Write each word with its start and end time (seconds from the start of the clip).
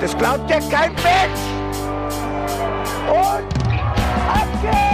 Das 0.00 0.16
glaubt 0.16 0.48
ja 0.48 0.58
kein 0.60 0.94
Mensch. 0.94 1.40
Und 3.08 3.44
ab 4.28 4.48
geht's! 4.62 4.89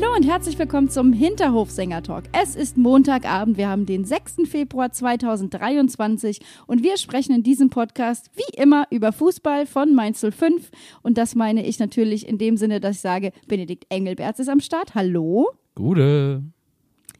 Hallo 0.00 0.14
und 0.14 0.24
herzlich 0.24 0.56
willkommen 0.60 0.88
zum 0.88 1.12
Hinterhofsänger-Talk. 1.12 2.26
Es 2.30 2.54
ist 2.54 2.76
Montagabend, 2.76 3.56
wir 3.56 3.68
haben 3.68 3.84
den 3.84 4.04
6. 4.04 4.48
Februar 4.48 4.92
2023 4.92 6.38
und 6.68 6.84
wir 6.84 6.96
sprechen 6.98 7.34
in 7.34 7.42
diesem 7.42 7.68
Podcast 7.68 8.30
wie 8.36 8.62
immer 8.62 8.86
über 8.90 9.10
Fußball 9.10 9.66
von 9.66 9.96
Mainz 9.96 10.20
05 10.20 10.70
und 11.02 11.18
das 11.18 11.34
meine 11.34 11.66
ich 11.66 11.80
natürlich 11.80 12.28
in 12.28 12.38
dem 12.38 12.56
Sinne, 12.56 12.78
dass 12.78 12.94
ich 12.94 13.00
sage, 13.00 13.32
Benedikt 13.48 13.86
Engelberts 13.88 14.38
ist 14.38 14.48
am 14.48 14.60
Start. 14.60 14.94
Hallo. 14.94 15.48
Gute. 15.74 16.44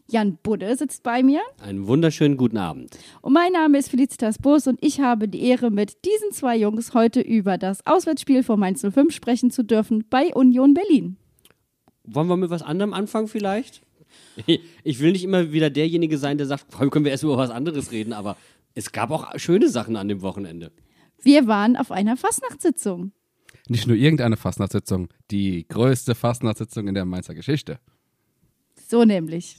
Jan 0.09 0.39
Budde 0.41 0.77
sitzt 0.77 1.03
bei 1.03 1.25
mir 1.25 1.41
Einen 1.61 1.89
wunderschönen 1.89 2.37
guten 2.37 2.59
Abend. 2.59 2.97
und 3.23 3.33
mein 3.33 3.51
Name 3.51 3.79
ist 3.79 3.89
Felicitas 3.89 4.39
Bus 4.39 4.69
und 4.69 4.79
ich 4.85 5.01
habe 5.01 5.27
die 5.27 5.43
Ehre, 5.43 5.73
mit 5.73 6.05
diesen 6.05 6.31
zwei 6.31 6.57
Jungs 6.57 6.95
heute 6.95 7.23
über 7.23 7.59
das 7.59 7.85
Auswärtsspiel 7.85 8.45
von 8.45 8.61
Mainz 8.61 8.87
05 8.89 9.13
sprechen 9.13 9.51
zu 9.51 9.65
dürfen 9.65 10.05
bei 10.09 10.33
Union 10.33 10.75
Berlin. 10.75 11.17
Wollen 12.11 12.29
wir 12.29 12.37
mit 12.37 12.51
was 12.51 12.63
anderem 12.63 12.93
anfangen 12.93 13.29
vielleicht? 13.29 13.83
Ich 14.85 15.01
will 15.01 15.13
nicht 15.13 15.25
immer 15.25 15.53
wieder 15.53 15.69
derjenige 15.69 16.17
sein, 16.17 16.39
der 16.39 16.47
sagt, 16.47 16.73
vor 16.73 16.81
allem 16.81 16.91
können 16.91 17.05
wir 17.05 17.13
erst 17.13 17.25
über 17.25 17.37
was 17.37 17.51
anderes 17.51 17.93
reden, 17.93 18.13
aber 18.13 18.37
es 18.75 18.93
gab 18.93 19.11
auch 19.11 19.39
schöne 19.39 19.69
Sachen 19.69 19.97
an 19.97 20.09
dem 20.09 20.23
Wochenende. 20.23 20.73
Wir 21.23 21.47
waren 21.47 21.77
auf 21.77 21.91
einer 21.91 22.17
Fastnachtssitzung. 22.17 23.13
Nicht 23.69 23.87
nur 23.87 23.97
irgendeine 23.97 24.37
Fastnachtssitzung, 24.37 25.09
die 25.31 25.67
größte 25.69 26.15
Fastnachtssitzung 26.15 26.89
in 26.89 26.95
der 26.95 27.05
Mainzer 27.05 27.35
Geschichte. 27.35 27.79
So 28.89 29.05
nämlich. 29.05 29.57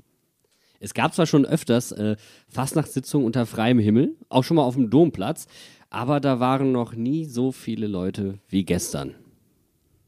Es 0.79 0.93
gab 0.93 1.13
zwar 1.13 1.25
schon 1.25 1.45
öfters 1.45 1.91
äh, 1.91 2.15
Fastnachtssitzungen 2.47 3.25
unter 3.25 3.45
freiem 3.45 3.79
Himmel, 3.79 4.15
auch 4.29 4.43
schon 4.43 4.55
mal 4.55 4.63
auf 4.63 4.75
dem 4.75 4.89
Domplatz, 4.89 5.47
aber 5.89 6.19
da 6.19 6.39
waren 6.39 6.71
noch 6.71 6.93
nie 6.93 7.25
so 7.25 7.51
viele 7.51 7.87
Leute 7.87 8.39
wie 8.47 8.63
gestern. 8.63 9.15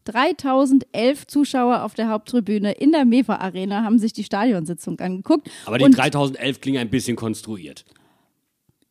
3011 0.05 1.27
Zuschauer 1.27 1.83
auf 1.83 1.94
der 1.94 2.09
Haupttribüne 2.09 2.71
in 2.73 2.91
der 2.91 3.05
Mefa 3.05 3.35
Arena 3.35 3.83
haben 3.83 3.99
sich 3.99 4.13
die 4.13 4.23
Stadionsitzung 4.23 4.99
angeguckt. 4.99 5.49
Aber 5.66 5.77
die 5.77 5.85
und 5.85 5.97
3011 5.97 6.61
klingen 6.61 6.80
ein 6.80 6.89
bisschen 6.89 7.16
konstruiert. 7.16 7.85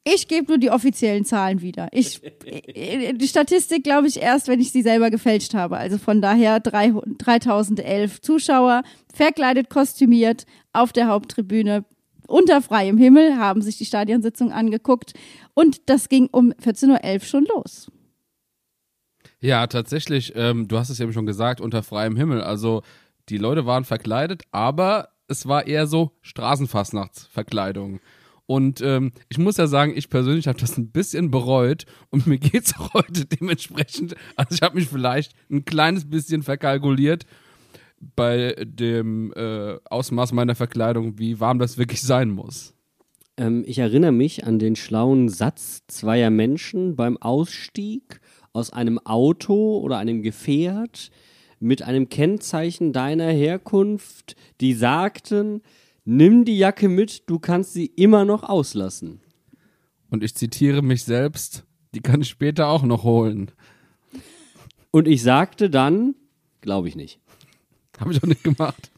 ich 0.04 0.28
gebe 0.28 0.46
nur 0.48 0.58
die 0.58 0.70
offiziellen 0.70 1.24
Zahlen 1.24 1.60
wieder. 1.60 1.88
Ich, 1.92 2.20
äh, 2.44 3.12
die 3.12 3.28
Statistik 3.28 3.84
glaube 3.84 4.08
ich 4.08 4.20
erst, 4.20 4.48
wenn 4.48 4.60
ich 4.60 4.72
sie 4.72 4.82
selber 4.82 5.10
gefälscht 5.10 5.54
habe. 5.54 5.76
Also 5.76 5.98
von 5.98 6.20
daher 6.22 6.58
drei- 6.60 6.92
3011 7.18 8.20
Zuschauer, 8.20 8.82
verkleidet, 9.12 9.68
kostümiert 9.70 10.46
auf 10.72 10.92
der 10.92 11.08
Haupttribüne 11.08 11.84
unter 12.26 12.62
freiem 12.62 12.96
Himmel 12.96 13.36
haben 13.38 13.60
sich 13.60 13.76
die 13.76 13.84
Stadionsitzung 13.84 14.52
angeguckt 14.52 15.14
und 15.54 15.88
das 15.90 16.08
ging 16.08 16.28
um 16.30 16.52
14.11 16.52 17.14
Uhr 17.14 17.20
schon 17.26 17.44
los. 17.56 17.90
Ja, 19.40 19.66
tatsächlich, 19.66 20.34
ähm, 20.36 20.68
du 20.68 20.78
hast 20.78 20.90
es 20.90 21.00
eben 21.00 21.12
schon 21.12 21.26
gesagt, 21.26 21.60
unter 21.60 21.82
freiem 21.82 22.16
Himmel. 22.16 22.42
Also 22.42 22.82
die 23.28 23.38
Leute 23.38 23.64
waren 23.64 23.84
verkleidet, 23.84 24.42
aber 24.50 25.08
es 25.28 25.46
war 25.46 25.66
eher 25.66 25.86
so 25.86 26.12
Straßenfastnachtsverkleidung. 26.20 28.00
Und 28.44 28.80
ähm, 28.80 29.12
ich 29.28 29.38
muss 29.38 29.58
ja 29.58 29.68
sagen, 29.68 29.92
ich 29.94 30.10
persönlich 30.10 30.48
habe 30.48 30.58
das 30.58 30.76
ein 30.76 30.90
bisschen 30.90 31.30
bereut 31.30 31.86
und 32.10 32.26
mir 32.26 32.38
geht 32.38 32.66
es 32.66 32.74
heute 32.92 33.24
dementsprechend. 33.24 34.14
Also 34.36 34.56
ich 34.56 34.62
habe 34.62 34.74
mich 34.74 34.88
vielleicht 34.88 35.34
ein 35.50 35.64
kleines 35.64 36.10
bisschen 36.10 36.42
verkalkuliert 36.42 37.24
bei 38.16 38.56
dem 38.64 39.32
äh, 39.36 39.76
Ausmaß 39.84 40.32
meiner 40.32 40.54
Verkleidung, 40.54 41.18
wie 41.18 41.38
warm 41.38 41.58
das 41.58 41.78
wirklich 41.78 42.02
sein 42.02 42.30
muss. 42.30 42.74
Ähm, 43.36 43.62
ich 43.66 43.78
erinnere 43.78 44.12
mich 44.12 44.44
an 44.44 44.58
den 44.58 44.74
schlauen 44.74 45.28
Satz 45.28 45.82
zweier 45.86 46.30
Menschen 46.30 46.96
beim 46.96 47.16
Ausstieg 47.18 48.20
aus 48.52 48.72
einem 48.72 48.98
Auto 48.98 49.78
oder 49.78 49.98
einem 49.98 50.22
Gefährt 50.22 51.10
mit 51.60 51.82
einem 51.82 52.08
Kennzeichen 52.08 52.92
deiner 52.92 53.30
Herkunft, 53.30 54.34
die 54.60 54.72
sagten, 54.72 55.62
nimm 56.04 56.44
die 56.44 56.58
Jacke 56.58 56.88
mit, 56.88 57.28
du 57.28 57.38
kannst 57.38 57.74
sie 57.74 57.86
immer 57.86 58.24
noch 58.24 58.42
auslassen. 58.42 59.20
Und 60.10 60.24
ich 60.24 60.34
zitiere 60.34 60.82
mich 60.82 61.04
selbst, 61.04 61.64
die 61.94 62.00
kann 62.00 62.22
ich 62.22 62.28
später 62.28 62.68
auch 62.68 62.82
noch 62.82 63.04
holen. 63.04 63.50
Und 64.90 65.06
ich 65.06 65.22
sagte 65.22 65.70
dann, 65.70 66.14
glaube 66.62 66.88
ich 66.88 66.96
nicht. 66.96 67.20
Habe 67.98 68.12
ich 68.12 68.22
auch 68.22 68.26
nicht 68.26 68.42
gemacht. 68.42 68.90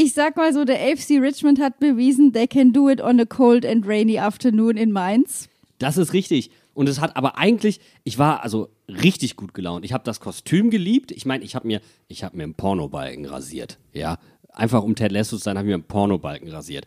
Ich 0.00 0.12
sag 0.12 0.36
mal 0.36 0.52
so, 0.52 0.64
der 0.64 0.78
AFC 0.80 1.20
Richmond 1.20 1.60
hat 1.60 1.80
bewiesen, 1.80 2.32
they 2.32 2.46
can 2.46 2.72
do 2.72 2.88
it 2.88 3.00
on 3.00 3.18
a 3.18 3.24
cold 3.24 3.66
and 3.66 3.84
rainy 3.84 4.16
afternoon 4.16 4.76
in 4.76 4.92
Mainz. 4.92 5.48
Das 5.80 5.96
ist 5.96 6.12
richtig. 6.12 6.52
Und 6.78 6.88
es 6.88 7.00
hat 7.00 7.16
aber 7.16 7.36
eigentlich, 7.36 7.80
ich 8.04 8.18
war 8.18 8.44
also 8.44 8.70
richtig 8.86 9.34
gut 9.34 9.52
gelaunt. 9.52 9.84
Ich 9.84 9.92
habe 9.92 10.04
das 10.04 10.20
Kostüm 10.20 10.70
geliebt. 10.70 11.10
Ich 11.10 11.26
meine, 11.26 11.42
ich 11.44 11.56
habe 11.56 11.66
mir, 11.66 11.80
ich 12.06 12.22
habe 12.22 12.36
mir 12.36 12.44
einen 12.44 12.54
Pornobalken 12.54 13.26
rasiert. 13.26 13.80
Ja, 13.92 14.18
einfach 14.52 14.84
um 14.84 14.94
Ted 14.94 15.10
Lasso 15.10 15.36
zu 15.36 15.42
sein, 15.42 15.58
habe 15.58 15.66
ich 15.66 15.70
mir 15.70 15.74
einen 15.74 15.88
Pornobalken 15.88 16.48
rasiert. 16.48 16.86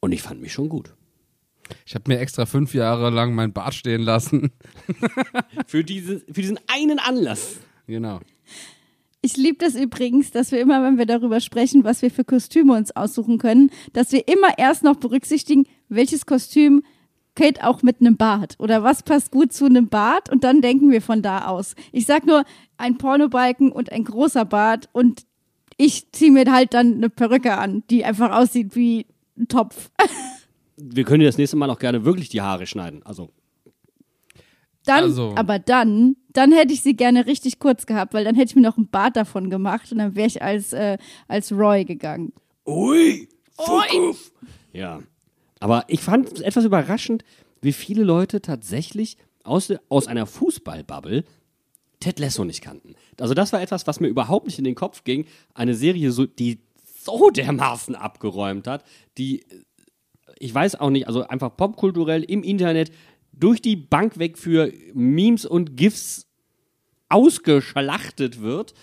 Und 0.00 0.12
ich 0.12 0.22
fand 0.22 0.40
mich 0.40 0.54
schon 0.54 0.70
gut. 0.70 0.94
Ich 1.84 1.94
habe 1.94 2.04
mir 2.10 2.18
extra 2.18 2.46
fünf 2.46 2.72
Jahre 2.72 3.10
lang 3.10 3.34
mein 3.34 3.52
Bart 3.52 3.74
stehen 3.74 4.00
lassen. 4.00 4.52
Für, 5.66 5.84
diese, 5.84 6.20
für 6.20 6.40
diesen 6.40 6.58
einen 6.66 6.98
Anlass. 6.98 7.58
Genau. 7.86 8.20
Ich 9.20 9.36
liebe 9.36 9.58
das 9.58 9.74
übrigens, 9.74 10.30
dass 10.30 10.50
wir 10.50 10.60
immer, 10.60 10.82
wenn 10.82 10.96
wir 10.96 11.04
darüber 11.04 11.40
sprechen, 11.40 11.84
was 11.84 12.00
wir 12.00 12.10
für 12.10 12.24
Kostüme 12.24 12.74
uns 12.74 12.94
aussuchen 12.96 13.36
können, 13.36 13.70
dass 13.92 14.12
wir 14.12 14.28
immer 14.28 14.56
erst 14.56 14.82
noch 14.82 14.96
berücksichtigen, 14.96 15.66
welches 15.90 16.24
Kostüm 16.24 16.84
geht 17.36 17.62
auch 17.62 17.82
mit 17.82 18.00
einem 18.00 18.16
Bart 18.16 18.56
oder 18.58 18.82
was 18.82 19.04
passt 19.04 19.30
gut 19.30 19.52
zu 19.52 19.66
einem 19.66 19.88
Bart 19.88 20.30
und 20.32 20.42
dann 20.42 20.60
denken 20.60 20.90
wir 20.90 21.00
von 21.00 21.22
da 21.22 21.46
aus. 21.46 21.76
Ich 21.92 22.06
sag 22.06 22.26
nur 22.26 22.44
ein 22.76 22.98
Pornobalken 22.98 23.70
und 23.70 23.92
ein 23.92 24.02
großer 24.04 24.44
Bart 24.44 24.88
und 24.92 25.22
ich 25.76 26.10
ziehe 26.12 26.32
mir 26.32 26.50
halt 26.50 26.74
dann 26.74 26.94
eine 26.94 27.10
Perücke 27.10 27.56
an, 27.56 27.84
die 27.90 28.04
einfach 28.04 28.32
aussieht 28.36 28.74
wie 28.74 29.06
ein 29.38 29.46
Topf. 29.48 29.90
Wir 30.78 31.04
können 31.04 31.20
dir 31.20 31.26
das 31.26 31.38
nächste 31.38 31.56
Mal 31.56 31.70
auch 31.70 31.78
gerne 31.78 32.04
wirklich 32.04 32.28
die 32.28 32.42
Haare 32.42 32.66
schneiden. 32.66 33.00
Also, 33.04 33.30
Dann, 34.84 35.04
Also- 35.04 35.32
aber 35.34 35.58
dann, 35.58 36.16
dann 36.32 36.52
hätte 36.52 36.72
ich 36.74 36.82
sie 36.82 36.94
gerne 36.94 37.26
richtig 37.26 37.58
kurz 37.58 37.86
gehabt, 37.86 38.12
weil 38.14 38.24
dann 38.24 38.34
hätte 38.34 38.50
ich 38.50 38.56
mir 38.56 38.62
noch 38.62 38.76
ein 38.76 38.88
Bart 38.88 39.16
davon 39.16 39.48
gemacht 39.50 39.90
und 39.90 39.98
dann 39.98 40.14
wäre 40.16 40.26
ich 40.26 40.42
als, 40.42 40.72
äh, 40.74 40.98
als 41.28 41.50
Roy 41.52 41.84
gegangen. 41.84 42.32
ui, 42.66 43.28
Fuck 43.58 43.86
Ja. 44.72 45.00
Aber 45.60 45.84
ich 45.88 46.00
fand 46.00 46.32
es 46.32 46.40
etwas 46.40 46.64
überraschend, 46.64 47.24
wie 47.62 47.72
viele 47.72 48.04
Leute 48.04 48.42
tatsächlich 48.42 49.16
aus, 49.42 49.72
aus 49.88 50.06
einer 50.06 50.26
Fußballbubble 50.26 51.24
Ted 52.00 52.18
Lasso 52.18 52.44
nicht 52.44 52.60
kannten. 52.60 52.94
Also 53.18 53.34
das 53.34 53.52
war 53.52 53.62
etwas, 53.62 53.86
was 53.86 54.00
mir 54.00 54.08
überhaupt 54.08 54.46
nicht 54.46 54.58
in 54.58 54.64
den 54.64 54.74
Kopf 54.74 55.04
ging. 55.04 55.26
Eine 55.54 55.74
Serie, 55.74 56.12
so, 56.12 56.26
die 56.26 56.60
so 56.84 57.30
dermaßen 57.30 57.94
abgeräumt 57.94 58.66
hat, 58.66 58.84
die, 59.16 59.44
ich 60.38 60.54
weiß 60.54 60.76
auch 60.76 60.90
nicht, 60.90 61.06
also 61.06 61.26
einfach 61.26 61.56
popkulturell 61.56 62.22
im 62.22 62.42
Internet 62.42 62.92
durch 63.32 63.62
die 63.62 63.76
Bank 63.76 64.18
weg 64.18 64.38
für 64.38 64.72
Memes 64.94 65.46
und 65.46 65.76
GIFs 65.76 66.26
ausgeschlachtet 67.08 68.40
wird, 68.40 68.74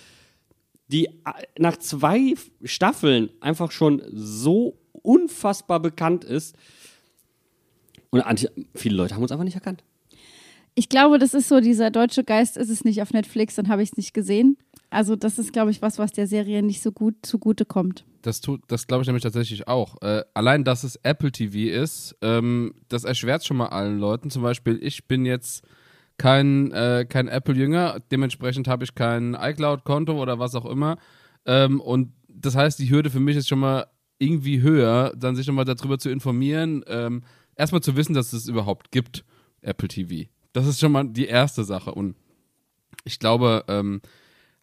die 0.87 1.05
äh, 1.05 1.11
nach 1.57 1.77
zwei 1.77 2.35
Staffeln 2.63 3.29
einfach 3.41 3.71
schon 3.71 4.01
so 4.11 4.79
unfassbar 5.03 5.79
bekannt 5.79 6.23
ist. 6.23 6.55
Und 8.09 8.23
viele 8.75 8.95
Leute 8.95 9.15
haben 9.15 9.21
uns 9.21 9.31
einfach 9.31 9.45
nicht 9.45 9.55
erkannt. 9.55 9.83
Ich 10.75 10.89
glaube, 10.89 11.19
das 11.19 11.33
ist 11.33 11.49
so, 11.49 11.59
dieser 11.59 11.91
deutsche 11.91 12.23
Geist 12.23 12.57
ist 12.57 12.69
es 12.69 12.83
nicht 12.83 13.01
auf 13.01 13.13
Netflix, 13.13 13.55
dann 13.55 13.67
habe 13.67 13.83
ich 13.83 13.91
es 13.91 13.97
nicht 13.97 14.13
gesehen. 14.13 14.57
Also 14.89 15.15
das 15.15 15.39
ist, 15.39 15.53
glaube 15.53 15.71
ich, 15.71 15.81
was, 15.81 15.99
was 15.99 16.11
der 16.11 16.27
Serie 16.27 16.63
nicht 16.63 16.81
so 16.81 16.91
gut 16.91 17.15
zugute 17.23 17.65
kommt. 17.65 18.05
Das 18.21 18.41
tut, 18.41 18.61
das 18.67 18.87
glaube 18.87 19.01
ich 19.01 19.07
nämlich 19.07 19.23
tatsächlich 19.23 19.67
auch. 19.67 20.01
Äh, 20.01 20.23
allein, 20.33 20.63
dass 20.63 20.83
es 20.83 20.95
Apple 20.97 21.31
TV 21.31 21.71
ist, 21.73 22.15
ähm, 22.21 22.73
das 22.89 23.03
erschwert 23.03 23.45
schon 23.45 23.57
mal 23.57 23.67
allen 23.67 23.99
Leuten. 23.99 24.29
Zum 24.29 24.43
Beispiel, 24.43 24.79
ich 24.81 25.07
bin 25.07 25.25
jetzt 25.25 25.63
kein, 26.17 26.71
äh, 26.71 27.05
kein 27.07 27.27
Apple-Jünger, 27.27 27.99
dementsprechend 28.11 28.67
habe 28.67 28.83
ich 28.83 28.95
kein 28.95 29.33
iCloud-Konto 29.33 30.19
oder 30.19 30.39
was 30.39 30.55
auch 30.55 30.65
immer. 30.65 30.97
Ähm, 31.45 31.81
und 31.81 32.13
das 32.29 32.55
heißt, 32.55 32.79
die 32.79 32.89
Hürde 32.89 33.09
für 33.09 33.19
mich 33.19 33.35
ist 33.35 33.47
schon 33.47 33.59
mal 33.59 33.87
irgendwie 34.19 34.61
höher, 34.61 35.13
dann 35.17 35.35
sich 35.35 35.45
schon 35.45 35.55
mal 35.55 35.65
darüber 35.65 35.97
zu 35.97 36.09
informieren. 36.09 36.83
Ähm, 36.87 37.23
erstmal 37.55 37.81
zu 37.81 37.95
wissen, 37.95 38.13
dass 38.13 38.33
es 38.33 38.47
überhaupt 38.47 38.91
gibt, 38.91 39.25
Apple 39.61 39.87
TV. 39.87 40.29
Das 40.53 40.67
ist 40.67 40.79
schon 40.79 40.91
mal 40.91 41.05
die 41.05 41.25
erste 41.25 41.63
Sache. 41.63 41.93
Und 41.93 42.15
ich 43.05 43.19
glaube, 43.19 43.65
ähm, 43.67 44.01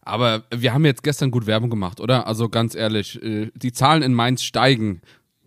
aber 0.01 0.45
wir 0.53 0.73
haben 0.73 0.85
jetzt 0.85 1.03
gestern 1.03 1.31
gut 1.31 1.45
Werbung 1.45 1.69
gemacht, 1.69 1.99
oder? 1.99 2.25
Also 2.27 2.49
ganz 2.49 2.75
ehrlich, 2.75 3.21
äh, 3.21 3.51
die 3.55 3.71
Zahlen 3.71 4.01
in 4.01 4.13
Mainz 4.13 4.43
steigen 4.43 5.01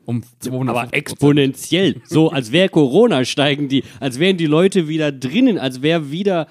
um 0.04 0.22
200 0.38 0.76
Aber 0.76 0.94
exponentiell. 0.94 2.00
So, 2.04 2.30
als 2.32 2.52
wäre 2.52 2.68
Corona 2.68 3.24
steigen 3.24 3.68
die, 3.68 3.84
als 4.00 4.18
wären 4.18 4.36
die 4.36 4.46
Leute 4.46 4.86
wieder 4.86 5.10
drinnen, 5.10 5.58
als 5.58 5.82
wäre 5.82 6.10
wieder 6.10 6.46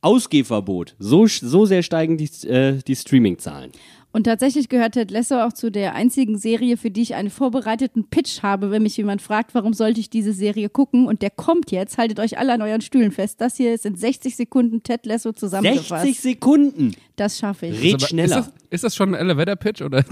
Ausgehverbot. 0.00 0.94
So, 0.98 1.26
so 1.26 1.66
sehr 1.66 1.82
steigen 1.82 2.16
die, 2.16 2.30
äh, 2.46 2.78
die 2.86 2.94
Streaming-Zahlen. 2.94 3.72
Und 4.18 4.24
tatsächlich 4.24 4.68
gehört 4.68 4.94
Ted 4.94 5.12
Lasso 5.12 5.36
auch 5.36 5.52
zu 5.52 5.70
der 5.70 5.94
einzigen 5.94 6.38
Serie, 6.38 6.76
für 6.76 6.90
die 6.90 7.02
ich 7.02 7.14
einen 7.14 7.30
vorbereiteten 7.30 8.08
Pitch 8.10 8.42
habe, 8.42 8.72
wenn 8.72 8.82
mich 8.82 8.96
jemand 8.96 9.22
fragt, 9.22 9.54
warum 9.54 9.74
sollte 9.74 10.00
ich 10.00 10.10
diese 10.10 10.32
Serie 10.32 10.68
gucken. 10.68 11.06
Und 11.06 11.22
der 11.22 11.30
kommt 11.30 11.70
jetzt. 11.70 11.98
Haltet 11.98 12.18
euch 12.18 12.36
alle 12.36 12.52
an 12.52 12.60
euren 12.60 12.80
Stühlen 12.80 13.12
fest. 13.12 13.40
Das 13.40 13.56
hier 13.58 13.78
sind 13.78 13.96
60 13.96 14.34
Sekunden 14.34 14.82
Ted 14.82 15.06
Lasso 15.06 15.30
zusammengefasst. 15.30 16.02
60 16.04 16.20
Sekunden. 16.20 16.96
Das 17.14 17.38
schaffe 17.38 17.66
ich. 17.66 17.80
Red 17.80 18.02
schneller. 18.02 18.40
Ist 18.40 18.46
das, 18.48 18.54
ist 18.70 18.84
das 18.84 18.96
schon 18.96 19.14
ein 19.14 19.20
Elevator-Pitch 19.20 19.82
oder 19.82 20.04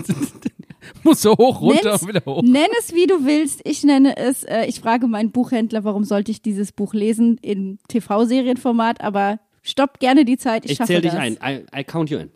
muss 1.02 1.22
so 1.22 1.36
hoch, 1.36 1.60
runter 1.60 1.90
Nenn's- 1.90 2.02
und 2.02 2.08
wieder 2.08 2.22
hoch? 2.24 2.42
Nenn 2.42 2.68
es, 2.78 2.94
wie 2.94 3.08
du 3.08 3.24
willst. 3.26 3.60
Ich 3.64 3.82
nenne 3.82 4.16
es, 4.16 4.44
äh, 4.44 4.66
ich 4.66 4.78
frage 4.78 5.08
meinen 5.08 5.32
Buchhändler, 5.32 5.82
warum 5.82 6.04
sollte 6.04 6.30
ich 6.30 6.40
dieses 6.40 6.70
Buch 6.70 6.94
lesen 6.94 7.38
in 7.42 7.80
TV-Serienformat, 7.88 9.00
aber 9.00 9.40
stopp 9.64 9.98
gerne 9.98 10.24
die 10.24 10.36
Zeit. 10.38 10.64
Ich, 10.64 10.70
Ich 10.70 10.76
schaffe 10.76 10.92
zähle 10.92 11.00
dich 11.00 11.10
das. 11.10 11.20
ein. 11.20 11.38
I, 11.44 11.80
I 11.80 11.82
count 11.82 12.08
you 12.10 12.18
in. 12.18 12.30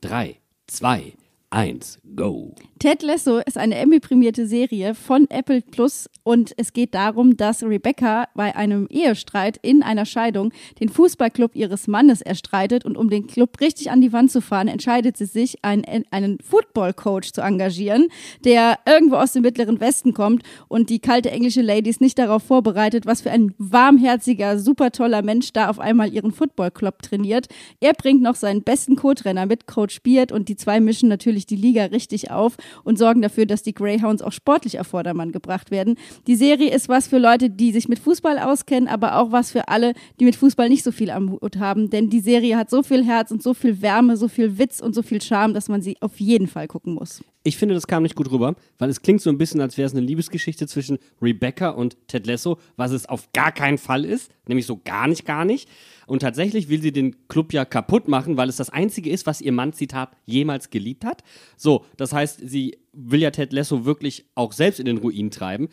Drei, 0.00 0.36
zwei, 0.66 1.14
eins, 1.50 1.98
go. 2.14 2.54
Ted 2.78 3.02
Lasso 3.02 3.38
ist 3.38 3.56
eine 3.56 3.76
Emmy-prämierte 3.76 4.46
Serie 4.46 4.94
von 4.94 5.30
Apple 5.30 5.62
Plus 5.62 6.10
und 6.24 6.52
es 6.58 6.74
geht 6.74 6.94
darum, 6.94 7.38
dass 7.38 7.62
Rebecca 7.62 8.28
bei 8.34 8.54
einem 8.54 8.86
Ehestreit 8.88 9.58
in 9.62 9.82
einer 9.82 10.04
Scheidung 10.04 10.52
den 10.78 10.90
Fußballclub 10.90 11.56
ihres 11.56 11.88
Mannes 11.88 12.20
erstreitet 12.20 12.84
und 12.84 12.98
um 12.98 13.08
den 13.08 13.28
Club 13.28 13.62
richtig 13.62 13.90
an 13.90 14.02
die 14.02 14.12
Wand 14.12 14.30
zu 14.30 14.42
fahren, 14.42 14.68
entscheidet 14.68 15.16
sie 15.16 15.24
sich, 15.24 15.64
einen, 15.64 16.04
einen 16.10 16.38
Football-Coach 16.40 17.32
zu 17.32 17.40
engagieren, 17.40 18.08
der 18.44 18.78
irgendwo 18.84 19.16
aus 19.16 19.32
dem 19.32 19.40
Mittleren 19.40 19.80
Westen 19.80 20.12
kommt 20.12 20.42
und 20.68 20.90
die 20.90 20.98
kalte 20.98 21.30
englische 21.30 21.62
Lady 21.62 21.88
ist 21.88 22.02
nicht 22.02 22.18
darauf 22.18 22.42
vorbereitet, 22.42 23.06
was 23.06 23.22
für 23.22 23.30
ein 23.30 23.54
warmherziger, 23.56 24.58
super 24.58 24.92
toller 24.92 25.22
Mensch 25.22 25.54
da 25.54 25.70
auf 25.70 25.78
einmal 25.78 26.12
ihren 26.12 26.30
Football-Club 26.30 27.00
trainiert. 27.00 27.46
Er 27.80 27.94
bringt 27.94 28.20
noch 28.20 28.34
seinen 28.34 28.64
besten 28.64 28.96
Co-Trainer 28.96 29.46
mit, 29.46 29.66
Coach 29.66 30.02
Beard, 30.02 30.30
und 30.30 30.50
die 30.50 30.56
zwei 30.56 30.78
mischen 30.78 31.08
natürlich 31.08 31.46
die 31.46 31.56
Liga 31.56 31.86
richtig 31.86 32.30
auf 32.30 32.58
und 32.84 32.98
sorgen 32.98 33.22
dafür, 33.22 33.46
dass 33.46 33.62
die 33.62 33.74
Greyhounds 33.74 34.22
auch 34.22 34.32
sportlich 34.32 34.80
auf 34.80 34.86
Vordermann 34.88 35.32
gebracht 35.32 35.70
werden. 35.70 35.96
Die 36.26 36.36
Serie 36.36 36.74
ist 36.74 36.88
was 36.88 37.08
für 37.08 37.18
Leute, 37.18 37.50
die 37.50 37.72
sich 37.72 37.88
mit 37.88 37.98
Fußball 37.98 38.38
auskennen, 38.38 38.88
aber 38.88 39.18
auch 39.18 39.32
was 39.32 39.52
für 39.52 39.68
alle, 39.68 39.92
die 40.20 40.24
mit 40.24 40.36
Fußball 40.36 40.68
nicht 40.68 40.84
so 40.84 40.92
viel 40.92 41.10
am 41.10 41.30
Hut 41.30 41.58
haben, 41.58 41.90
denn 41.90 42.10
die 42.10 42.20
Serie 42.20 42.56
hat 42.56 42.70
so 42.70 42.82
viel 42.82 43.04
Herz 43.04 43.30
und 43.30 43.42
so 43.42 43.54
viel 43.54 43.82
Wärme, 43.82 44.16
so 44.16 44.28
viel 44.28 44.58
Witz 44.58 44.80
und 44.80 44.94
so 44.94 45.02
viel 45.02 45.20
Charme, 45.20 45.54
dass 45.54 45.68
man 45.68 45.82
sie 45.82 45.96
auf 46.00 46.18
jeden 46.20 46.46
Fall 46.46 46.68
gucken 46.68 46.94
muss. 46.94 47.22
Ich 47.46 47.56
finde, 47.56 47.76
das 47.76 47.86
kam 47.86 48.02
nicht 48.02 48.16
gut 48.16 48.32
rüber, 48.32 48.56
weil 48.76 48.90
es 48.90 49.02
klingt 49.02 49.20
so 49.20 49.30
ein 49.30 49.38
bisschen, 49.38 49.60
als 49.60 49.78
wäre 49.78 49.86
es 49.86 49.92
eine 49.92 50.04
Liebesgeschichte 50.04 50.66
zwischen 50.66 50.98
Rebecca 51.22 51.68
und 51.68 51.96
Ted 52.08 52.26
Lasso, 52.26 52.58
was 52.74 52.90
es 52.90 53.06
auf 53.06 53.30
gar 53.32 53.52
keinen 53.52 53.78
Fall 53.78 54.04
ist, 54.04 54.32
nämlich 54.48 54.66
so 54.66 54.80
gar 54.84 55.06
nicht, 55.06 55.24
gar 55.24 55.44
nicht. 55.44 55.68
Und 56.08 56.22
tatsächlich 56.22 56.68
will 56.68 56.82
sie 56.82 56.90
den 56.90 57.28
Club 57.28 57.52
ja 57.52 57.64
kaputt 57.64 58.08
machen, 58.08 58.36
weil 58.36 58.48
es 58.48 58.56
das 58.56 58.70
Einzige 58.70 59.10
ist, 59.10 59.26
was 59.26 59.40
ihr 59.40 59.52
Mann, 59.52 59.72
Zitat, 59.72 60.10
jemals 60.24 60.70
geliebt 60.70 61.04
hat. 61.04 61.22
So, 61.56 61.84
das 61.96 62.12
heißt, 62.12 62.40
sie 62.42 62.78
will 62.92 63.22
ja 63.22 63.30
Ted 63.30 63.52
Lasso 63.52 63.84
wirklich 63.84 64.24
auch 64.34 64.52
selbst 64.52 64.80
in 64.80 64.86
den 64.86 64.98
Ruin 64.98 65.30
treiben. 65.30 65.68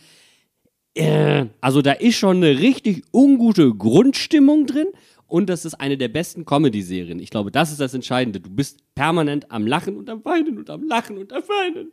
Äh, 0.94 1.48
also 1.60 1.82
da 1.82 1.94
ist 1.94 2.18
schon 2.18 2.38
eine 2.38 2.60
richtig 2.60 3.02
ungute 3.12 3.74
Grundstimmung 3.74 4.68
drin 4.68 4.90
und 5.34 5.50
das 5.50 5.66
ist 5.66 5.74
eine 5.74 5.98
der 5.98 6.10
besten 6.10 6.46
Comedy-Serien. 6.46 7.18
Ich 7.18 7.32
glaube, 7.32 7.50
das 7.50 7.72
ist 7.72 7.80
das 7.80 7.96
Entscheidende. 7.96 8.40
Du 8.40 8.52
bist 8.52 8.84
permanent 8.94 9.50
am 9.50 9.66
Lachen 9.66 9.98
und 9.98 10.08
am 10.08 10.24
Weinen 10.24 10.60
und 10.60 10.70
am 10.70 10.84
Lachen 10.84 11.18
und 11.18 11.34
am 11.34 11.42
Weinen. 11.42 11.92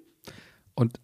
Und 0.75 1.01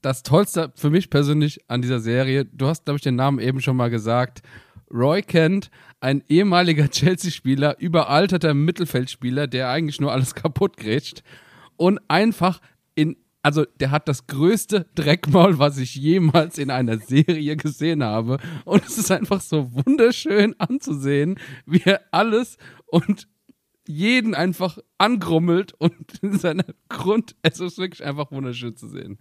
das 0.00 0.22
Tollste 0.22 0.72
für 0.76 0.90
mich 0.90 1.10
persönlich 1.10 1.58
an 1.66 1.82
dieser 1.82 1.98
Serie, 1.98 2.44
du 2.44 2.68
hast, 2.68 2.84
glaube 2.84 2.98
ich, 2.98 3.02
den 3.02 3.16
Namen 3.16 3.40
eben 3.40 3.60
schon 3.60 3.76
mal 3.76 3.90
gesagt, 3.90 4.42
Roy 4.92 5.22
Kent, 5.22 5.72
ein 5.98 6.22
ehemaliger 6.28 6.88
Chelsea-Spieler, 6.88 7.80
überalterter 7.80 8.54
Mittelfeldspieler, 8.54 9.48
der 9.48 9.68
eigentlich 9.70 10.00
nur 10.00 10.12
alles 10.12 10.34
kaputt 10.36 10.76
grätscht 10.76 11.24
und 11.76 11.98
einfach 12.06 12.60
in, 12.94 13.16
also 13.42 13.64
der 13.80 13.90
hat 13.90 14.08
das 14.08 14.26
größte 14.26 14.86
Dreckmaul, 14.94 15.58
was 15.58 15.78
ich 15.78 15.96
jemals 15.96 16.58
in 16.58 16.70
einer 16.70 16.98
Serie 16.98 17.56
gesehen 17.56 18.02
habe. 18.04 18.38
Und 18.64 18.84
es 18.84 18.98
ist 18.98 19.10
einfach 19.10 19.40
so 19.40 19.72
wunderschön 19.72 20.54
anzusehen, 20.58 21.38
wie 21.66 21.82
er 21.84 22.02
alles 22.12 22.56
und 22.86 23.28
jeden 23.86 24.34
einfach 24.34 24.78
angrummelt 24.98 25.72
und 25.74 25.94
in 26.22 26.38
seiner 26.38 26.64
Grund, 26.88 27.34
es 27.42 27.60
ist 27.60 27.78
wirklich 27.78 28.04
einfach 28.04 28.30
wunderschön 28.30 28.76
zu 28.76 28.88
sehen. 28.88 29.18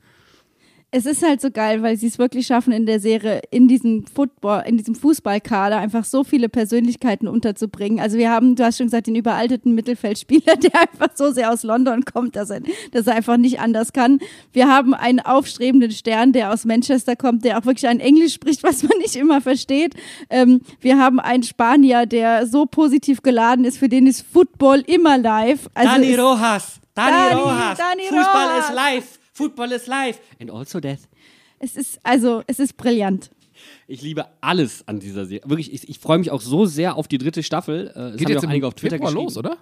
Es 0.93 1.05
ist 1.05 1.23
halt 1.23 1.39
so 1.39 1.51
geil, 1.51 1.81
weil 1.83 1.95
sie 1.95 2.07
es 2.07 2.19
wirklich 2.19 2.47
schaffen, 2.47 2.73
in 2.73 2.85
der 2.85 2.99
Serie, 2.99 3.41
in 3.49 3.69
diesem 3.69 4.05
Football, 4.05 4.63
in 4.67 4.75
diesem 4.75 4.93
Fußballkader 4.93 5.77
einfach 5.77 6.03
so 6.03 6.25
viele 6.25 6.49
Persönlichkeiten 6.49 7.29
unterzubringen. 7.29 8.01
Also 8.01 8.17
wir 8.17 8.29
haben, 8.29 8.57
du 8.57 8.65
hast 8.65 8.77
schon 8.77 8.87
gesagt, 8.87 9.07
den 9.07 9.15
überalteten 9.15 9.73
Mittelfeldspieler, 9.73 10.55
der 10.57 10.81
einfach 10.81 11.15
so 11.15 11.31
sehr 11.31 11.49
aus 11.51 11.63
London 11.63 12.03
kommt, 12.03 12.35
dass 12.35 12.49
er, 12.49 12.59
dass 12.91 13.07
er 13.07 13.15
einfach 13.15 13.37
nicht 13.37 13.61
anders 13.61 13.93
kann. 13.93 14.19
Wir 14.51 14.67
haben 14.67 14.93
einen 14.93 15.21
aufstrebenden 15.21 15.91
Stern, 15.91 16.33
der 16.33 16.51
aus 16.51 16.65
Manchester 16.65 17.15
kommt, 17.15 17.45
der 17.45 17.57
auch 17.57 17.65
wirklich 17.65 17.87
ein 17.87 18.01
Englisch 18.01 18.33
spricht, 18.33 18.61
was 18.63 18.83
man 18.83 18.97
nicht 18.97 19.15
immer 19.15 19.39
versteht. 19.39 19.95
Ähm, 20.29 20.59
wir 20.81 20.99
haben 20.99 21.21
einen 21.21 21.43
Spanier, 21.43 22.05
der 22.05 22.47
so 22.47 22.65
positiv 22.65 23.21
geladen 23.21 23.63
ist, 23.63 23.77
für 23.77 23.87
den 23.87 24.07
ist 24.07 24.25
Football 24.33 24.83
immer 24.87 25.17
live. 25.17 25.69
Also 25.73 25.89
Dani 25.89 26.15
Rojas, 26.15 26.81
Dani, 26.93 27.11
Dani, 27.11 27.41
Rojas, 27.41 27.77
Dani 27.77 28.03
Fußball 28.09 28.47
Rojas. 28.49 28.69
ist 28.69 28.75
live, 28.75 29.20
Football 29.33 29.71
ist 29.71 29.87
live 29.87 30.19
and 30.39 30.51
also 30.51 30.79
death. 30.79 31.07
es 31.59 31.75
ist, 31.75 31.99
also, 32.03 32.43
es 32.47 32.59
ist 32.59 32.77
brillant. 32.77 33.31
Ich 33.87 34.01
liebe 34.01 34.25
alles 34.41 34.87
an 34.87 34.99
dieser 34.99 35.25
Serie. 35.25 35.47
Wirklich, 35.47 35.73
ich, 35.73 35.87
ich 35.87 35.99
freue 35.99 36.17
mich 36.17 36.31
auch 36.31 36.41
so 36.41 36.65
sehr 36.65 36.95
auf 36.95 37.07
die 37.07 37.17
dritte 37.17 37.43
Staffel. 37.43 37.87
Äh, 37.89 37.93
das 37.93 38.15
Geht 38.17 38.29
jetzt 38.29 38.45
auch 38.45 38.49
einige 38.49 38.67
auf 38.67 38.73
Twitter 38.73 38.95
Februar 38.95 39.11
geschrieben. 39.11 39.25
los, 39.25 39.37
oder? 39.37 39.57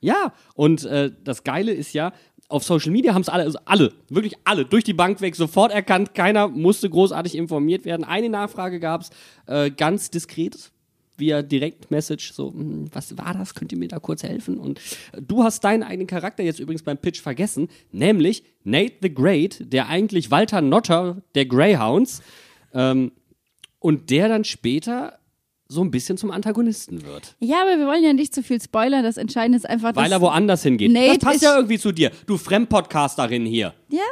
Ja, 0.00 0.32
und 0.54 0.84
äh, 0.84 1.10
das 1.24 1.44
Geile 1.44 1.72
ist 1.72 1.92
ja, 1.92 2.12
auf 2.48 2.64
Social 2.64 2.92
Media 2.92 3.14
haben 3.14 3.22
es 3.22 3.28
alle, 3.28 3.44
also 3.44 3.58
alle, 3.64 3.92
wirklich 4.08 4.34
alle, 4.44 4.64
durch 4.64 4.84
die 4.84 4.92
Bank 4.92 5.20
weg, 5.20 5.34
sofort 5.34 5.72
erkannt, 5.72 6.14
keiner 6.14 6.48
musste 6.48 6.88
großartig 6.88 7.34
informiert 7.34 7.84
werden. 7.84 8.04
Eine 8.04 8.28
Nachfrage 8.28 8.78
gab 8.78 9.02
es, 9.02 9.10
äh, 9.46 9.70
ganz 9.70 10.10
diskret, 10.10 10.70
via 11.16 11.42
Direktmessage, 11.42 12.32
so, 12.32 12.52
hm, 12.52 12.86
was 12.92 13.16
war 13.16 13.34
das, 13.34 13.54
könnt 13.54 13.72
ihr 13.72 13.78
mir 13.78 13.88
da 13.88 13.98
kurz 13.98 14.22
helfen? 14.22 14.58
Und 14.58 14.78
äh, 15.12 15.22
du 15.22 15.42
hast 15.44 15.64
deinen 15.64 15.82
eigenen 15.82 16.06
Charakter 16.06 16.42
jetzt 16.42 16.60
übrigens 16.60 16.82
beim 16.82 16.98
Pitch 16.98 17.20
vergessen, 17.20 17.68
nämlich 17.92 18.44
Nate 18.64 18.94
the 19.02 19.12
Great, 19.12 19.72
der 19.72 19.88
eigentlich 19.88 20.30
Walter 20.30 20.60
Notter 20.60 21.22
der 21.34 21.46
Greyhounds, 21.46 22.22
ähm, 22.74 23.12
und 23.78 24.10
der 24.10 24.28
dann 24.28 24.44
später 24.44 25.18
so 25.68 25.82
ein 25.82 25.90
bisschen 25.90 26.16
zum 26.16 26.30
Antagonisten 26.30 27.04
wird. 27.04 27.36
Ja, 27.40 27.62
aber 27.62 27.78
wir 27.78 27.86
wollen 27.86 28.02
ja 28.02 28.12
nicht 28.12 28.34
zu 28.34 28.42
viel 28.42 28.60
spoilern. 28.60 29.02
Das 29.02 29.16
Entscheidende 29.16 29.56
ist 29.58 29.68
einfach, 29.68 29.94
Weil 29.96 30.12
er 30.12 30.20
woanders 30.20 30.62
hingeht. 30.62 30.92
Nate 30.92 31.08
das 31.08 31.18
passt 31.18 31.42
ja 31.42 31.56
irgendwie 31.56 31.78
zu 31.78 31.92
dir. 31.92 32.10
Du 32.26 32.36
Fremdpodcasterin 32.36 33.44
hier. 33.46 33.74
Ja, 33.88 34.02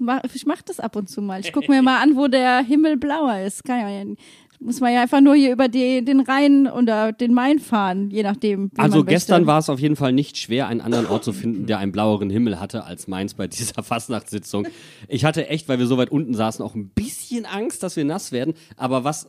mach, 0.00 0.22
ich 0.34 0.46
mache 0.46 0.62
das 0.66 0.80
ab 0.80 0.96
und 0.96 1.08
zu 1.08 1.22
mal. 1.22 1.40
Ich 1.40 1.52
gucke 1.52 1.70
mir 1.70 1.82
mal 1.82 2.02
an, 2.02 2.16
wo 2.16 2.26
der 2.26 2.58
Himmel 2.58 2.96
blauer 2.96 3.40
ist. 3.40 3.64
Kann 3.64 3.80
ja, 3.80 4.14
muss 4.60 4.80
man 4.80 4.92
ja 4.92 5.02
einfach 5.02 5.20
nur 5.20 5.34
hier 5.34 5.52
über 5.52 5.68
die, 5.68 6.04
den 6.04 6.20
Rhein 6.20 6.66
oder 6.66 7.12
den 7.12 7.34
Main 7.34 7.58
fahren, 7.58 8.10
je 8.10 8.22
nachdem. 8.22 8.70
Also 8.76 9.04
gestern 9.04 9.46
war 9.46 9.58
es 9.58 9.68
auf 9.68 9.80
jeden 9.80 9.96
Fall 9.96 10.12
nicht 10.12 10.36
schwer, 10.36 10.68
einen 10.68 10.80
anderen 10.80 11.06
Ort 11.06 11.24
zu 11.24 11.32
finden, 11.32 11.66
der 11.66 11.78
einen 11.78 11.92
blaueren 11.92 12.30
Himmel 12.30 12.60
hatte 12.60 12.84
als 12.84 13.08
meins 13.08 13.34
bei 13.34 13.46
dieser 13.46 13.82
Fastnachtssitzung. 13.82 14.66
Ich 15.08 15.24
hatte 15.24 15.48
echt, 15.48 15.68
weil 15.68 15.78
wir 15.78 15.86
so 15.86 15.98
weit 15.98 16.10
unten 16.10 16.34
saßen, 16.34 16.64
auch 16.64 16.74
ein 16.74 16.88
bisschen 16.88 17.46
Angst, 17.46 17.82
dass 17.82 17.96
wir 17.96 18.04
nass 18.04 18.32
werden. 18.32 18.54
Aber 18.76 19.04
was 19.04 19.28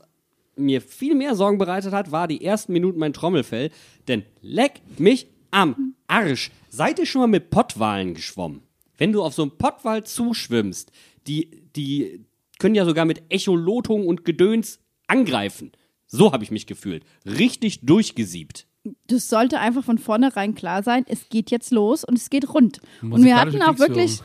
mir 0.56 0.82
viel 0.82 1.16
mehr 1.16 1.36
Sorgen 1.36 1.58
bereitet 1.58 1.94
hat, 1.94 2.12
war 2.12 2.28
die 2.28 2.44
ersten 2.44 2.74
Minuten 2.74 3.00
mein 3.00 3.14
Trommelfell. 3.14 3.70
Denn 4.08 4.24
leck 4.42 4.82
mich 4.98 5.28
am 5.52 5.94
Arsch. 6.08 6.52
Seid 6.70 7.00
ihr 7.00 7.06
schon 7.06 7.22
mal 7.22 7.28
mit 7.28 7.50
Pottwalen 7.50 8.14
geschwommen? 8.14 8.62
Wenn 8.98 9.12
du 9.12 9.24
auf 9.24 9.34
so 9.34 9.44
einem 9.44 9.58
Pottwal 9.58 10.04
zuschwimmst, 10.04 10.92
die, 11.28 11.62
die 11.76 12.26
können 12.60 12.76
ja 12.76 12.86
sogar 12.86 13.06
mit 13.06 13.24
Echolotung 13.30 14.08
und 14.08 14.26
Gedöns 14.26 14.80
angreifen. 15.08 15.72
So 16.08 16.32
habe 16.32 16.44
ich 16.44 16.52
mich 16.52 16.68
gefühlt. 16.68 17.04
Richtig 17.26 17.82
durchgesiebt. 17.82 18.68
Das 19.08 19.28
sollte 19.28 19.60
einfach 19.60 19.84
von 19.84 19.98
vornherein 19.98 20.56
klar 20.56 20.82
sein, 20.82 21.04
es 21.08 21.28
geht 21.28 21.52
jetzt 21.52 21.72
los 21.72 22.06
und 22.06 22.18
es 22.18 22.30
geht 22.30 22.54
rund. 22.54 22.80
Und 23.02 23.24
wir 23.26 23.38
hatten 23.38 23.62
auch 23.62 23.80
wirklich, 23.80 24.22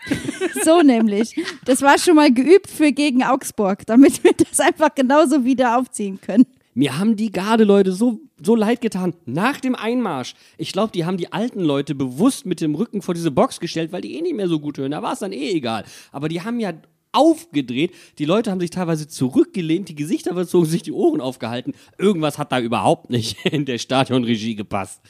so 0.64 0.82
nämlich, 0.82 1.34
das 1.64 1.82
war 1.82 1.98
schon 1.98 2.14
mal 2.14 2.32
geübt 2.32 2.70
für 2.70 2.92
gegen 2.92 3.24
Augsburg, 3.24 3.84
damit 3.86 4.22
wir 4.22 4.32
das 4.32 4.60
einfach 4.60 4.94
genauso 4.94 5.44
wieder 5.44 5.76
aufziehen 5.78 6.20
können. 6.20 6.46
Mir 6.74 6.98
haben 6.98 7.16
die 7.16 7.32
Gardeleute 7.32 7.90
so, 7.90 8.20
so 8.40 8.54
leid 8.54 8.82
getan. 8.82 9.14
Nach 9.24 9.58
dem 9.58 9.74
Einmarsch. 9.74 10.34
Ich 10.58 10.72
glaube, 10.72 10.92
die 10.92 11.06
haben 11.06 11.16
die 11.16 11.32
alten 11.32 11.60
Leute 11.60 11.94
bewusst 11.94 12.44
mit 12.44 12.60
dem 12.60 12.74
Rücken 12.74 13.00
vor 13.00 13.14
diese 13.14 13.30
Box 13.30 13.60
gestellt, 13.60 13.92
weil 13.92 14.02
die 14.02 14.14
eh 14.14 14.20
nicht 14.20 14.36
mehr 14.36 14.46
so 14.46 14.60
gut 14.60 14.76
hören. 14.76 14.90
Da 14.90 15.02
war 15.02 15.14
es 15.14 15.20
dann 15.20 15.32
eh 15.32 15.52
egal. 15.52 15.84
Aber 16.12 16.28
die 16.28 16.42
haben 16.42 16.60
ja 16.60 16.74
aufgedreht. 17.16 17.92
Die 18.18 18.24
Leute 18.24 18.50
haben 18.50 18.60
sich 18.60 18.70
teilweise 18.70 19.08
zurückgelehnt, 19.08 19.88
die 19.88 19.94
Gesichter 19.94 20.34
verzogen, 20.34 20.66
sich 20.66 20.82
die 20.82 20.92
Ohren 20.92 21.20
aufgehalten. 21.20 21.72
Irgendwas 21.98 22.38
hat 22.38 22.52
da 22.52 22.60
überhaupt 22.60 23.10
nicht 23.10 23.44
in 23.46 23.64
der 23.64 23.78
Stadionregie 23.78 24.54
gepasst. 24.54 25.00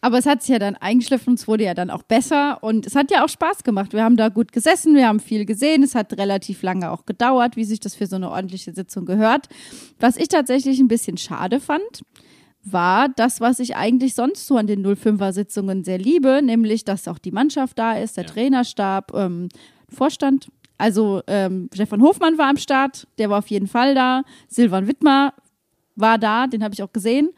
Aber 0.00 0.18
es 0.18 0.26
hat 0.26 0.42
sich 0.42 0.50
ja 0.50 0.58
dann 0.58 0.76
eingeschliffen, 0.76 1.32
es 1.32 1.48
wurde 1.48 1.64
ja 1.64 1.72
dann 1.72 1.88
auch 1.88 2.02
besser 2.02 2.62
und 2.62 2.86
es 2.86 2.94
hat 2.94 3.10
ja 3.10 3.24
auch 3.24 3.28
Spaß 3.30 3.64
gemacht. 3.64 3.94
Wir 3.94 4.04
haben 4.04 4.18
da 4.18 4.28
gut 4.28 4.52
gesessen, 4.52 4.94
wir 4.94 5.08
haben 5.08 5.18
viel 5.18 5.46
gesehen, 5.46 5.82
es 5.82 5.94
hat 5.94 6.12
relativ 6.18 6.62
lange 6.62 6.90
auch 6.90 7.06
gedauert, 7.06 7.56
wie 7.56 7.64
sich 7.64 7.80
das 7.80 7.94
für 7.94 8.06
so 8.06 8.16
eine 8.16 8.30
ordentliche 8.30 8.74
Sitzung 8.74 9.06
gehört. 9.06 9.48
Was 9.98 10.18
ich 10.18 10.28
tatsächlich 10.28 10.78
ein 10.78 10.88
bisschen 10.88 11.16
schade 11.16 11.58
fand, 11.58 12.02
war 12.62 13.08
das, 13.08 13.40
was 13.40 13.58
ich 13.60 13.76
eigentlich 13.76 14.14
sonst 14.14 14.46
so 14.46 14.58
an 14.58 14.66
den 14.66 14.84
05er-Sitzungen 14.86 15.84
sehr 15.84 15.98
liebe, 15.98 16.40
nämlich, 16.42 16.84
dass 16.84 17.08
auch 17.08 17.18
die 17.18 17.32
Mannschaft 17.32 17.78
da 17.78 17.94
ist, 17.94 18.18
der 18.18 18.24
Ja. 18.24 18.30
Trainerstab, 18.30 19.14
ähm, 19.14 19.48
Vorstand. 19.88 20.48
Also 20.78 21.22
ähm, 21.26 21.70
Stefan 21.72 22.02
Hofmann 22.02 22.38
war 22.38 22.48
am 22.48 22.56
Start, 22.56 23.06
der 23.18 23.30
war 23.30 23.38
auf 23.38 23.48
jeden 23.48 23.66
Fall 23.66 23.94
da. 23.94 24.22
Silvan 24.48 24.88
Wittmer 24.88 25.34
war 25.96 26.18
da, 26.18 26.46
den 26.46 26.64
habe 26.64 26.74
ich 26.74 26.82
auch 26.82 26.92
gesehen. 26.92 27.30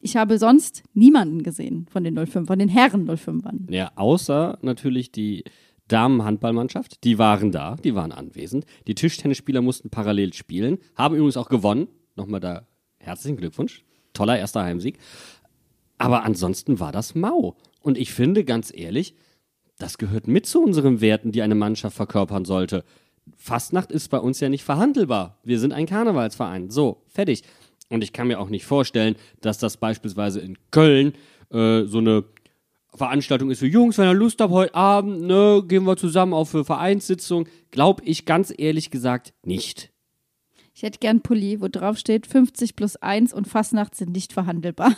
Ich 0.00 0.16
habe 0.16 0.38
sonst 0.38 0.82
niemanden 0.94 1.42
gesehen 1.42 1.86
von 1.90 2.04
den 2.04 2.14
05, 2.14 2.46
von 2.46 2.58
den 2.58 2.68
Herren 2.68 3.08
05ern. 3.08 3.70
Ja, 3.72 3.90
außer 3.96 4.58
natürlich 4.62 5.10
die 5.10 5.44
Damenhandballmannschaft. 5.88 7.02
Die 7.04 7.18
waren 7.18 7.50
da, 7.50 7.76
die 7.76 7.94
waren 7.94 8.12
anwesend. 8.12 8.64
Die 8.86 8.94
Tischtennisspieler 8.94 9.60
mussten 9.60 9.90
parallel 9.90 10.34
spielen, 10.34 10.78
haben 10.94 11.16
übrigens 11.16 11.36
auch 11.36 11.48
gewonnen. 11.48 11.88
Nochmal 12.14 12.40
da 12.40 12.66
herzlichen 12.98 13.36
Glückwunsch. 13.36 13.84
Toller 14.12 14.38
erster 14.38 14.62
Heimsieg. 14.62 14.98
Aber 15.96 16.24
ansonsten 16.24 16.78
war 16.78 16.92
das 16.92 17.14
mau. 17.14 17.56
Und 17.80 17.98
ich 17.98 18.12
finde, 18.12 18.44
ganz 18.44 18.72
ehrlich, 18.74 19.14
das 19.78 19.98
gehört 19.98 20.26
mit 20.26 20.46
zu 20.46 20.62
unseren 20.62 21.00
Werten, 21.00 21.32
die 21.32 21.42
eine 21.42 21.54
Mannschaft 21.54 21.96
verkörpern 21.96 22.44
sollte. 22.44 22.84
Fastnacht 23.36 23.92
ist 23.92 24.08
bei 24.08 24.18
uns 24.18 24.40
ja 24.40 24.48
nicht 24.48 24.64
verhandelbar. 24.64 25.38
Wir 25.44 25.58
sind 25.58 25.72
ein 25.72 25.86
Karnevalsverein. 25.86 26.70
So, 26.70 27.02
fertig. 27.08 27.42
Und 27.88 28.02
ich 28.02 28.12
kann 28.12 28.28
mir 28.28 28.40
auch 28.40 28.48
nicht 28.48 28.66
vorstellen, 28.66 29.16
dass 29.40 29.58
das 29.58 29.76
beispielsweise 29.76 30.40
in 30.40 30.58
Köln 30.70 31.14
äh, 31.50 31.84
so 31.84 31.98
eine 31.98 32.24
Veranstaltung 32.94 33.50
ist 33.50 33.60
für 33.60 33.66
Jungs, 33.66 33.98
wenn 33.98 34.08
ihr 34.08 34.14
Lust 34.14 34.40
habt, 34.40 34.52
heute 34.52 34.74
Abend, 34.74 35.22
ne, 35.22 35.62
gehen 35.66 35.84
wir 35.84 35.96
zusammen 35.96 36.34
auf 36.34 36.54
eine 36.54 36.64
Vereinssitzung. 36.64 37.48
Glaub 37.70 38.02
ich 38.04 38.24
ganz 38.24 38.52
ehrlich 38.56 38.90
gesagt 38.90 39.34
nicht. 39.44 39.92
Ich 40.74 40.82
hätte 40.82 40.98
gern 40.98 41.22
Pulli, 41.22 41.60
wo 41.60 41.68
drauf 41.68 41.98
steht 41.98 42.26
50 42.26 42.76
plus 42.76 42.96
1 42.96 43.32
und 43.32 43.46
Fastnacht 43.46 43.94
sind 43.94 44.12
nicht 44.12 44.32
verhandelbar. 44.32 44.96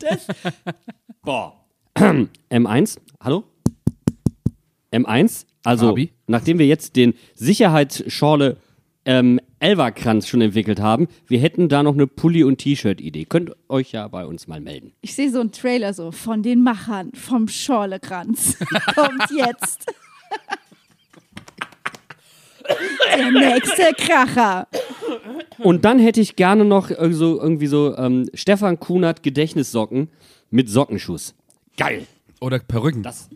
Boah. 1.22 1.54
M1, 1.96 2.98
hallo? 3.20 3.44
M1, 4.92 5.46
also 5.64 5.88
Fabi? 5.88 6.12
nachdem 6.26 6.58
wir 6.58 6.66
jetzt 6.66 6.96
den 6.96 7.14
Sicherheitsschorle 7.34 8.56
ähm, 9.04 9.40
Elverkranz 9.60 10.28
schon 10.28 10.40
entwickelt 10.40 10.80
haben, 10.80 11.08
wir 11.26 11.40
hätten 11.40 11.68
da 11.68 11.82
noch 11.82 11.94
eine 11.94 12.06
Pulli- 12.06 12.44
und 12.44 12.58
T-Shirt-Idee. 12.58 13.24
Könnt 13.24 13.52
euch 13.68 13.92
ja 13.92 14.06
bei 14.08 14.24
uns 14.24 14.46
mal 14.46 14.60
melden. 14.60 14.92
Ich 15.00 15.14
sehe 15.14 15.30
so 15.30 15.40
einen 15.40 15.52
Trailer 15.52 15.94
so 15.94 16.12
von 16.12 16.42
den 16.42 16.62
Machern 16.62 17.12
vom 17.14 17.48
Schorlekranz. 17.48 18.58
Kommt 18.94 19.30
jetzt. 19.30 19.86
Der 23.16 23.30
nächste 23.32 23.94
Kracher. 23.96 24.68
Und 25.58 25.84
dann 25.84 25.98
hätte 25.98 26.20
ich 26.20 26.36
gerne 26.36 26.64
noch 26.64 26.90
so, 27.10 27.40
irgendwie 27.40 27.66
so 27.66 27.96
ähm, 27.96 28.28
Stefan 28.34 28.78
Kunert 28.78 29.22
Gedächtnissocken 29.22 30.08
mit 30.50 30.68
Sockenschuss. 30.68 31.34
Geil. 31.76 32.06
Oder 32.40 32.58
Perücken. 32.58 33.02
Das. 33.02 33.28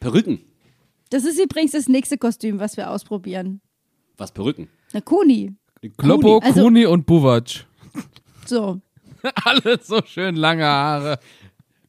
Perücken. 0.00 0.40
Das 1.10 1.24
ist 1.24 1.38
übrigens 1.40 1.72
das 1.72 1.88
nächste 1.88 2.18
Kostüm, 2.18 2.58
was 2.58 2.76
wir 2.76 2.90
ausprobieren. 2.90 3.60
Was 4.16 4.32
Perücken? 4.32 4.68
Eine 4.92 5.02
Kuni. 5.02 5.54
Kloppo, 5.98 6.38
Also- 6.38 6.62
Kuni 6.62 6.86
und 6.86 7.06
Buvac. 7.06 7.66
So. 8.46 8.80
Alle 9.44 9.78
so 9.82 10.00
schön 10.04 10.36
lange 10.36 10.64
Haare. 10.64 11.18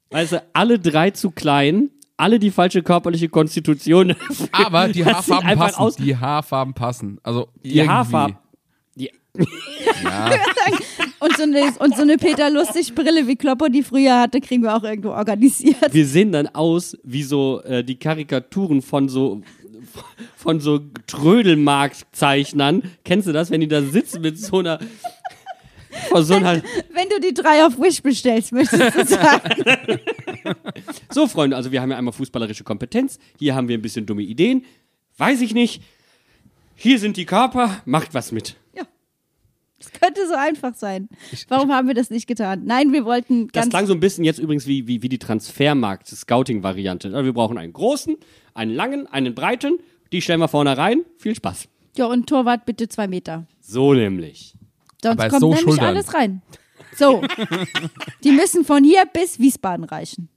Weißt 0.10 0.32
du, 0.34 0.44
alle 0.54 0.80
drei 0.80 1.12
zu 1.12 1.32
klein, 1.32 1.90
alle 2.16 2.40
die 2.40 2.50
falsche 2.52 2.82
körperliche 2.82 3.30
Konstitution. 3.30 4.16
Aber 4.52 4.88
die 4.88 5.06
Haarfarben 5.06 5.56
passen. 5.58 5.80
aus- 5.80 5.96
Die 5.98 6.16
Haarfarben 6.18 6.74
passen. 6.74 7.20
Also 7.24 7.50
Die 7.64 7.76
irgendwie. 7.78 7.90
Haarfarben. 7.90 8.38
Ja. 10.04 10.32
Und 11.20 11.36
so 11.36 11.44
eine, 11.44 11.74
und 11.80 11.96
so 11.96 12.04
eine 12.04 12.18
Peter 12.18 12.48
Lustig-Brille, 12.52 13.26
wie 13.28 13.36
Kloppo 13.36 13.70
die 13.70 13.82
früher 13.82 14.20
hatte, 14.20 14.40
kriegen 14.40 14.62
wir 14.62 14.76
auch 14.76 14.84
irgendwo 14.84 15.10
organisiert. 15.10 15.92
wir 15.92 16.06
sehen 16.06 16.32
dann 16.32 16.48
aus 16.48 16.96
wie 17.04 17.24
so 17.24 17.60
äh, 17.64 17.84
die 17.84 17.98
Karikaturen 17.98 18.84
von 18.84 19.10
so 19.10 19.42
von 20.36 20.60
so 20.60 20.80
Trödelmarktzeichnern. 21.08 22.84
Kennst 23.04 23.28
du 23.28 23.32
das, 23.32 23.50
wenn 23.50 23.62
die 23.62 23.68
da 23.68 23.82
sitzen 23.82 24.22
mit 24.22 24.40
so 24.40 24.60
einer 24.60 24.80
vor 26.10 26.24
so 26.24 26.36
einer 26.36 26.62
Wenn 26.94 27.10
du 27.10 27.20
die 27.20 27.34
drei 27.34 27.66
auf 27.66 27.80
Wish 27.80 28.02
bestellst, 28.02 28.52
möchtest 28.52 28.96
du 28.96 29.06
sagen. 29.06 29.64
So, 31.10 31.28
Freunde, 31.28 31.58
also 31.58 31.72
wir 31.72 31.82
haben 31.82 31.92
ja 31.92 31.98
einmal 31.98 32.14
fußballerische 32.14 32.64
Kompetenz, 32.64 33.20
hier 33.38 33.56
haben 33.56 33.68
wir 33.68 33.78
ein 33.78 33.82
bisschen 33.82 34.06
dumme 34.06 34.22
Ideen. 34.22 34.64
Weiß 35.18 35.42
ich 35.42 35.54
nicht. 35.54 35.82
Hier 36.76 37.00
sind 37.00 37.18
die 37.18 37.26
Körper, 37.26 37.82
macht 37.86 38.14
was 38.14 38.32
mit. 38.32 38.56
Es 39.80 39.92
könnte 39.92 40.28
so 40.28 40.34
einfach 40.34 40.74
sein. 40.74 41.08
Warum 41.50 41.72
haben 41.72 41.88
wir 41.88 41.94
das 41.94 42.10
nicht 42.10 42.26
getan? 42.28 42.64
Nein, 42.66 42.92
wir 42.94 43.06
wollten 43.06 43.48
Das 43.50 43.54
ganz. 43.64 43.70
klang 43.70 43.86
so 43.86 43.94
ein 43.94 44.00
bisschen 44.00 44.24
jetzt 44.24 44.40
übrigens 44.40 44.66
wie, 44.66 44.88
wie, 44.88 45.04
wie 45.04 45.10
die 45.10 45.20
Transfermarkt-Scouting-Variante. 45.20 47.10
Also 47.14 47.26
wir 47.26 47.34
brauchen 47.34 47.58
einen 47.60 47.74
großen, 47.74 48.16
einen 48.56 48.72
langen, 48.74 49.06
einen 49.08 49.36
breiten. 49.36 49.78
Die 50.12 50.22
stellen 50.22 50.40
wir 50.40 50.48
vorne 50.48 50.78
rein. 50.78 51.02
Viel 51.18 51.36
Spaß. 51.36 51.68
ja, 51.96 52.06
und 52.08 52.28
Torwart 52.28 52.66
bitte 52.66 52.88
zwei 52.90 53.08
Meter. 53.08 53.46
So 53.60 53.94
nämlich. 53.94 54.56
Sonst 55.04 55.20
Aber 55.20 55.30
kommt 55.30 55.42
so 55.42 55.48
nämlich 55.50 55.64
Schultern. 55.64 55.86
alles 55.86 56.14
rein. 56.14 56.42
So. 56.96 57.22
Die 58.24 58.32
müssen 58.32 58.66
von 58.66 58.84
hier 58.84 59.04
bis 59.06 59.38
Wiesbaden 59.40 59.84
reichen. 59.86 60.30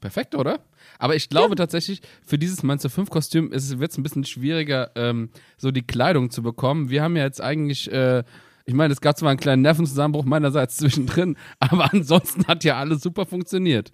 Perfekt, 0.00 0.34
oder? 0.34 0.60
Aber 0.98 1.16
ich 1.16 1.28
glaube 1.28 1.54
tatsächlich, 1.56 2.00
für 2.24 2.38
dieses 2.38 2.62
Mainzer 2.62 2.90
5 2.90 3.10
Kostüm 3.10 3.50
wird 3.50 3.90
es 3.90 3.98
ein 3.98 4.02
bisschen 4.02 4.24
schwieriger, 4.24 4.90
ähm, 4.94 5.30
so 5.56 5.70
die 5.70 5.86
Kleidung 5.86 6.30
zu 6.30 6.42
bekommen. 6.42 6.90
Wir 6.90 7.02
haben 7.02 7.16
ja 7.16 7.24
jetzt 7.24 7.40
eigentlich, 7.40 7.90
äh, 7.90 8.24
ich 8.64 8.74
meine, 8.74 8.92
es 8.92 9.00
gab 9.00 9.16
zwar 9.18 9.30
einen 9.30 9.38
kleinen 9.38 9.62
Nervenzusammenbruch 9.62 10.24
meinerseits 10.24 10.76
zwischendrin, 10.78 11.36
aber 11.58 11.92
ansonsten 11.92 12.46
hat 12.46 12.64
ja 12.64 12.76
alles 12.78 13.02
super 13.02 13.26
funktioniert. 13.26 13.92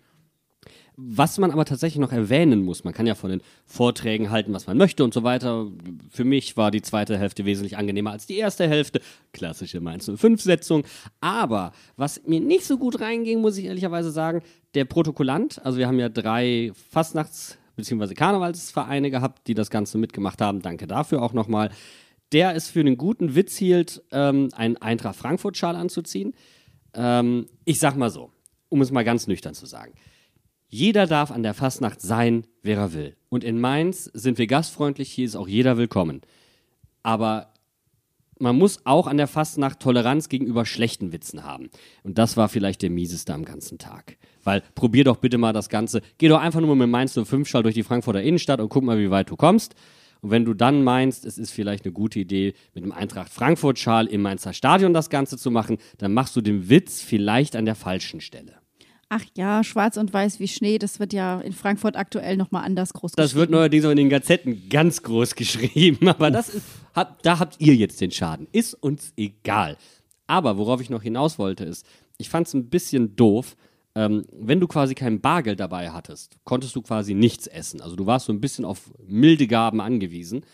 Was 0.96 1.38
man 1.38 1.50
aber 1.50 1.64
tatsächlich 1.64 2.00
noch 2.00 2.12
erwähnen 2.12 2.64
muss, 2.64 2.84
man 2.84 2.92
kann 2.92 3.06
ja 3.06 3.14
von 3.14 3.30
den 3.30 3.42
Vorträgen 3.64 4.30
halten, 4.30 4.52
was 4.52 4.66
man 4.66 4.76
möchte 4.76 5.04
und 5.04 5.14
so 5.14 5.22
weiter. 5.22 5.66
Für 6.11 6.25
mich 6.25 6.56
war 6.56 6.70
die 6.70 6.82
zweite 6.82 7.16
Hälfte 7.18 7.44
wesentlich 7.44 7.78
angenehmer 7.78 8.11
als 8.11 8.26
die 8.26 8.37
erste 8.37 8.68
Hälfte. 8.68 9.00
Klassische 9.32 9.80
Mainz 9.80 10.08
05-Setzung. 10.08 10.84
Aber 11.20 11.72
was 11.96 12.22
mir 12.26 12.40
nicht 12.40 12.64
so 12.64 12.76
gut 12.76 13.00
reinging, 13.00 13.40
muss 13.40 13.56
ich 13.56 13.64
ehrlicherweise 13.64 14.11
sagen, 14.11 14.42
der 14.75 14.84
Protokollant, 14.84 15.64
also 15.64 15.78
wir 15.78 15.87
haben 15.87 15.99
ja 15.99 16.08
drei 16.08 16.72
Fastnachts- 16.90 17.56
bzw. 17.76 18.14
Karnevalsvereine 18.14 19.11
gehabt, 19.11 19.46
die 19.49 19.54
das 19.54 19.70
Ganze 19.70 19.99
mitgemacht 19.99 20.40
haben. 20.40 20.62
Danke 20.62 20.87
dafür 20.87 21.22
auch 21.22 21.32
nochmal. 21.32 21.70
Der 22.32 22.54
ist 22.54 22.68
für 22.68 22.80
einen 22.80 22.96
guten 22.96 23.34
Witz 23.34 23.56
hielt, 23.56 24.02
ähm, 24.11 24.49
einen 24.54 24.76
Eintracht 24.76 25.16
Frankfurt-Schal 25.16 25.76
anzuziehen. 25.76 26.34
Ähm, 26.94 27.46
ich 27.64 27.78
sag 27.78 27.96
mal 27.96 28.11
so, 28.11 28.30
um 28.68 28.80
es 28.80 28.90
mal 28.90 29.04
ganz 29.04 29.26
nüchtern 29.26 29.54
zu 29.54 29.66
sagen. 29.66 29.92
Jeder 30.74 31.06
darf 31.06 31.30
an 31.30 31.42
der 31.42 31.52
Fastnacht 31.52 32.00
sein, 32.00 32.46
wer 32.62 32.78
er 32.78 32.94
will. 32.94 33.14
Und 33.28 33.44
in 33.44 33.60
Mainz 33.60 34.04
sind 34.14 34.38
wir 34.38 34.46
gastfreundlich, 34.46 35.12
hier 35.12 35.26
ist 35.26 35.36
auch 35.36 35.46
jeder 35.46 35.76
willkommen. 35.76 36.22
Aber 37.02 37.52
man 38.38 38.56
muss 38.56 38.80
auch 38.86 39.06
an 39.06 39.18
der 39.18 39.26
Fastnacht 39.26 39.80
Toleranz 39.80 40.30
gegenüber 40.30 40.64
schlechten 40.64 41.12
Witzen 41.12 41.44
haben. 41.44 41.68
Und 42.04 42.16
das 42.16 42.38
war 42.38 42.48
vielleicht 42.48 42.80
der 42.80 42.88
mieseste 42.88 43.34
am 43.34 43.44
ganzen 43.44 43.76
Tag. 43.76 44.16
Weil 44.44 44.62
probier 44.74 45.04
doch 45.04 45.18
bitte 45.18 45.36
mal 45.36 45.52
das 45.52 45.68
Ganze. 45.68 46.00
Geh 46.16 46.28
doch 46.28 46.40
einfach 46.40 46.62
nur 46.62 46.74
mit 46.74 46.88
Mainz 46.88 47.12
05 47.22 47.46
Schall 47.46 47.64
durch 47.64 47.74
die 47.74 47.82
Frankfurter 47.82 48.22
Innenstadt 48.22 48.58
und 48.58 48.70
guck 48.70 48.82
mal, 48.82 48.98
wie 48.98 49.10
weit 49.10 49.28
du 49.28 49.36
kommst. 49.36 49.74
Und 50.22 50.30
wenn 50.30 50.46
du 50.46 50.54
dann 50.54 50.84
meinst, 50.84 51.26
es 51.26 51.36
ist 51.36 51.50
vielleicht 51.50 51.84
eine 51.84 51.92
gute 51.92 52.18
Idee, 52.18 52.54
mit 52.72 52.82
einem 52.82 52.92
Eintracht 52.92 53.30
Frankfurt 53.30 53.78
Schal 53.78 54.06
im 54.06 54.22
Mainzer 54.22 54.54
Stadion 54.54 54.94
das 54.94 55.10
Ganze 55.10 55.36
zu 55.36 55.50
machen, 55.50 55.76
dann 55.98 56.14
machst 56.14 56.34
du 56.34 56.40
den 56.40 56.70
Witz 56.70 57.02
vielleicht 57.02 57.56
an 57.56 57.66
der 57.66 57.74
falschen 57.74 58.22
Stelle. 58.22 58.62
Ach 59.14 59.25
ja, 59.37 59.62
schwarz 59.62 59.99
und 59.99 60.11
weiß 60.11 60.40
wie 60.40 60.49
Schnee, 60.49 60.78
das 60.78 60.99
wird 60.99 61.12
ja 61.12 61.38
in 61.42 61.52
Frankfurt 61.52 61.97
aktuell 61.97 62.38
nochmal 62.38 62.64
anders 62.64 62.95
groß 62.95 63.12
Das 63.12 63.35
wird 63.35 63.50
neuerdings 63.50 63.85
auch 63.85 63.90
in 63.90 63.99
den 63.99 64.09
Gazetten 64.09 64.71
ganz 64.71 65.02
groß 65.02 65.35
geschrieben, 65.35 66.09
aber 66.09 66.31
das 66.31 66.49
ist, 66.49 66.64
hab, 66.95 67.23
da 67.23 67.38
habt 67.38 67.61
ihr 67.61 67.75
jetzt 67.75 68.00
den 68.00 68.11
Schaden. 68.11 68.47
Ist 68.52 68.73
uns 68.73 69.12
egal. 69.19 69.76
Aber 70.26 70.57
worauf 70.57 70.81
ich 70.81 70.88
noch 70.88 71.02
hinaus 71.02 71.38
wollte, 71.38 71.66
ist, 71.66 71.85
ich 72.16 72.31
fand 72.31 72.47
es 72.47 72.54
ein 72.54 72.71
bisschen 72.71 73.14
doof, 73.14 73.54
ähm, 73.95 74.25
wenn 74.33 74.61
du 74.61 74.66
quasi 74.66 74.95
kein 74.95 75.21
Bargeld 75.21 75.61
dabei 75.61 75.90
hattest, 75.90 76.38
konntest 76.45 76.75
du 76.75 76.81
quasi 76.81 77.12
nichts 77.12 77.47
essen. 77.47 77.83
Also 77.83 77.97
du 77.97 78.07
warst 78.07 78.25
so 78.25 78.33
ein 78.33 78.40
bisschen 78.40 78.64
auf 78.64 78.95
milde 79.07 79.47
Gaben 79.47 79.83
angewiesen. 79.83 80.47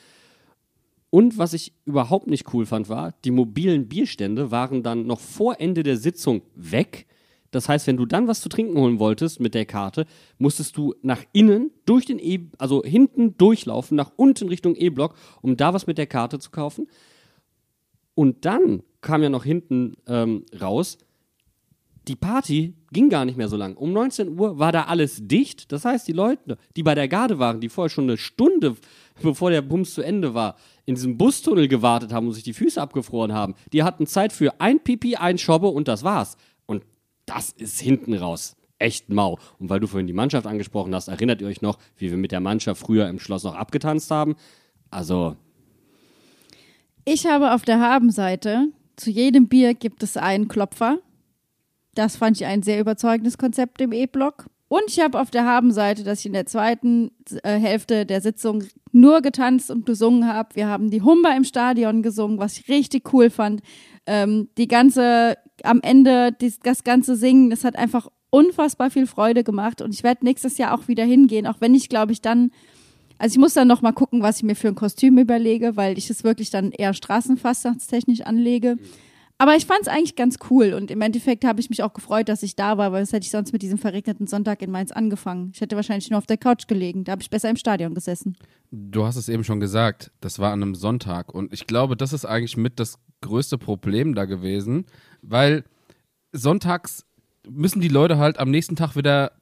Und 1.10 1.38
was 1.38 1.52
ich 1.52 1.74
überhaupt 1.84 2.26
nicht 2.26 2.52
cool 2.52 2.66
fand, 2.66 2.88
war, 2.88 3.14
die 3.24 3.30
mobilen 3.30 3.86
Bierstände 3.86 4.50
waren 4.50 4.82
dann 4.82 5.06
noch 5.06 5.20
vor 5.20 5.60
Ende 5.60 5.84
der 5.84 5.96
Sitzung 5.96 6.42
weg. 6.56 7.06
Das 7.50 7.68
heißt, 7.68 7.86
wenn 7.86 7.96
du 7.96 8.06
dann 8.06 8.28
was 8.28 8.40
zu 8.40 8.48
trinken 8.48 8.78
holen 8.78 8.98
wolltest 8.98 9.40
mit 9.40 9.54
der 9.54 9.64
Karte, 9.64 10.06
musstest 10.38 10.76
du 10.76 10.94
nach 11.02 11.22
innen 11.32 11.70
durch 11.86 12.04
den 12.04 12.18
E, 12.18 12.50
also 12.58 12.82
hinten 12.82 13.36
durchlaufen, 13.38 13.96
nach 13.96 14.12
unten 14.16 14.48
Richtung 14.48 14.74
E-Block, 14.74 15.14
um 15.40 15.56
da 15.56 15.72
was 15.72 15.86
mit 15.86 15.98
der 15.98 16.06
Karte 16.06 16.38
zu 16.38 16.50
kaufen. 16.50 16.88
Und 18.14 18.44
dann 18.44 18.82
kam 19.00 19.22
ja 19.22 19.28
noch 19.28 19.44
hinten 19.44 19.96
ähm, 20.06 20.44
raus, 20.60 20.98
die 22.08 22.16
Party 22.16 22.74
ging 22.90 23.10
gar 23.10 23.24
nicht 23.24 23.36
mehr 23.36 23.48
so 23.48 23.56
lang. 23.56 23.76
Um 23.76 23.92
19 23.92 24.38
Uhr 24.38 24.58
war 24.58 24.72
da 24.72 24.84
alles 24.84 25.20
dicht. 25.28 25.70
Das 25.72 25.84
heißt, 25.84 26.08
die 26.08 26.12
Leute, 26.12 26.56
die 26.74 26.82
bei 26.82 26.94
der 26.94 27.06
Garde 27.06 27.38
waren, 27.38 27.60
die 27.60 27.68
vorher 27.68 27.90
schon 27.90 28.04
eine 28.04 28.16
Stunde, 28.16 28.76
bevor 29.22 29.50
der 29.50 29.62
Bums 29.62 29.94
zu 29.94 30.02
Ende 30.02 30.34
war, 30.34 30.56
in 30.86 30.94
diesem 30.94 31.18
Bustunnel 31.18 31.68
gewartet 31.68 32.12
haben 32.12 32.26
und 32.26 32.32
sich 32.32 32.44
die 32.44 32.54
Füße 32.54 32.80
abgefroren 32.80 33.32
haben, 33.32 33.54
die 33.72 33.82
hatten 33.82 34.06
Zeit 34.06 34.32
für 34.32 34.60
ein 34.60 34.80
Pipi, 34.80 35.16
ein 35.16 35.38
Schobbe 35.38 35.68
und 35.68 35.86
das 35.86 36.02
war's. 36.02 36.36
Das 37.28 37.50
ist 37.50 37.78
hinten 37.78 38.14
raus. 38.14 38.56
Echt 38.78 39.10
mau. 39.10 39.38
Und 39.58 39.68
weil 39.68 39.80
du 39.80 39.86
vorhin 39.86 40.06
die 40.06 40.12
Mannschaft 40.12 40.46
angesprochen 40.46 40.94
hast, 40.94 41.08
erinnert 41.08 41.42
ihr 41.42 41.46
euch 41.46 41.60
noch, 41.60 41.78
wie 41.98 42.10
wir 42.10 42.16
mit 42.16 42.32
der 42.32 42.40
Mannschaft 42.40 42.80
früher 42.80 43.08
im 43.08 43.18
Schloss 43.18 43.44
noch 43.44 43.54
abgetanzt 43.54 44.10
haben? 44.10 44.34
Also, 44.90 45.36
Ich 47.04 47.26
habe 47.26 47.52
auf 47.52 47.62
der 47.62 47.80
Habenseite 47.80 48.68
zu 48.96 49.10
jedem 49.10 49.48
Bier 49.48 49.74
gibt 49.74 50.02
es 50.02 50.16
einen 50.16 50.48
Klopfer. 50.48 50.98
Das 51.94 52.16
fand 52.16 52.40
ich 52.40 52.46
ein 52.46 52.62
sehr 52.62 52.80
überzeugendes 52.80 53.36
Konzept 53.36 53.80
im 53.80 53.92
E-Block. 53.92 54.46
Und 54.68 54.84
ich 54.88 55.00
habe 55.00 55.20
auf 55.20 55.30
der 55.30 55.44
Habenseite, 55.44 56.04
dass 56.04 56.20
ich 56.20 56.26
in 56.26 56.34
der 56.34 56.46
zweiten 56.46 57.10
äh, 57.42 57.58
Hälfte 57.58 58.06
der 58.06 58.20
Sitzung 58.20 58.64
nur 58.92 59.22
getanzt 59.22 59.70
und 59.70 59.86
gesungen 59.86 60.26
habe. 60.26 60.54
Wir 60.54 60.68
haben 60.68 60.90
die 60.90 61.02
Humba 61.02 61.34
im 61.34 61.44
Stadion 61.44 62.02
gesungen, 62.02 62.38
was 62.38 62.58
ich 62.58 62.68
richtig 62.68 63.12
cool 63.12 63.30
fand. 63.30 63.62
Ähm, 64.08 64.48
die 64.56 64.66
ganze, 64.66 65.36
am 65.62 65.80
Ende, 65.82 66.32
dies, 66.32 66.58
das 66.60 66.82
ganze 66.82 67.14
Singen, 67.14 67.50
das 67.50 67.62
hat 67.62 67.76
einfach 67.76 68.08
unfassbar 68.30 68.90
viel 68.90 69.06
Freude 69.06 69.44
gemacht. 69.44 69.82
Und 69.82 69.94
ich 69.94 70.02
werde 70.02 70.24
nächstes 70.24 70.58
Jahr 70.58 70.74
auch 70.74 70.88
wieder 70.88 71.04
hingehen, 71.04 71.46
auch 71.46 71.60
wenn 71.60 71.74
ich, 71.74 71.88
glaube 71.88 72.12
ich, 72.12 72.20
dann 72.20 72.50
also 73.18 73.34
ich 73.34 73.38
muss 73.38 73.54
dann 73.54 73.66
noch 73.66 73.82
mal 73.82 73.92
gucken, 73.92 74.22
was 74.22 74.38
ich 74.38 74.42
mir 74.44 74.54
für 74.54 74.68
ein 74.68 74.76
Kostüm 74.76 75.18
überlege, 75.18 75.76
weil 75.76 75.98
ich 75.98 76.08
es 76.08 76.22
wirklich 76.22 76.50
dann 76.50 76.70
eher 76.70 76.94
straßenfastnachtstechnisch 76.94 78.20
anlege. 78.20 78.76
Aber 79.38 79.54
ich 79.54 79.66
fand 79.66 79.82
es 79.82 79.88
eigentlich 79.88 80.16
ganz 80.16 80.38
cool 80.50 80.72
und 80.72 80.90
im 80.90 81.00
Endeffekt 81.00 81.44
habe 81.44 81.60
ich 81.60 81.70
mich 81.70 81.84
auch 81.84 81.92
gefreut, 81.92 82.28
dass 82.28 82.42
ich 82.42 82.56
da 82.56 82.76
war, 82.76 82.90
weil 82.90 83.02
das 83.02 83.12
hätte 83.12 83.24
ich 83.24 83.30
sonst 83.30 83.52
mit 83.52 83.62
diesem 83.62 83.78
verregneten 83.78 84.26
Sonntag 84.26 84.62
in 84.62 84.70
Mainz 84.70 84.90
angefangen. 84.90 85.52
Ich 85.54 85.60
hätte 85.60 85.76
wahrscheinlich 85.76 86.10
nur 86.10 86.18
auf 86.18 86.26
der 86.26 86.38
Couch 86.38 86.66
gelegen. 86.66 87.04
Da 87.04 87.12
habe 87.12 87.22
ich 87.22 87.30
besser 87.30 87.48
im 87.48 87.54
Stadion 87.54 87.94
gesessen. 87.94 88.36
Du 88.72 89.04
hast 89.04 89.14
es 89.14 89.28
eben 89.28 89.44
schon 89.44 89.60
gesagt, 89.60 90.10
das 90.20 90.40
war 90.40 90.52
an 90.52 90.62
einem 90.62 90.74
Sonntag. 90.74 91.32
Und 91.32 91.52
ich 91.52 91.68
glaube, 91.68 91.96
das 91.96 92.12
ist 92.12 92.24
eigentlich 92.24 92.56
mit 92.56 92.80
das 92.80 92.98
größte 93.20 93.58
Problem 93.58 94.14
da 94.14 94.24
gewesen, 94.24 94.86
weil 95.22 95.64
sonntags 96.32 97.04
müssen 97.48 97.80
die 97.80 97.88
Leute 97.88 98.18
halt 98.18 98.38
am 98.38 98.50
nächsten 98.50 98.76
Tag 98.76 98.96
wieder 98.96 99.32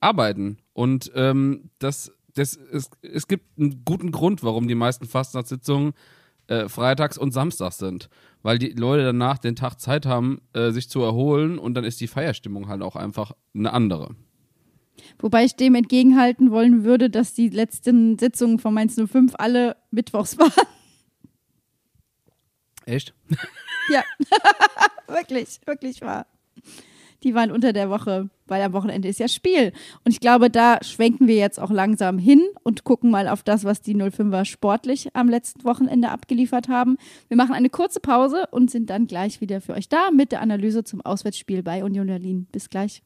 arbeiten. 0.00 0.58
Und 0.72 1.10
ähm, 1.14 1.70
das, 1.78 2.12
das, 2.34 2.56
es, 2.56 2.90
es 3.02 3.28
gibt 3.28 3.58
einen 3.58 3.84
guten 3.84 4.12
Grund, 4.12 4.42
warum 4.42 4.66
die 4.66 4.74
meisten 4.74 5.06
Fastnachtssitzungen 5.06 5.92
äh, 6.46 6.68
freitags 6.68 7.18
und 7.18 7.32
samstags 7.32 7.78
sind. 7.78 8.08
Weil 8.42 8.58
die 8.58 8.70
Leute 8.70 9.04
danach 9.04 9.38
den 9.38 9.56
Tag 9.56 9.78
Zeit 9.78 10.06
haben, 10.06 10.40
äh, 10.52 10.70
sich 10.70 10.88
zu 10.88 11.00
erholen 11.02 11.58
und 11.58 11.74
dann 11.74 11.84
ist 11.84 12.00
die 12.00 12.08
Feierstimmung 12.08 12.68
halt 12.68 12.82
auch 12.82 12.96
einfach 12.96 13.32
eine 13.54 13.72
andere. 13.72 14.14
Wobei 15.18 15.44
ich 15.44 15.56
dem 15.56 15.74
entgegenhalten 15.74 16.50
wollen 16.50 16.84
würde, 16.84 17.10
dass 17.10 17.34
die 17.34 17.48
letzten 17.48 18.18
Sitzungen 18.18 18.58
von 18.58 18.74
Mainz 18.74 18.96
05 18.96 19.34
alle 19.38 19.76
mittwochs 19.90 20.38
waren. 20.38 20.66
Echt? 22.86 23.14
ja, 23.90 24.02
wirklich, 25.06 25.60
wirklich 25.66 26.00
wahr. 26.00 26.26
Die 27.22 27.34
waren 27.34 27.50
unter 27.50 27.74
der 27.74 27.90
Woche, 27.90 28.30
weil 28.46 28.62
am 28.62 28.72
Wochenende 28.72 29.06
ist 29.06 29.20
ja 29.20 29.28
Spiel. 29.28 29.72
Und 30.04 30.12
ich 30.12 30.20
glaube, 30.20 30.48
da 30.48 30.78
schwenken 30.82 31.28
wir 31.28 31.36
jetzt 31.36 31.60
auch 31.60 31.70
langsam 31.70 32.18
hin 32.18 32.42
und 32.62 32.84
gucken 32.84 33.10
mal 33.10 33.28
auf 33.28 33.42
das, 33.42 33.64
was 33.64 33.82
die 33.82 33.94
05er 33.94 34.46
sportlich 34.46 35.14
am 35.14 35.28
letzten 35.28 35.64
Wochenende 35.64 36.08
abgeliefert 36.08 36.68
haben. 36.68 36.96
Wir 37.28 37.36
machen 37.36 37.54
eine 37.54 37.68
kurze 37.68 38.00
Pause 38.00 38.46
und 38.50 38.70
sind 38.70 38.88
dann 38.88 39.06
gleich 39.06 39.42
wieder 39.42 39.60
für 39.60 39.74
euch 39.74 39.90
da 39.90 40.10
mit 40.10 40.32
der 40.32 40.40
Analyse 40.40 40.82
zum 40.82 41.02
Auswärtsspiel 41.02 41.62
bei 41.62 41.84
Union 41.84 42.06
Berlin. 42.06 42.46
Bis 42.52 42.70
gleich. 42.70 43.02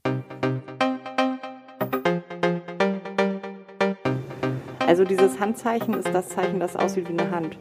Also 4.87 5.05
dieses 5.05 5.41
Handzeichen 5.41 5.95
ist 5.95 6.09
das 6.15 6.29
Zeichen, 6.29 6.61
das 6.61 6.77
aussieht 6.77 7.09
wie 7.09 7.19
eine 7.19 7.31
Hand. 7.33 7.59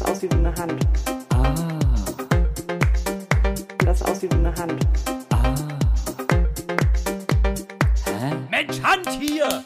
Das 0.00 0.08
aussieht 0.12 0.32
wie 0.32 0.38
eine 0.38 0.54
Hand. 0.54 0.86
Das 3.84 4.02
aussieht 4.02 4.32
wie 4.32 4.38
eine 4.38 4.54
Hand. 4.54 4.86
Mensch, 8.50 8.80
Hand 8.82 9.10
hier! 9.20 9.62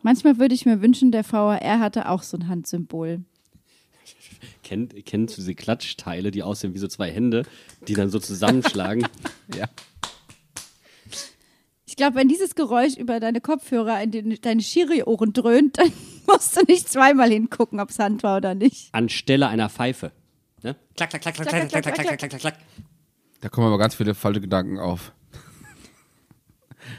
Manchmal 0.00 0.38
würde 0.38 0.54
ich 0.54 0.64
mir 0.64 0.80
wünschen, 0.80 1.12
der 1.12 1.30
VAR 1.30 1.60
hatte 1.60 2.08
auch 2.08 2.22
so 2.22 2.38
ein 2.38 2.48
Handsymbol. 2.48 3.20
kennt, 4.62 4.94
kennst 5.04 5.36
du 5.36 5.42
diese 5.42 5.54
Klatschteile, 5.54 6.30
die 6.30 6.42
aussehen 6.42 6.72
wie 6.72 6.78
so 6.78 6.88
zwei 6.88 7.10
Hände, 7.10 7.42
die 7.88 7.92
dann 7.92 8.08
so 8.08 8.18
zusammenschlagen? 8.18 9.06
Ja. 9.54 9.66
Ich 11.84 11.96
glaube, 11.96 12.16
wenn 12.16 12.28
dieses 12.28 12.54
Geräusch 12.54 12.96
über 12.96 13.20
deine 13.20 13.42
Kopfhörer 13.42 14.02
in 14.02 14.10
den, 14.10 14.40
deine 14.40 14.62
Schiri-Ohren 14.62 15.32
dröhnt, 15.34 15.78
dann 15.78 15.92
musst 16.32 16.56
du 16.56 16.64
nicht 16.66 16.88
zweimal 16.88 17.30
hingucken, 17.30 17.80
ob 17.80 17.90
es 17.90 17.98
Hand 17.98 18.22
war 18.22 18.38
oder 18.38 18.54
nicht. 18.54 18.88
Anstelle 18.92 19.48
einer 19.48 19.68
Pfeife. 19.68 20.12
Ne? 20.62 20.76
Klack, 20.96 21.10
klack, 21.10 21.22
klack, 21.22 21.34
klack, 21.34 21.48
klack, 21.48 21.68
klack, 21.68 21.82
klack, 21.82 21.94
klack, 21.94 22.18
klack, 22.18 22.30
klack, 22.30 22.40
klack. 22.40 22.58
Da 23.40 23.48
kommen 23.48 23.66
aber 23.66 23.78
ganz 23.78 23.94
viele 23.94 24.14
falsche 24.14 24.40
Gedanken 24.40 24.78
auf. 24.78 25.12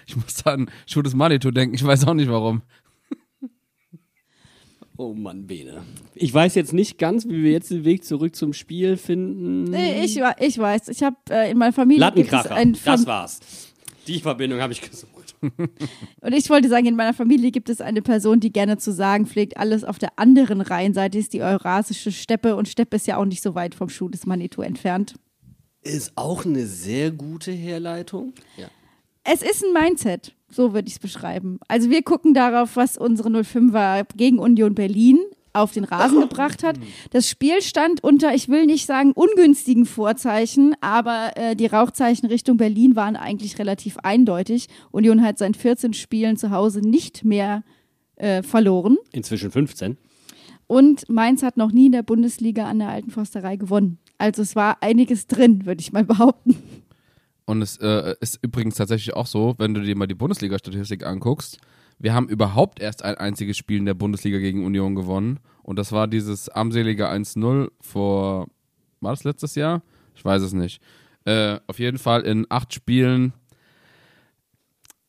Ich 0.07 0.15
muss 0.15 0.45
an 0.45 0.69
Shoot 0.85 1.07
is 1.07 1.15
Manitou 1.15 1.51
denken, 1.51 1.75
ich 1.75 1.83
weiß 1.83 2.07
auch 2.07 2.13
nicht 2.13 2.29
warum. 2.29 2.61
Oh 4.97 5.13
Mann, 5.13 5.45
Bene. 5.45 5.83
Ich 6.13 6.33
weiß 6.33 6.55
jetzt 6.55 6.71
nicht 6.71 6.97
ganz, 6.97 7.25
wie 7.25 7.43
wir 7.43 7.51
jetzt 7.51 7.69
den 7.69 7.83
Weg 7.83 8.05
zurück 8.05 8.35
zum 8.35 8.53
Spiel 8.53 8.95
finden. 8.95 9.65
Nee, 9.65 10.03
Ich, 10.05 10.21
ich 10.39 10.57
weiß, 10.57 10.87
ich 10.87 11.03
habe 11.03 11.17
äh, 11.29 11.51
in 11.51 11.57
meiner 11.57 11.73
Familie 11.73 12.11
gibt 12.11 12.27
es 12.27 12.31
Lattenkracher, 12.31 12.85
das 12.85 13.05
war's. 13.05 13.39
Die 14.07 14.19
Verbindung 14.21 14.61
habe 14.61 14.71
ich 14.71 14.81
gesucht. 14.81 15.14
Und 16.21 16.33
ich 16.33 16.49
wollte 16.49 16.69
sagen, 16.69 16.85
in 16.85 16.95
meiner 16.95 17.13
Familie 17.13 17.51
gibt 17.51 17.69
es 17.69 17.81
eine 17.81 18.01
Person, 18.01 18.39
die 18.39 18.51
gerne 18.51 18.77
zu 18.77 18.91
sagen 18.91 19.25
pflegt, 19.25 19.57
alles 19.57 19.83
auf 19.83 19.99
der 19.99 20.17
anderen 20.17 20.61
Rheinseite 20.61 21.17
ist 21.17 21.33
die 21.33 21.41
eurasische 21.41 22.11
Steppe 22.11 22.55
und 22.55 22.67
Steppe 22.67 22.95
ist 22.95 23.07
ja 23.07 23.17
auch 23.17 23.25
nicht 23.25 23.41
so 23.43 23.55
weit 23.55 23.75
vom 23.75 23.89
Schuh 23.89 24.09
des 24.09 24.25
Manitou 24.25 24.61
entfernt. 24.61 25.15
Ist 25.81 26.13
auch 26.15 26.45
eine 26.45 26.65
sehr 26.65 27.11
gute 27.11 27.51
Herleitung. 27.51 28.33
Ja. 28.57 28.67
Es 29.23 29.41
ist 29.41 29.63
ein 29.63 29.73
Mindset, 29.73 30.35
so 30.49 30.73
würde 30.73 30.87
ich 30.87 30.95
es 30.95 30.99
beschreiben. 30.99 31.59
Also 31.67 31.89
wir 31.89 32.03
gucken 32.03 32.33
darauf, 32.33 32.75
was 32.75 32.97
unsere 32.97 33.29
05er 33.29 34.05
gegen 34.15 34.39
Union 34.39 34.75
Berlin 34.75 35.19
auf 35.55 35.71
den 35.71 35.83
Rasen 35.83 36.21
gebracht 36.21 36.63
hat. 36.63 36.77
Das 37.11 37.29
Spiel 37.29 37.61
stand 37.61 38.03
unter, 38.03 38.33
ich 38.33 38.49
will 38.49 38.65
nicht 38.65 38.85
sagen 38.85 39.11
ungünstigen 39.13 39.85
Vorzeichen, 39.85 40.75
aber 40.81 41.31
äh, 41.35 41.55
die 41.55 41.67
Rauchzeichen 41.67 42.27
Richtung 42.27 42.57
Berlin 42.57 42.95
waren 42.95 43.15
eigentlich 43.15 43.57
relativ 43.59 43.97
eindeutig. 43.99 44.67
Union 44.91 45.21
hat 45.23 45.37
seit 45.37 45.57
14 45.57 45.93
Spielen 45.93 46.37
zu 46.37 46.51
Hause 46.51 46.81
nicht 46.81 47.23
mehr 47.23 47.63
äh, 48.15 48.43
verloren. 48.43 48.97
Inzwischen 49.11 49.51
15. 49.51 49.97
Und 50.67 51.07
Mainz 51.09 51.43
hat 51.43 51.57
noch 51.57 51.71
nie 51.71 51.87
in 51.87 51.91
der 51.91 52.03
Bundesliga 52.03 52.67
an 52.67 52.79
der 52.79 52.89
Alten 52.89 53.11
Forsterei 53.11 53.55
gewonnen. 53.55 53.99
Also 54.17 54.41
es 54.41 54.55
war 54.55 54.81
einiges 54.81 55.27
drin, 55.27 55.65
würde 55.65 55.81
ich 55.81 55.91
mal 55.91 56.03
behaupten. 56.03 56.55
Und 57.45 57.61
es 57.61 57.77
äh, 57.77 58.15
ist 58.21 58.39
übrigens 58.41 58.75
tatsächlich 58.75 59.15
auch 59.15 59.27
so, 59.27 59.53
wenn 59.59 59.73
du 59.73 59.81
dir 59.81 59.95
mal 59.95 60.07
die 60.07 60.15
Bundesliga-Statistik 60.15 61.05
anguckst, 61.05 61.59
wir 61.99 62.13
haben 62.13 62.27
überhaupt 62.27 62.79
erst 62.79 63.03
ein 63.03 63.15
einziges 63.15 63.57
Spiel 63.57 63.77
in 63.77 63.85
der 63.85 63.93
Bundesliga 63.93 64.39
gegen 64.39 64.65
Union 64.65 64.95
gewonnen. 64.95 65.39
Und 65.63 65.79
das 65.79 65.91
war 65.91 66.07
dieses 66.07 66.49
armselige 66.49 67.09
1-0 67.09 67.71
vor, 67.81 68.47
war 69.01 69.11
das 69.11 69.23
letztes 69.23 69.55
Jahr? 69.55 69.81
Ich 70.13 70.23
weiß 70.23 70.41
es 70.41 70.53
nicht. 70.53 70.81
Äh, 71.25 71.59
auf 71.67 71.79
jeden 71.79 71.97
Fall 71.97 72.21
in 72.21 72.45
acht 72.49 72.73
Spielen, 72.73 73.33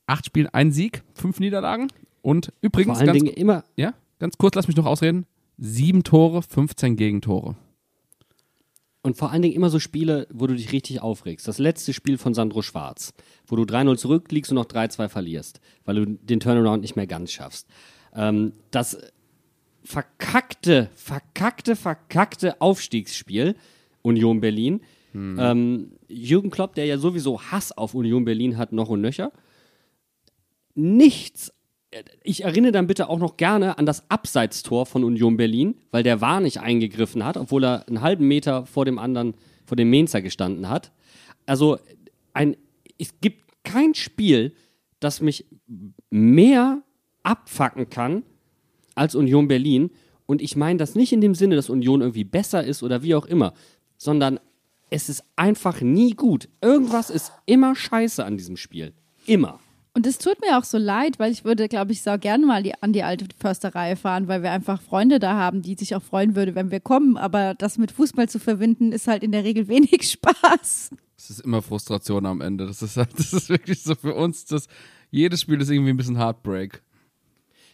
acht 0.07 0.27
Spielen 0.27 0.49
ein 0.49 0.73
Sieg, 0.73 1.03
fünf 1.15 1.41
Niederlagen. 1.41 1.89
Und 2.23 2.53
übrigens, 2.61 2.99
ganz, 3.01 3.13
Dingen 3.13 3.33
immer 3.33 3.65
ja, 3.77 3.95
ganz 4.19 4.39
kurz, 4.39 4.55
lass 4.55 4.67
mich 4.67 4.77
noch 4.77 4.87
ausreden, 4.87 5.27
sieben 5.59 6.03
Tore, 6.03 6.43
15 6.43 6.97
Gegentore. 6.97 7.57
Und 9.07 9.17
vor 9.17 9.31
allen 9.31 9.41
Dingen 9.41 9.55
immer 9.55 9.71
so 9.71 9.79
Spiele, 9.79 10.27
wo 10.33 10.49
du 10.49 10.57
dich 10.57 10.73
richtig 10.73 11.01
aufregst. 11.01 11.47
Das 11.47 11.59
letzte 11.59 11.93
Spiel 11.93 12.19
von 12.19 12.35
Sandro 12.35 12.61
Schwarz, 12.61 13.15
wo 13.47 13.55
du 13.55 13.63
3-0 13.63 13.99
zurückliegst 13.99 14.51
und 14.51 14.57
noch 14.57 14.65
3-2 14.65 15.09
verlierst, 15.09 15.61
weil 15.85 15.95
du 15.95 16.07
den 16.07 16.41
Turnaround 16.41 16.83
nicht 16.83 16.97
mehr 16.97 17.07
ganz 17.07 17.31
schaffst. 17.31 17.69
Ähm, 18.17 18.53
das 18.73 18.99
verkackte, 19.85 20.91
verkackte, 20.97 21.77
verkackte 21.77 22.61
Aufstiegsspiel 22.61 23.55
Union 24.03 24.41
Berlin. 24.41 24.81
Ähm, 25.15 25.93
Jürgen 26.09 26.51
Klopp, 26.51 26.75
der 26.75 26.87
ja 26.87 26.99
sowieso 26.99 27.41
Hass 27.41 27.71
auf 27.71 27.95
Union 27.95 28.25
Berlin 28.25 28.59
hat, 28.59 28.73
noch 28.73 28.89
und 28.89 29.03
nöcher. 29.03 29.31
Nichts 30.75 31.53
ich 32.23 32.45
erinnere 32.45 32.73
dann 32.73 32.87
bitte 32.87 33.09
auch 33.09 33.19
noch 33.19 33.37
gerne 33.37 33.79
an 33.79 33.87
das 33.87 34.11
Abseitstor 34.11 34.87
von 34.87 35.05
Union 35.05 35.37
Berlin, 35.37 35.77
weil 35.91 36.03
der 36.03 36.21
war 36.21 36.41
nicht 36.41 36.61
eingegriffen 36.61 37.25
hat, 37.25 37.37
obwohl 37.37 37.65
er 37.65 37.89
einen 37.89 38.01
halben 38.01 38.27
Meter 38.27 38.67
vor 38.67 38.85
dem 38.85 38.99
anderen, 38.99 39.35
vor 39.65 39.77
dem 39.77 39.91
Mainzer 39.91 40.21
gestanden 40.21 40.69
hat. 40.69 40.93
Also 41.47 41.79
ein, 42.33 42.57
es 42.99 43.21
gibt 43.21 43.45
kein 43.63 43.95
Spiel, 43.95 44.53
das 45.01 45.21
mich 45.21 45.47
mehr 46.11 46.83
abfacken 47.23 47.89
kann 47.91 48.23
als 48.95 49.15
Union 49.15 49.49
Berlin. 49.49 49.91
Und 50.27 50.43
ich 50.43 50.57
meine 50.57 50.79
das 50.79 50.95
nicht 50.95 51.13
in 51.13 51.21
dem 51.21 51.35
Sinne, 51.35 51.57
dass 51.57 51.71
Union 51.71 52.01
irgendwie 52.01 52.25
besser 52.25 52.65
ist 52.65 52.83
oder 52.83 53.03
wie 53.03 53.15
auch 53.15 53.27
immer, 53.27 53.53
sondern 53.97 54.41
es 54.91 55.09
ist 55.09 55.25
einfach 55.37 55.81
nie 55.81 56.13
gut. 56.13 56.49
Irgendwas 56.61 57.11
ist 57.11 57.33
immer 57.45 57.75
scheiße 57.75 58.25
an 58.25 58.37
diesem 58.37 58.57
Spiel. 58.57 58.93
Immer. 59.27 59.61
Und 59.97 60.07
es 60.07 60.19
tut 60.19 60.43
mir 60.43 60.59
auch 60.59 60.65
so 60.65 60.77
leid, 60.77 61.19
weil 61.19 61.33
ich 61.33 61.47
würde, 61.47 61.69
glaube 61.69 61.93
ich, 61.93 62.03
so 62.03 62.19
gerne 62.19 62.45
mal 62.45 62.63
die, 62.63 62.75
an 62.83 62.93
die 62.93 63.03
alte 63.03 63.25
Försterei 63.39 63.97
fahren, 63.97 64.29
weil 64.29 64.43
wir 64.43 64.51
einfach 64.51 64.83
Freunde 64.83 65.19
da 65.19 65.39
haben, 65.39 65.63
die 65.63 65.75
sich 65.75 65.95
auch 65.95 66.03
freuen 66.03 66.37
würde, 66.37 66.55
wenn 66.55 66.71
wir 66.71 66.81
kommen. 66.81 67.17
Aber 67.17 67.55
das 67.55 67.79
mit 67.79 67.93
Fußball 67.93 68.29
zu 68.29 68.39
verbinden, 68.39 68.93
ist 68.93 69.09
halt 69.09 69.23
in 69.23 69.33
der 69.33 69.43
Regel 69.43 69.69
wenig 69.69 70.11
Spaß. 70.11 70.91
Es 71.17 71.31
ist 71.31 71.41
immer 71.41 71.63
Frustration 71.63 72.27
am 72.27 72.43
Ende. 72.43 72.67
Das 72.67 72.83
ist, 72.83 72.97
das 73.17 73.33
ist 73.33 73.49
wirklich 73.49 73.83
so 73.83 73.95
für 73.95 74.15
uns, 74.15 74.45
das, 74.45 74.67
jedes 75.11 75.41
Spiel 75.41 75.63
ist 75.63 75.71
irgendwie 75.71 75.95
ein 75.95 75.97
bisschen 75.97 76.19
Heartbreak. 76.19 76.83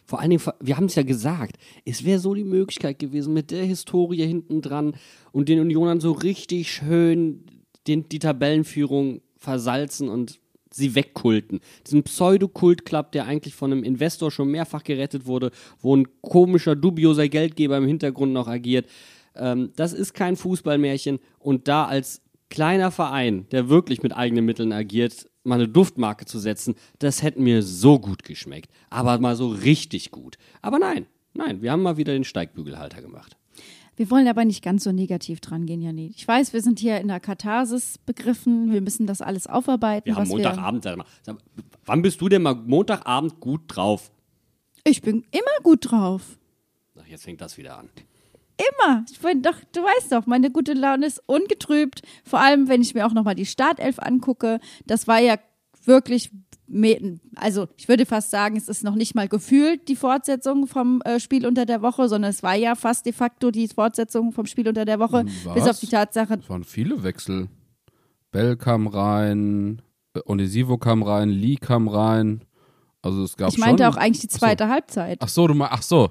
Vor 0.05 0.21
allen 0.21 0.29
Dingen, 0.29 0.43
wir 0.61 0.77
haben 0.77 0.85
es 0.85 0.95
ja 0.95 1.03
gesagt, 1.03 1.57
es 1.83 2.05
wäre 2.05 2.19
so 2.19 2.33
die 2.33 2.45
Möglichkeit 2.45 2.99
gewesen, 2.99 3.33
mit 3.33 3.51
der 3.51 3.65
Historie 3.65 4.25
hinten 4.25 4.61
dran 4.61 4.95
und 5.33 5.49
den 5.49 5.59
Unionern 5.59 5.99
so 5.99 6.13
richtig 6.13 6.71
schön 6.71 7.43
den, 7.85 8.07
die 8.07 8.19
Tabellenführung 8.19 9.19
versalzen 9.35 10.07
und 10.07 10.39
sie 10.75 10.95
wegkulten. 10.95 11.59
Diesen 11.85 12.03
Pseudo-Kult-Club, 12.03 13.11
der 13.11 13.25
eigentlich 13.25 13.55
von 13.55 13.71
einem 13.71 13.83
Investor 13.83 14.31
schon 14.31 14.49
mehrfach 14.49 14.83
gerettet 14.83 15.25
wurde, 15.25 15.51
wo 15.79 15.95
ein 15.95 16.07
komischer, 16.21 16.75
dubioser 16.75 17.27
Geldgeber 17.27 17.77
im 17.77 17.87
Hintergrund 17.87 18.33
noch 18.33 18.47
agiert. 18.47 18.87
Ähm, 19.35 19.71
das 19.75 19.93
ist 19.93 20.13
kein 20.13 20.35
Fußballmärchen 20.35 21.19
und 21.39 21.67
da 21.67 21.85
als 21.85 22.21
kleiner 22.49 22.91
Verein, 22.91 23.47
der 23.51 23.69
wirklich 23.69 24.03
mit 24.03 24.15
eigenen 24.15 24.45
Mitteln 24.45 24.71
agiert, 24.71 25.27
mal 25.43 25.55
eine 25.55 25.67
Duftmarke 25.67 26.25
zu 26.25 26.39
setzen, 26.39 26.75
das 26.99 27.23
hätte 27.23 27.41
mir 27.41 27.63
so 27.63 27.99
gut 27.99 28.23
geschmeckt. 28.23 28.71
Aber 28.89 29.17
mal 29.19 29.35
so 29.35 29.47
richtig 29.47 30.11
gut. 30.11 30.37
Aber 30.61 30.79
nein, 30.79 31.07
nein, 31.33 31.61
wir 31.61 31.71
haben 31.71 31.81
mal 31.81 31.97
wieder 31.97 32.13
den 32.13 32.23
Steigbügelhalter 32.23 33.01
gemacht. 33.01 33.37
Wir 33.95 34.09
wollen 34.09 34.27
aber 34.27 34.43
nicht 34.43 34.63
ganz 34.63 34.83
so 34.83 34.91
negativ 34.91 35.39
dran 35.39 35.65
gehen, 35.65 35.81
Janine. 35.81 36.11
Ich 36.15 36.27
weiß, 36.27 36.53
wir 36.53 36.61
sind 36.61 36.79
hier 36.79 36.99
in 36.99 37.09
der 37.09 37.19
Katharsis 37.19 37.99
begriffen. 37.99 38.71
Wir 38.71 38.81
müssen 38.81 39.05
das 39.05 39.21
alles 39.21 39.45
aufarbeiten. 39.47 40.07
Wir 40.07 40.15
haben 40.15 40.27
Montagabend. 40.27 40.85
Wir 40.85 41.05
wann 41.85 42.01
bist 42.01 42.19
du 42.19 42.29
denn 42.29 42.41
mal 42.41 42.55
Montagabend 42.55 43.39
gut 43.39 43.61
drauf? 43.67 44.11
Ich 44.83 45.01
bin 45.01 45.23
immer 45.31 45.63
gut 45.63 45.91
drauf. 45.91 46.37
Ach, 46.99 47.07
jetzt 47.07 47.23
fängt 47.23 47.41
das 47.41 47.57
wieder 47.57 47.77
an. 47.77 47.89
Immer. 48.57 49.05
Ich 49.11 49.19
bin 49.19 49.41
doch, 49.41 49.55
du 49.71 49.81
weißt 49.81 50.11
doch, 50.11 50.25
meine 50.25 50.51
gute 50.51 50.73
Laune 50.73 51.05
ist 51.05 51.21
ungetrübt. 51.25 52.01
Vor 52.23 52.39
allem, 52.39 52.67
wenn 52.67 52.81
ich 52.81 52.93
mir 52.93 53.05
auch 53.05 53.13
nochmal 53.13 53.35
die 53.35 53.45
Startelf 53.45 53.99
angucke. 53.99 54.59
Das 54.85 55.07
war 55.07 55.19
ja 55.19 55.37
wirklich, 55.85 56.31
also 57.35 57.67
ich 57.77 57.87
würde 57.87 58.05
fast 58.05 58.31
sagen, 58.31 58.55
es 58.55 58.67
ist 58.67 58.83
noch 58.83 58.95
nicht 58.95 59.15
mal 59.15 59.27
gefühlt 59.27 59.87
die 59.89 59.95
Fortsetzung 59.95 60.67
vom 60.67 61.01
äh, 61.01 61.19
Spiel 61.19 61.45
unter 61.45 61.65
der 61.65 61.81
Woche, 61.81 62.07
sondern 62.07 62.31
es 62.31 62.41
war 62.41 62.55
ja 62.55 62.75
fast 62.75 63.05
de 63.05 63.13
facto 63.13 63.51
die 63.51 63.67
Fortsetzung 63.67 64.31
vom 64.31 64.45
Spiel 64.45 64.67
unter 64.67 64.85
der 64.85 64.99
Woche. 64.99 65.25
Was? 65.43 65.53
Bis 65.53 65.67
auf 65.67 65.79
die 65.79 65.87
Tatsache. 65.87 66.35
Es 66.35 66.49
waren 66.49 66.63
viele 66.63 67.03
Wechsel. 67.03 67.49
Bell 68.31 68.55
kam 68.57 68.87
rein, 68.87 69.81
Onisivo 70.25 70.77
kam 70.77 71.03
rein, 71.03 71.29
Lee 71.29 71.57
kam 71.57 71.87
rein. 71.87 72.43
Also 73.01 73.23
es 73.23 73.35
gab 73.35 73.51
ich 73.51 73.57
meinte 73.57 73.83
schon, 73.83 73.93
auch 73.93 73.97
eigentlich 73.97 74.21
die 74.21 74.29
zweite 74.29 74.63
ach 74.63 74.67
so. 74.67 74.73
Halbzeit. 74.73 75.17
Ach 75.21 75.27
so, 75.27 75.47
du 75.47 75.53
mal, 75.53 75.67
ach 75.69 75.81
so. 75.81 76.09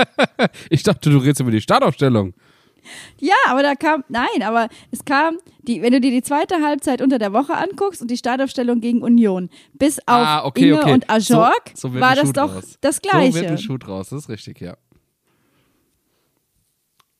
ich 0.70 0.82
dachte, 0.82 1.08
du 1.08 1.18
redest 1.18 1.40
über 1.40 1.52
die 1.52 1.60
Startaufstellung. 1.60 2.34
Ja, 3.20 3.34
aber 3.48 3.62
da 3.62 3.74
kam, 3.74 4.04
nein, 4.08 4.42
aber 4.42 4.68
es 4.90 5.04
kam, 5.04 5.38
die, 5.62 5.82
wenn 5.82 5.92
du 5.92 6.00
dir 6.00 6.10
die 6.10 6.22
zweite 6.22 6.62
Halbzeit 6.62 7.02
unter 7.02 7.18
der 7.18 7.32
Woche 7.32 7.54
anguckst 7.54 8.02
und 8.02 8.10
die 8.10 8.16
Startaufstellung 8.16 8.80
gegen 8.80 9.02
Union, 9.02 9.50
bis 9.74 9.98
auf 10.00 10.04
ah, 10.08 10.44
okay, 10.44 10.68
Inge 10.68 10.80
okay. 10.80 10.92
und 10.92 11.10
Ajorg, 11.10 11.72
so, 11.74 11.88
so 11.88 12.00
war 12.00 12.14
das 12.14 12.32
doch 12.32 12.56
raus. 12.56 12.78
das 12.80 13.00
Gleiche. 13.02 13.32
So 13.32 13.40
wird 13.40 13.50
ein 13.50 13.58
Shoot 13.58 13.88
raus, 13.88 14.08
das 14.10 14.24
ist 14.24 14.28
richtig, 14.28 14.60
ja. 14.60 14.76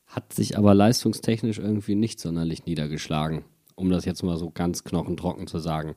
Hat 0.07 0.33
sich 0.33 0.57
aber 0.57 0.73
leistungstechnisch 0.73 1.59
irgendwie 1.59 1.95
nicht 1.95 2.19
sonderlich 2.19 2.65
niedergeschlagen, 2.65 3.43
um 3.75 3.89
das 3.89 4.05
jetzt 4.05 4.23
mal 4.23 4.37
so 4.37 4.49
ganz 4.49 4.83
knochentrocken 4.83 5.47
zu 5.47 5.59
sagen. 5.59 5.95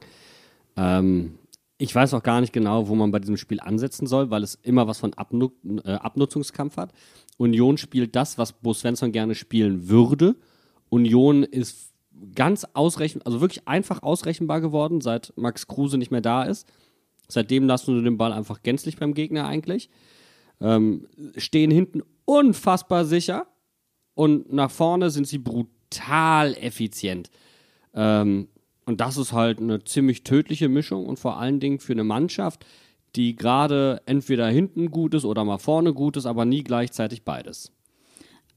Ähm, 0.77 1.39
ich 1.81 1.95
weiß 1.95 2.13
auch 2.13 2.23
gar 2.23 2.43
nicht 2.43 2.53
genau, 2.53 2.89
wo 2.89 2.95
man 2.95 3.11
bei 3.11 3.19
diesem 3.19 3.39
Spiel 3.39 3.59
ansetzen 3.59 4.07
soll, 4.07 4.31
weil 4.31 4.43
es 4.43 4.55
immer 4.55 4.87
was 4.87 4.99
von 4.99 5.15
Abnu 5.15 5.51
äh, 5.85 5.93
Abnutzungskampf 5.93 6.77
hat. 6.77 6.93
Union 7.39 7.79
spielt 7.79 8.15
das, 8.15 8.37
was 8.37 8.53
Bo 8.53 8.75
Svensson 8.75 9.13
gerne 9.13 9.35
spielen 9.35 9.89
würde. 9.89 10.37
Union 10.91 11.43
ist 11.43 11.95
ganz 12.35 12.67
ausrechenbar, 12.75 13.27
also 13.27 13.41
wirklich 13.41 13.67
einfach 13.67 14.03
ausrechenbar 14.03 14.61
geworden, 14.61 15.01
seit 15.01 15.33
Max 15.37 15.69
Kruse 15.69 15.97
nicht 15.97 16.11
mehr 16.11 16.21
da 16.21 16.43
ist. 16.43 16.69
Seitdem 17.29 17.67
lassen 17.67 17.97
sie 17.97 18.05
den 18.05 18.19
Ball 18.19 18.35
einfach 18.35 18.63
gänzlich 18.63 18.99
beim 18.99 19.15
Gegner 19.15 19.47
eigentlich. 19.47 19.89
Ähm, 20.61 21.07
stehen 21.39 21.71
hinten 21.71 22.03
unfassbar 22.27 23.07
sicher 23.07 23.47
und 24.13 24.53
nach 24.53 24.71
vorne 24.71 25.09
sind 25.09 25.27
sie 25.27 25.39
brutal 25.39 26.55
effizient. 26.59 27.31
Ähm, 27.95 28.49
und 28.91 29.01
das 29.01 29.17
ist 29.17 29.33
halt 29.33 29.61
eine 29.61 29.85
ziemlich 29.85 30.25
tödliche 30.25 30.69
Mischung 30.69 31.07
und 31.07 31.17
vor 31.17 31.39
allen 31.39 31.61
Dingen 31.61 31.79
für 31.79 31.93
eine 31.93 32.03
Mannschaft, 32.03 32.67
die 33.15 33.37
gerade 33.37 34.03
entweder 34.05 34.49
hinten 34.49 34.91
gut 34.91 35.15
ist 35.15 35.25
oder 35.25 35.45
mal 35.45 35.59
vorne 35.59 35.95
gut 35.95 36.17
ist, 36.17 36.27
aber 36.27 36.45
nie 36.45 36.65
gleichzeitig 36.65 37.23
beides. 37.23 37.71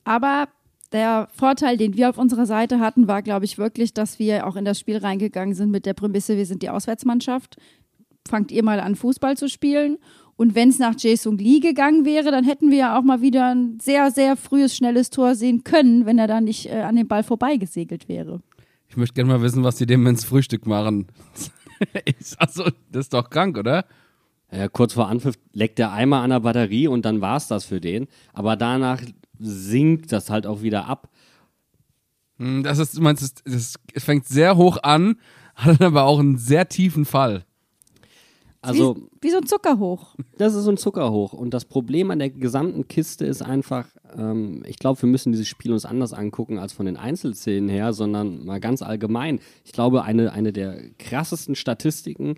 Aber 0.06 0.48
der 0.92 1.28
Vorteil, 1.36 1.78
den 1.78 1.96
wir 1.96 2.10
auf 2.10 2.18
unserer 2.18 2.48
Seite 2.48 2.80
hatten, 2.80 3.08
war, 3.08 3.22
glaube 3.22 3.46
ich, 3.46 3.60
wirklich, 3.60 3.94
dass 3.94 4.18
wir 4.18 4.48
auch 4.48 4.56
in 4.56 4.66
das 4.66 4.80
Spiel 4.80 4.98
reingegangen 4.98 5.54
sind 5.54 5.70
mit 5.70 5.86
der 5.86 5.94
Prämisse, 5.94 6.36
wir 6.36 6.48
sind 6.48 6.64
die 6.64 6.72
Auswärtsmannschaft. 6.72 7.58
Fangt 8.28 8.52
ihr 8.52 8.64
mal 8.64 8.80
an, 8.80 8.96
Fußball 8.96 9.38
zu 9.38 9.48
spielen. 9.48 10.00
Und 10.36 10.56
wenn 10.56 10.70
es 10.70 10.80
nach 10.80 10.96
Jason 10.98 11.38
Lee 11.38 11.60
gegangen 11.60 12.06
wäre, 12.06 12.32
dann 12.32 12.44
hätten 12.44 12.72
wir 12.72 12.78
ja 12.80 12.98
auch 12.98 13.04
mal 13.04 13.22
wieder 13.22 13.54
ein 13.54 13.78
sehr, 13.80 14.10
sehr 14.10 14.36
frühes, 14.36 14.76
schnelles 14.76 15.12
Tor 15.12 15.36
sehen 15.36 15.64
können, 15.64 16.08
wenn 16.08 16.18
er 16.18 16.26
da 16.26 16.42
nicht 16.42 16.72
äh, 16.72 16.82
an 16.82 16.96
dem 16.96 17.08
Ball 17.08 17.22
vorbeigesegelt 17.22 18.10
wäre. 18.10 18.42
Ich 18.94 18.98
möchte 18.98 19.16
gerne 19.16 19.34
mal 19.34 19.42
wissen, 19.42 19.64
was 19.64 19.78
die 19.78 19.88
dem 19.88 20.06
ins 20.06 20.24
Frühstück 20.24 20.68
machen. 20.68 21.08
also, 22.38 22.66
das 22.92 23.06
ist 23.06 23.14
doch 23.16 23.32
krank, 23.32 23.58
oder? 23.58 23.86
Ja, 24.52 24.68
kurz 24.68 24.94
vor 24.94 25.08
Anpfiff 25.08 25.34
leckt 25.52 25.80
der 25.80 25.92
Eimer 25.92 26.22
an 26.22 26.30
der 26.30 26.42
Batterie 26.42 26.88
und 26.88 27.04
dann 27.04 27.20
war 27.20 27.38
es 27.38 27.48
das 27.48 27.66
für 27.66 27.82
den. 27.82 28.08
Aber 28.34 28.56
danach 28.56 29.02
sinkt 29.40 30.12
das 30.12 30.30
halt 30.30 30.46
auch 30.46 30.62
wieder 30.62 30.86
ab. 30.86 31.10
Hm, 32.38 32.62
Das 32.62 32.78
ist, 32.78 32.96
du 32.96 33.02
meinst, 33.02 33.42
es 33.48 33.80
fängt 33.98 34.28
sehr 34.28 34.58
hoch 34.58 34.78
an, 34.84 35.16
hat 35.56 35.82
aber 35.82 36.04
auch 36.04 36.20
einen 36.20 36.38
sehr 36.38 36.70
tiefen 36.70 37.06
Fall. 37.06 37.46
Also, 38.64 38.96
wie, 38.96 39.28
wie 39.28 39.30
so 39.30 39.38
ein 39.38 39.46
Zuckerhoch. 39.46 40.16
Das 40.38 40.56
ist 40.56 40.64
so 40.64 40.72
ein 40.72 40.78
Zuckerhoch. 40.78 41.34
Und 41.34 41.54
das 41.54 41.66
Problem 41.66 42.12
an 42.12 42.20
der 42.20 42.30
gesamten 42.30 42.88
Kiste 42.88 43.26
ist 43.26 43.42
einfach, 43.42 43.88
ähm, 44.18 44.64
ich 44.66 44.80
glaube, 44.80 45.02
wir 45.02 45.10
müssen 45.10 45.34
dieses 45.34 45.50
Spiel 45.50 45.74
uns 45.74 45.84
anders 45.84 46.14
angucken 46.14 46.60
als 46.60 46.72
von 46.72 46.86
den 46.86 46.96
Einzelszenen 46.96 47.68
her, 47.68 47.92
sondern 47.92 48.46
mal 48.46 48.62
ganz 48.62 48.82
allgemein. 48.82 49.40
Ich 49.66 49.74
glaube, 49.74 50.04
eine, 50.04 50.32
eine 50.32 50.54
der 50.54 50.92
krassesten 50.98 51.56
Statistiken, 51.56 52.36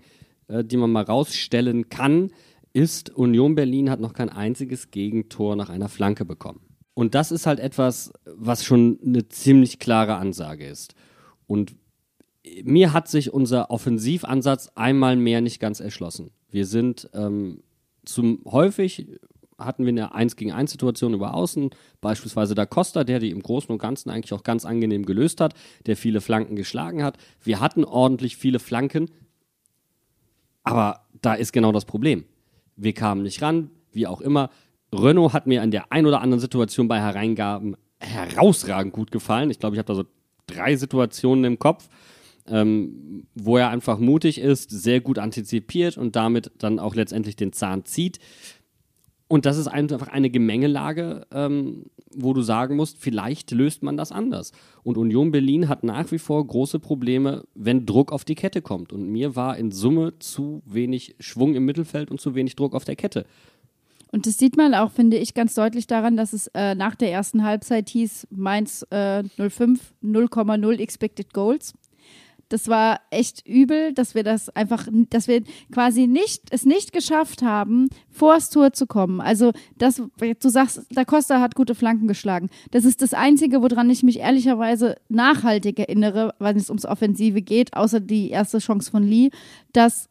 äh, 0.48 0.64
die 0.64 0.76
man 0.76 0.90
mal 0.90 1.04
rausstellen 1.04 1.88
kann, 1.90 2.30
ist, 2.72 3.10
Union 3.10 3.54
Berlin 3.54 3.88
hat 3.88 4.00
noch 4.00 4.12
kein 4.12 4.28
einziges 4.28 4.90
Gegentor 4.90 5.54
nach 5.54 5.70
einer 5.70 5.88
Flanke 5.88 6.24
bekommen. 6.24 6.60
Und 6.94 7.14
das 7.14 7.30
ist 7.30 7.46
halt 7.46 7.60
etwas, 7.60 8.12
was 8.24 8.64
schon 8.64 8.98
eine 9.04 9.28
ziemlich 9.28 9.78
klare 9.78 10.16
Ansage 10.16 10.66
ist. 10.66 10.94
Und 11.46 11.76
mir 12.64 12.92
hat 12.92 13.08
sich 13.08 13.32
unser 13.32 13.70
Offensivansatz 13.70 14.70
einmal 14.74 15.16
mehr 15.16 15.40
nicht 15.40 15.60
ganz 15.60 15.80
erschlossen. 15.80 16.30
Wir 16.50 16.66
sind 16.66 17.08
ähm, 17.12 17.62
zum 18.04 18.40
häufig 18.44 19.08
hatten 19.58 19.84
wir 19.84 19.90
eine 19.90 20.14
1 20.14 20.36
gegen 20.36 20.52
1 20.52 20.70
Situation 20.70 21.14
über 21.14 21.34
Außen, 21.34 21.70
beispielsweise 22.00 22.54
da 22.54 22.66
Costa, 22.66 23.04
der 23.04 23.20
die 23.20 23.30
im 23.30 23.42
Großen 23.42 23.70
und 23.70 23.78
Ganzen 23.78 24.10
eigentlich 24.10 24.34
auch 24.34 24.42
ganz 24.42 24.64
angenehm 24.66 25.06
gelöst 25.06 25.40
hat, 25.40 25.54
der 25.86 25.96
viele 25.96 26.20
Flanken 26.20 26.56
geschlagen 26.56 27.02
hat. 27.02 27.16
Wir 27.42 27.60
hatten 27.60 27.84
ordentlich 27.84 28.36
viele 28.36 28.58
Flanken, 28.58 29.10
aber 30.62 31.06
da 31.22 31.34
ist 31.34 31.52
genau 31.52 31.72
das 31.72 31.86
Problem. 31.86 32.24
Wir 32.76 32.92
kamen 32.92 33.22
nicht 33.22 33.40
ran, 33.40 33.70
wie 33.92 34.06
auch 34.06 34.20
immer. 34.20 34.50
Renault 34.92 35.32
hat 35.32 35.46
mir 35.46 35.62
an 35.62 35.70
der 35.70 35.90
ein 35.90 36.06
oder 36.06 36.20
anderen 36.20 36.40
Situation 36.40 36.86
bei 36.86 37.00
Hereingaben 37.00 37.76
herausragend 37.98 38.92
gut 38.92 39.10
gefallen. 39.10 39.50
Ich 39.50 39.58
glaube, 39.58 39.74
ich 39.74 39.78
habe 39.78 39.86
da 39.86 39.94
so 39.94 40.04
drei 40.46 40.76
Situationen 40.76 41.44
im 41.44 41.58
Kopf 41.58 41.88
ähm, 42.48 43.26
wo 43.34 43.56
er 43.56 43.70
einfach 43.70 43.98
mutig 43.98 44.38
ist, 44.38 44.70
sehr 44.70 45.00
gut 45.00 45.18
antizipiert 45.18 45.96
und 45.96 46.16
damit 46.16 46.50
dann 46.58 46.78
auch 46.78 46.94
letztendlich 46.94 47.36
den 47.36 47.52
Zahn 47.52 47.84
zieht. 47.84 48.18
Und 49.28 49.44
das 49.44 49.58
ist 49.58 49.66
einfach 49.66 50.06
eine 50.06 50.30
Gemengelage, 50.30 51.26
ähm, 51.32 51.86
wo 52.14 52.32
du 52.32 52.42
sagen 52.42 52.76
musst, 52.76 52.98
vielleicht 52.98 53.50
löst 53.50 53.82
man 53.82 53.96
das 53.96 54.12
anders. 54.12 54.52
Und 54.84 54.96
Union 54.96 55.32
Berlin 55.32 55.68
hat 55.68 55.82
nach 55.82 56.12
wie 56.12 56.18
vor 56.18 56.46
große 56.46 56.78
Probleme, 56.78 57.44
wenn 57.54 57.86
Druck 57.86 58.12
auf 58.12 58.24
die 58.24 58.36
Kette 58.36 58.62
kommt. 58.62 58.92
Und 58.92 59.08
mir 59.08 59.34
war 59.34 59.56
in 59.56 59.72
Summe 59.72 60.18
zu 60.20 60.62
wenig 60.64 61.16
Schwung 61.18 61.56
im 61.56 61.64
Mittelfeld 61.64 62.10
und 62.10 62.20
zu 62.20 62.36
wenig 62.36 62.54
Druck 62.54 62.74
auf 62.74 62.84
der 62.84 62.94
Kette. 62.94 63.26
Und 64.12 64.26
das 64.26 64.38
sieht 64.38 64.56
man 64.56 64.74
auch, 64.74 64.92
finde 64.92 65.16
ich, 65.16 65.34
ganz 65.34 65.54
deutlich 65.54 65.88
daran, 65.88 66.16
dass 66.16 66.32
es 66.32 66.46
äh, 66.54 66.76
nach 66.76 66.94
der 66.94 67.10
ersten 67.10 67.42
Halbzeit 67.42 67.88
hieß, 67.88 68.28
Mainz 68.30 68.86
äh, 68.90 69.24
05, 69.36 69.94
0,0 70.04 70.78
Expected 70.78 71.34
Goals. 71.34 71.74
Das 72.48 72.68
war 72.68 73.00
echt 73.10 73.46
übel, 73.46 73.92
dass 73.92 74.14
wir 74.14 74.22
das 74.22 74.48
einfach, 74.50 74.86
dass 75.10 75.26
wir 75.26 75.42
quasi 75.72 76.06
nicht, 76.06 76.44
es 76.50 76.64
nicht 76.64 76.92
geschafft 76.92 77.42
haben, 77.42 77.88
vors 78.08 78.50
Tor 78.50 78.72
zu 78.72 78.86
kommen. 78.86 79.20
Also, 79.20 79.52
das, 79.76 80.02
du 80.18 80.48
sagst, 80.48 80.86
Da 80.90 81.04
Costa 81.04 81.40
hat 81.40 81.54
gute 81.54 81.74
Flanken 81.74 82.06
geschlagen. 82.06 82.48
Das 82.70 82.84
ist 82.84 83.02
das 83.02 83.14
Einzige, 83.14 83.62
woran 83.62 83.90
ich 83.90 84.02
mich 84.02 84.20
ehrlicherweise 84.20 84.96
nachhaltig 85.08 85.78
erinnere, 85.78 86.34
wenn 86.38 86.56
es 86.56 86.70
ums 86.70 86.86
Offensive 86.86 87.42
geht, 87.42 87.74
außer 87.74 88.00
die 88.00 88.30
erste 88.30 88.58
Chance 88.58 88.90
von 88.90 89.02
Lee, 89.02 89.30
dass 89.72 90.08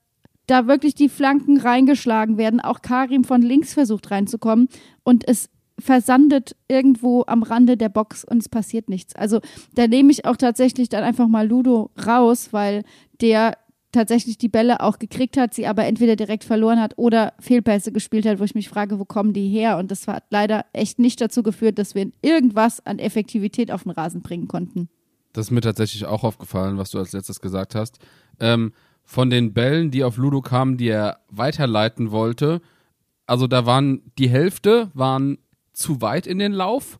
da 0.47 0.67
wirklich 0.67 0.93
die 0.95 1.09
Flanken 1.09 1.57
reingeschlagen 1.57 2.37
werden. 2.37 2.59
Auch 2.59 2.81
Karim 2.81 3.23
von 3.23 3.41
links 3.41 3.73
versucht 3.73 4.11
reinzukommen 4.11 4.67
und 5.03 5.27
es 5.27 5.49
versandet 5.79 6.55
irgendwo 6.67 7.23
am 7.27 7.43
Rande 7.43 7.77
der 7.77 7.89
Box 7.89 8.23
und 8.23 8.37
es 8.37 8.49
passiert 8.49 8.89
nichts. 8.89 9.15
Also 9.15 9.41
da 9.73 9.87
nehme 9.87 10.11
ich 10.11 10.25
auch 10.25 10.37
tatsächlich 10.37 10.89
dann 10.89 11.03
einfach 11.03 11.27
mal 11.27 11.47
Ludo 11.47 11.91
raus, 12.05 12.49
weil 12.51 12.83
der 13.21 13.57
tatsächlich 13.91 14.37
die 14.37 14.49
Bälle 14.49 14.81
auch 14.81 14.99
gekriegt 14.99 15.37
hat, 15.37 15.53
sie 15.53 15.67
aber 15.67 15.85
entweder 15.85 16.15
direkt 16.15 16.43
verloren 16.43 16.81
hat 16.81 16.97
oder 16.97 17.33
Fehlpässe 17.39 17.91
gespielt 17.91 18.25
hat, 18.25 18.39
wo 18.39 18.43
ich 18.43 18.55
mich 18.55 18.67
frage, 18.67 18.99
wo 18.99 19.05
kommen 19.05 19.33
die 19.33 19.47
her? 19.47 19.77
Und 19.77 19.89
das 19.89 20.07
hat 20.07 20.25
leider 20.29 20.65
echt 20.73 20.99
nicht 20.99 21.21
dazu 21.21 21.43
geführt, 21.43 21.79
dass 21.79 21.95
wir 21.95 22.11
irgendwas 22.21 22.85
an 22.85 22.99
Effektivität 22.99 23.71
auf 23.71 23.83
den 23.83 23.91
Rasen 23.91 24.21
bringen 24.21 24.47
konnten. 24.47 24.89
Das 25.33 25.47
ist 25.47 25.51
mir 25.51 25.61
tatsächlich 25.61 26.05
auch 26.05 26.23
aufgefallen, 26.23 26.77
was 26.77 26.91
du 26.91 26.99
als 26.99 27.13
letztes 27.13 27.39
gesagt 27.39 27.75
hast. 27.75 27.99
Ähm, 28.39 28.73
von 29.03 29.29
den 29.29 29.53
Bällen, 29.53 29.91
die 29.91 30.03
auf 30.03 30.17
Ludo 30.17 30.41
kamen, 30.41 30.77
die 30.77 30.87
er 30.87 31.19
weiterleiten 31.29 32.11
wollte, 32.11 32.61
also 33.27 33.47
da 33.47 33.65
waren 33.65 34.01
die 34.17 34.29
Hälfte 34.29 34.91
waren 34.93 35.37
zu 35.75 36.01
weit 36.01 36.27
in 36.27 36.39
den 36.39 36.53
Lauf 36.53 36.99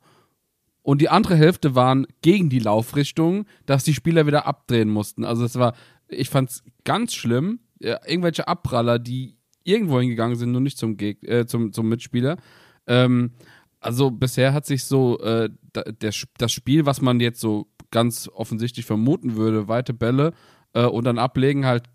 und 0.86 1.02
die 1.02 1.10
andere 1.10 1.36
Hälfte 1.36 1.74
waren 1.74 2.06
gegen 2.22 2.50
die 2.50 2.60
Laufrichtung, 2.60 3.46
dass 3.66 3.84
die 3.84 3.96
Spieler 3.96 4.28
wieder 4.28 4.46
abdrehen 4.46 4.90
mussten. 4.90 5.26
Also 5.26 5.44
es 5.44 5.56
war, 5.56 5.74
ich 6.08 6.30
fand 6.30 6.52
es 6.52 6.64
ganz 6.84 7.16
schlimm. 7.16 7.60
Ja, 7.80 8.00
irgendwelche 8.06 8.48
Abpraller, 8.48 9.00
die 9.00 9.38
irgendwo 9.64 10.00
hingegangen 10.00 10.38
sind, 10.38 10.52
nur 10.52 10.62
nicht 10.62 10.78
zum, 10.78 10.96
Geg 10.96 11.28
äh, 11.28 11.48
zum, 11.48 11.74
zum 11.74 11.90
Mitspieler. 11.90 12.38
Ähm, 12.86 13.32
also 13.80 14.12
bisher 14.12 14.54
hat 14.54 14.68
sich 14.68 14.84
so 14.84 15.20
äh, 15.22 15.50
der, 15.74 16.14
das 16.38 16.52
Spiel, 16.52 16.86
was 16.86 17.02
man 17.02 17.20
jetzt 17.20 17.42
so 17.42 17.68
ganz 17.90 18.30
offensichtlich 18.32 18.86
vermuten 18.86 19.36
würde, 19.36 19.68
weite 19.68 19.94
Bälle 19.94 20.34
äh, 20.74 20.86
und 20.86 21.06
dann 21.06 21.18
ablegen, 21.18 21.66
halt 21.66 21.86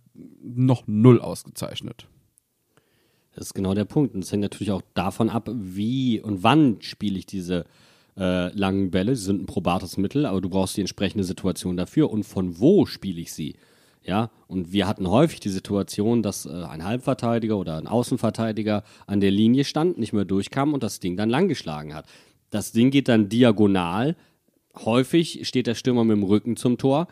noch 0.43 0.83
null 0.87 1.21
ausgezeichnet. 1.21 2.09
Das 3.40 3.46
ist 3.46 3.55
genau 3.55 3.72
der 3.72 3.87
Punkt. 3.87 4.14
Und 4.14 4.22
es 4.22 4.31
hängt 4.31 4.42
natürlich 4.42 4.70
auch 4.70 4.83
davon 4.92 5.31
ab, 5.31 5.48
wie 5.55 6.20
und 6.20 6.42
wann 6.42 6.76
spiele 6.81 7.18
ich 7.18 7.24
diese 7.24 7.64
äh, 8.18 8.55
langen 8.55 8.90
Bälle. 8.90 9.16
Sie 9.16 9.24
sind 9.24 9.40
ein 9.40 9.46
probates 9.46 9.96
Mittel, 9.96 10.26
aber 10.26 10.42
du 10.42 10.50
brauchst 10.50 10.76
die 10.76 10.83
entsprechende 10.83 11.24
Situation 11.24 11.74
dafür. 11.79 12.11
Und 12.11 12.24
von 12.24 12.61
wo 12.61 12.85
spiele 12.85 13.18
ich 13.18 13.33
sie? 13.33 13.57
Ja, 14.05 14.31
und 14.46 14.74
wir 14.74 14.87
hatten 14.87 15.09
häufig 15.09 15.40
die 15.40 15.48
Situation, 15.48 16.22
dass 16.22 16.44
äh, 16.44 16.50
ein 16.50 16.85
Halbverteidiger 16.85 17.57
oder 17.57 17.79
ein 17.79 17.87
Außenverteidiger 17.87 18.85
an 19.07 19.20
der 19.20 19.31
Linie 19.31 19.64
stand, 19.64 19.96
nicht 19.96 20.12
mehr 20.12 20.26
durchkam 20.26 20.74
und 20.74 20.83
das 20.83 21.00
Ding 21.00 21.16
dann 21.16 21.31
langgeschlagen 21.31 21.94
hat. 21.94 22.05
Das 22.50 22.72
Ding 22.72 22.90
geht 22.90 23.09
dann 23.09 23.31
diagonal. 23.31 24.16
Häufig 24.76 25.48
steht 25.48 25.66
der 25.66 25.76
Stürmer 25.76 26.05
mit 26.05 26.18
dem 26.18 26.24
Rücken 26.24 26.59
zum 26.59 26.76
Tor. 26.76 27.09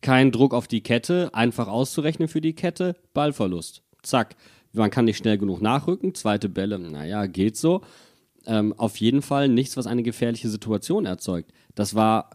Kein 0.00 0.30
Druck 0.30 0.54
auf 0.54 0.68
die 0.68 0.84
Kette, 0.84 1.34
einfach 1.34 1.66
auszurechnen 1.66 2.28
für 2.28 2.40
die 2.40 2.54
Kette, 2.54 2.94
Ballverlust. 3.14 3.82
Zack 4.02 4.36
man 4.72 4.90
kann 4.90 5.04
nicht 5.04 5.18
schnell 5.18 5.38
genug 5.38 5.60
nachrücken. 5.60 6.14
Zweite 6.14 6.48
Bälle, 6.48 6.78
naja, 6.78 7.26
geht 7.26 7.56
so. 7.56 7.82
Ähm, 8.46 8.72
auf 8.76 8.96
jeden 8.96 9.22
Fall 9.22 9.48
nichts, 9.48 9.76
was 9.76 9.86
eine 9.86 10.02
gefährliche 10.02 10.48
Situation 10.48 11.06
erzeugt. 11.06 11.52
Das 11.74 11.94
war 11.94 12.30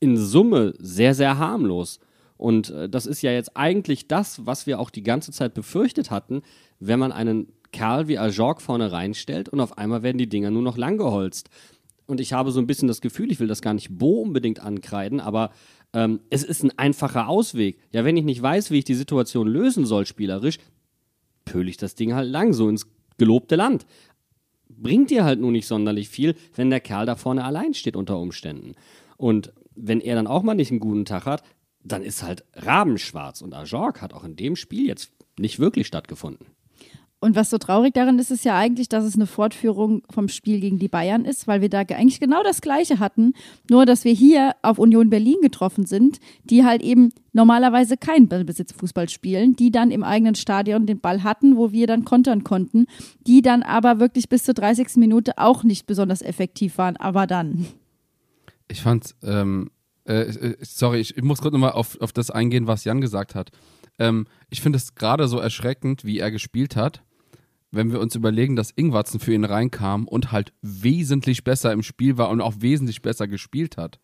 in 0.00 0.16
Summe 0.16 0.74
sehr, 0.78 1.14
sehr 1.14 1.38
harmlos. 1.38 1.98
Und 2.36 2.70
äh, 2.70 2.88
das 2.88 3.06
ist 3.06 3.22
ja 3.22 3.32
jetzt 3.32 3.56
eigentlich 3.56 4.08
das, 4.08 4.46
was 4.46 4.66
wir 4.66 4.78
auch 4.78 4.90
die 4.90 5.02
ganze 5.02 5.32
Zeit 5.32 5.54
befürchtet 5.54 6.10
hatten, 6.10 6.42
wenn 6.78 6.98
man 6.98 7.12
einen 7.12 7.52
Kerl 7.72 8.08
wie 8.08 8.18
Ajorg 8.18 8.62
vorne 8.62 8.92
reinstellt 8.92 9.48
und 9.48 9.60
auf 9.60 9.76
einmal 9.76 10.02
werden 10.02 10.18
die 10.18 10.28
Dinger 10.28 10.50
nur 10.50 10.62
noch 10.62 10.78
langgeholzt. 10.78 11.50
Und 12.06 12.20
ich 12.20 12.32
habe 12.32 12.52
so 12.52 12.60
ein 12.60 12.66
bisschen 12.66 12.88
das 12.88 13.02
Gefühl, 13.02 13.30
ich 13.30 13.40
will 13.40 13.48
das 13.48 13.60
gar 13.60 13.74
nicht 13.74 13.98
Bo 13.98 14.22
unbedingt 14.22 14.60
ankreiden, 14.60 15.20
aber 15.20 15.50
ähm, 15.92 16.20
es 16.30 16.42
ist 16.42 16.62
ein 16.62 16.78
einfacher 16.78 17.28
Ausweg. 17.28 17.78
Ja, 17.92 18.04
wenn 18.04 18.16
ich 18.16 18.24
nicht 18.24 18.40
weiß, 18.40 18.70
wie 18.70 18.78
ich 18.78 18.84
die 18.84 18.94
Situation 18.94 19.46
lösen 19.46 19.84
soll 19.84 20.06
spielerisch, 20.06 20.58
pöle 21.48 21.70
ich 21.70 21.76
das 21.76 21.94
Ding 21.94 22.14
halt 22.14 22.30
lang, 22.30 22.52
so 22.52 22.68
ins 22.68 22.86
gelobte 23.16 23.56
Land. 23.56 23.86
Bringt 24.68 25.10
dir 25.10 25.24
halt 25.24 25.40
nur 25.40 25.50
nicht 25.50 25.66
sonderlich 25.66 26.08
viel, 26.08 26.34
wenn 26.54 26.70
der 26.70 26.80
Kerl 26.80 27.06
da 27.06 27.16
vorne 27.16 27.44
allein 27.44 27.74
steht 27.74 27.96
unter 27.96 28.18
Umständen. 28.18 28.74
Und 29.16 29.52
wenn 29.74 30.00
er 30.00 30.14
dann 30.14 30.26
auch 30.26 30.42
mal 30.42 30.54
nicht 30.54 30.70
einen 30.70 30.80
guten 30.80 31.04
Tag 31.04 31.26
hat, 31.26 31.42
dann 31.82 32.02
ist 32.02 32.22
halt 32.22 32.44
rabenschwarz. 32.54 33.40
Und 33.40 33.54
Ajorg 33.54 34.02
hat 34.02 34.12
auch 34.12 34.24
in 34.24 34.36
dem 34.36 34.56
Spiel 34.56 34.86
jetzt 34.86 35.12
nicht 35.38 35.58
wirklich 35.58 35.86
stattgefunden. 35.86 36.46
Und 37.20 37.34
was 37.34 37.50
so 37.50 37.58
traurig 37.58 37.94
daran 37.94 38.16
ist, 38.20 38.30
ist 38.30 38.44
ja 38.44 38.56
eigentlich, 38.56 38.88
dass 38.88 39.02
es 39.02 39.16
eine 39.16 39.26
Fortführung 39.26 40.02
vom 40.08 40.28
Spiel 40.28 40.60
gegen 40.60 40.78
die 40.78 40.86
Bayern 40.86 41.24
ist, 41.24 41.48
weil 41.48 41.60
wir 41.60 41.68
da 41.68 41.80
eigentlich 41.80 42.20
genau 42.20 42.44
das 42.44 42.60
Gleiche 42.60 43.00
hatten, 43.00 43.32
nur 43.68 43.86
dass 43.86 44.04
wir 44.04 44.12
hier 44.12 44.54
auf 44.62 44.78
Union 44.78 45.10
Berlin 45.10 45.38
getroffen 45.42 45.84
sind, 45.84 46.20
die 46.44 46.64
halt 46.64 46.80
eben 46.80 47.12
normalerweise 47.32 47.96
keinen 47.96 48.28
Ballbesitzfußball 48.28 49.08
spielen, 49.08 49.56
die 49.56 49.72
dann 49.72 49.90
im 49.90 50.04
eigenen 50.04 50.36
Stadion 50.36 50.86
den 50.86 51.00
Ball 51.00 51.24
hatten, 51.24 51.56
wo 51.56 51.72
wir 51.72 51.88
dann 51.88 52.04
kontern 52.04 52.44
konnten, 52.44 52.86
die 53.26 53.42
dann 53.42 53.64
aber 53.64 53.98
wirklich 53.98 54.28
bis 54.28 54.44
zur 54.44 54.54
30. 54.54 54.96
Minute 54.96 55.38
auch 55.38 55.64
nicht 55.64 55.88
besonders 55.88 56.22
effektiv 56.22 56.78
waren, 56.78 56.96
aber 56.98 57.26
dann. 57.26 57.66
Ich 58.68 58.80
fand, 58.80 59.16
ähm, 59.24 59.70
äh, 60.06 60.20
äh, 60.20 60.56
sorry, 60.60 61.00
ich, 61.00 61.20
muss 61.20 61.40
kurz 61.40 61.52
nochmal 61.52 61.72
auf, 61.72 62.00
auf 62.00 62.12
das 62.12 62.30
eingehen, 62.30 62.68
was 62.68 62.84
Jan 62.84 63.00
gesagt 63.00 63.34
hat. 63.34 63.50
Ähm, 63.98 64.26
ich 64.50 64.60
finde 64.60 64.76
es 64.76 64.94
gerade 64.94 65.26
so 65.26 65.38
erschreckend, 65.38 66.04
wie 66.04 66.20
er 66.20 66.30
gespielt 66.30 66.76
hat 66.76 67.02
wenn 67.70 67.92
wir 67.92 68.00
uns 68.00 68.14
überlegen, 68.14 68.56
dass 68.56 68.70
Ingwatzen 68.70 69.20
für 69.20 69.34
ihn 69.34 69.44
reinkam 69.44 70.06
und 70.08 70.32
halt 70.32 70.52
wesentlich 70.62 71.44
besser 71.44 71.72
im 71.72 71.82
Spiel 71.82 72.16
war 72.16 72.30
und 72.30 72.40
auch 72.40 72.54
wesentlich 72.60 73.02
besser 73.02 73.28
gespielt 73.28 73.76
hat. 73.76 73.98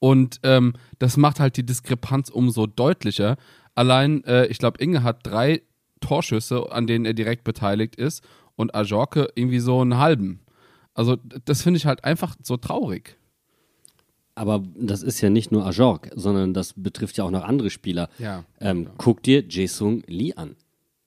Und 0.00 0.40
ähm, 0.42 0.74
das 0.98 1.16
macht 1.16 1.40
halt 1.40 1.56
die 1.56 1.66
Diskrepanz 1.66 2.28
umso 2.30 2.66
deutlicher. 2.66 3.36
Allein, 3.74 4.24
äh, 4.24 4.46
ich 4.46 4.58
glaube, 4.58 4.82
Inge 4.82 5.02
hat 5.02 5.26
drei 5.26 5.62
Torschüsse, 6.00 6.70
an 6.70 6.86
denen 6.86 7.04
er 7.04 7.14
direkt 7.14 7.44
beteiligt 7.44 7.96
ist 7.96 8.22
und 8.56 8.74
Ajorke 8.74 9.28
irgendwie 9.34 9.58
so 9.58 9.80
einen 9.80 9.98
halben. 9.98 10.40
Also 10.94 11.16
das 11.16 11.62
finde 11.62 11.78
ich 11.78 11.86
halt 11.86 12.04
einfach 12.04 12.36
so 12.42 12.56
traurig. 12.56 13.18
Aber 14.34 14.62
das 14.76 15.02
ist 15.02 15.20
ja 15.20 15.30
nicht 15.30 15.50
nur 15.50 15.66
Ajork, 15.66 16.10
sondern 16.14 16.54
das 16.54 16.74
betrifft 16.76 17.16
ja 17.16 17.24
auch 17.24 17.30
noch 17.30 17.42
andere 17.42 17.70
Spieler. 17.70 18.08
Ja, 18.18 18.44
ähm, 18.60 18.84
ja. 18.84 18.90
Guck 18.96 19.22
dir 19.22 19.44
Jae-Sung 19.48 20.02
Lee 20.06 20.34
an. 20.34 20.54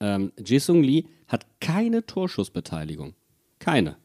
Ähm, 0.02 0.34
Jae-Sung 0.44 0.84
Lee 0.84 1.06
hat 1.28 1.46
keine 1.62 2.06
Torschussbeteiligung. 2.06 3.14
Keine. 3.60 3.96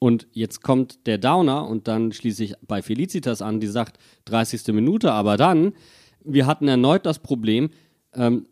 Und 0.00 0.26
jetzt 0.32 0.62
kommt 0.62 1.06
der 1.06 1.16
Downer 1.16 1.66
und 1.66 1.88
dann 1.88 2.12
schließe 2.12 2.44
ich 2.44 2.54
bei 2.66 2.82
Felicitas 2.82 3.40
an, 3.40 3.60
die 3.60 3.68
sagt 3.68 3.98
30. 4.26 4.74
Minute, 4.74 5.12
aber 5.12 5.36
dann, 5.36 5.72
wir 6.22 6.46
hatten 6.46 6.68
erneut 6.68 7.06
das 7.06 7.20
Problem, 7.20 7.70
ähm, 8.12 8.46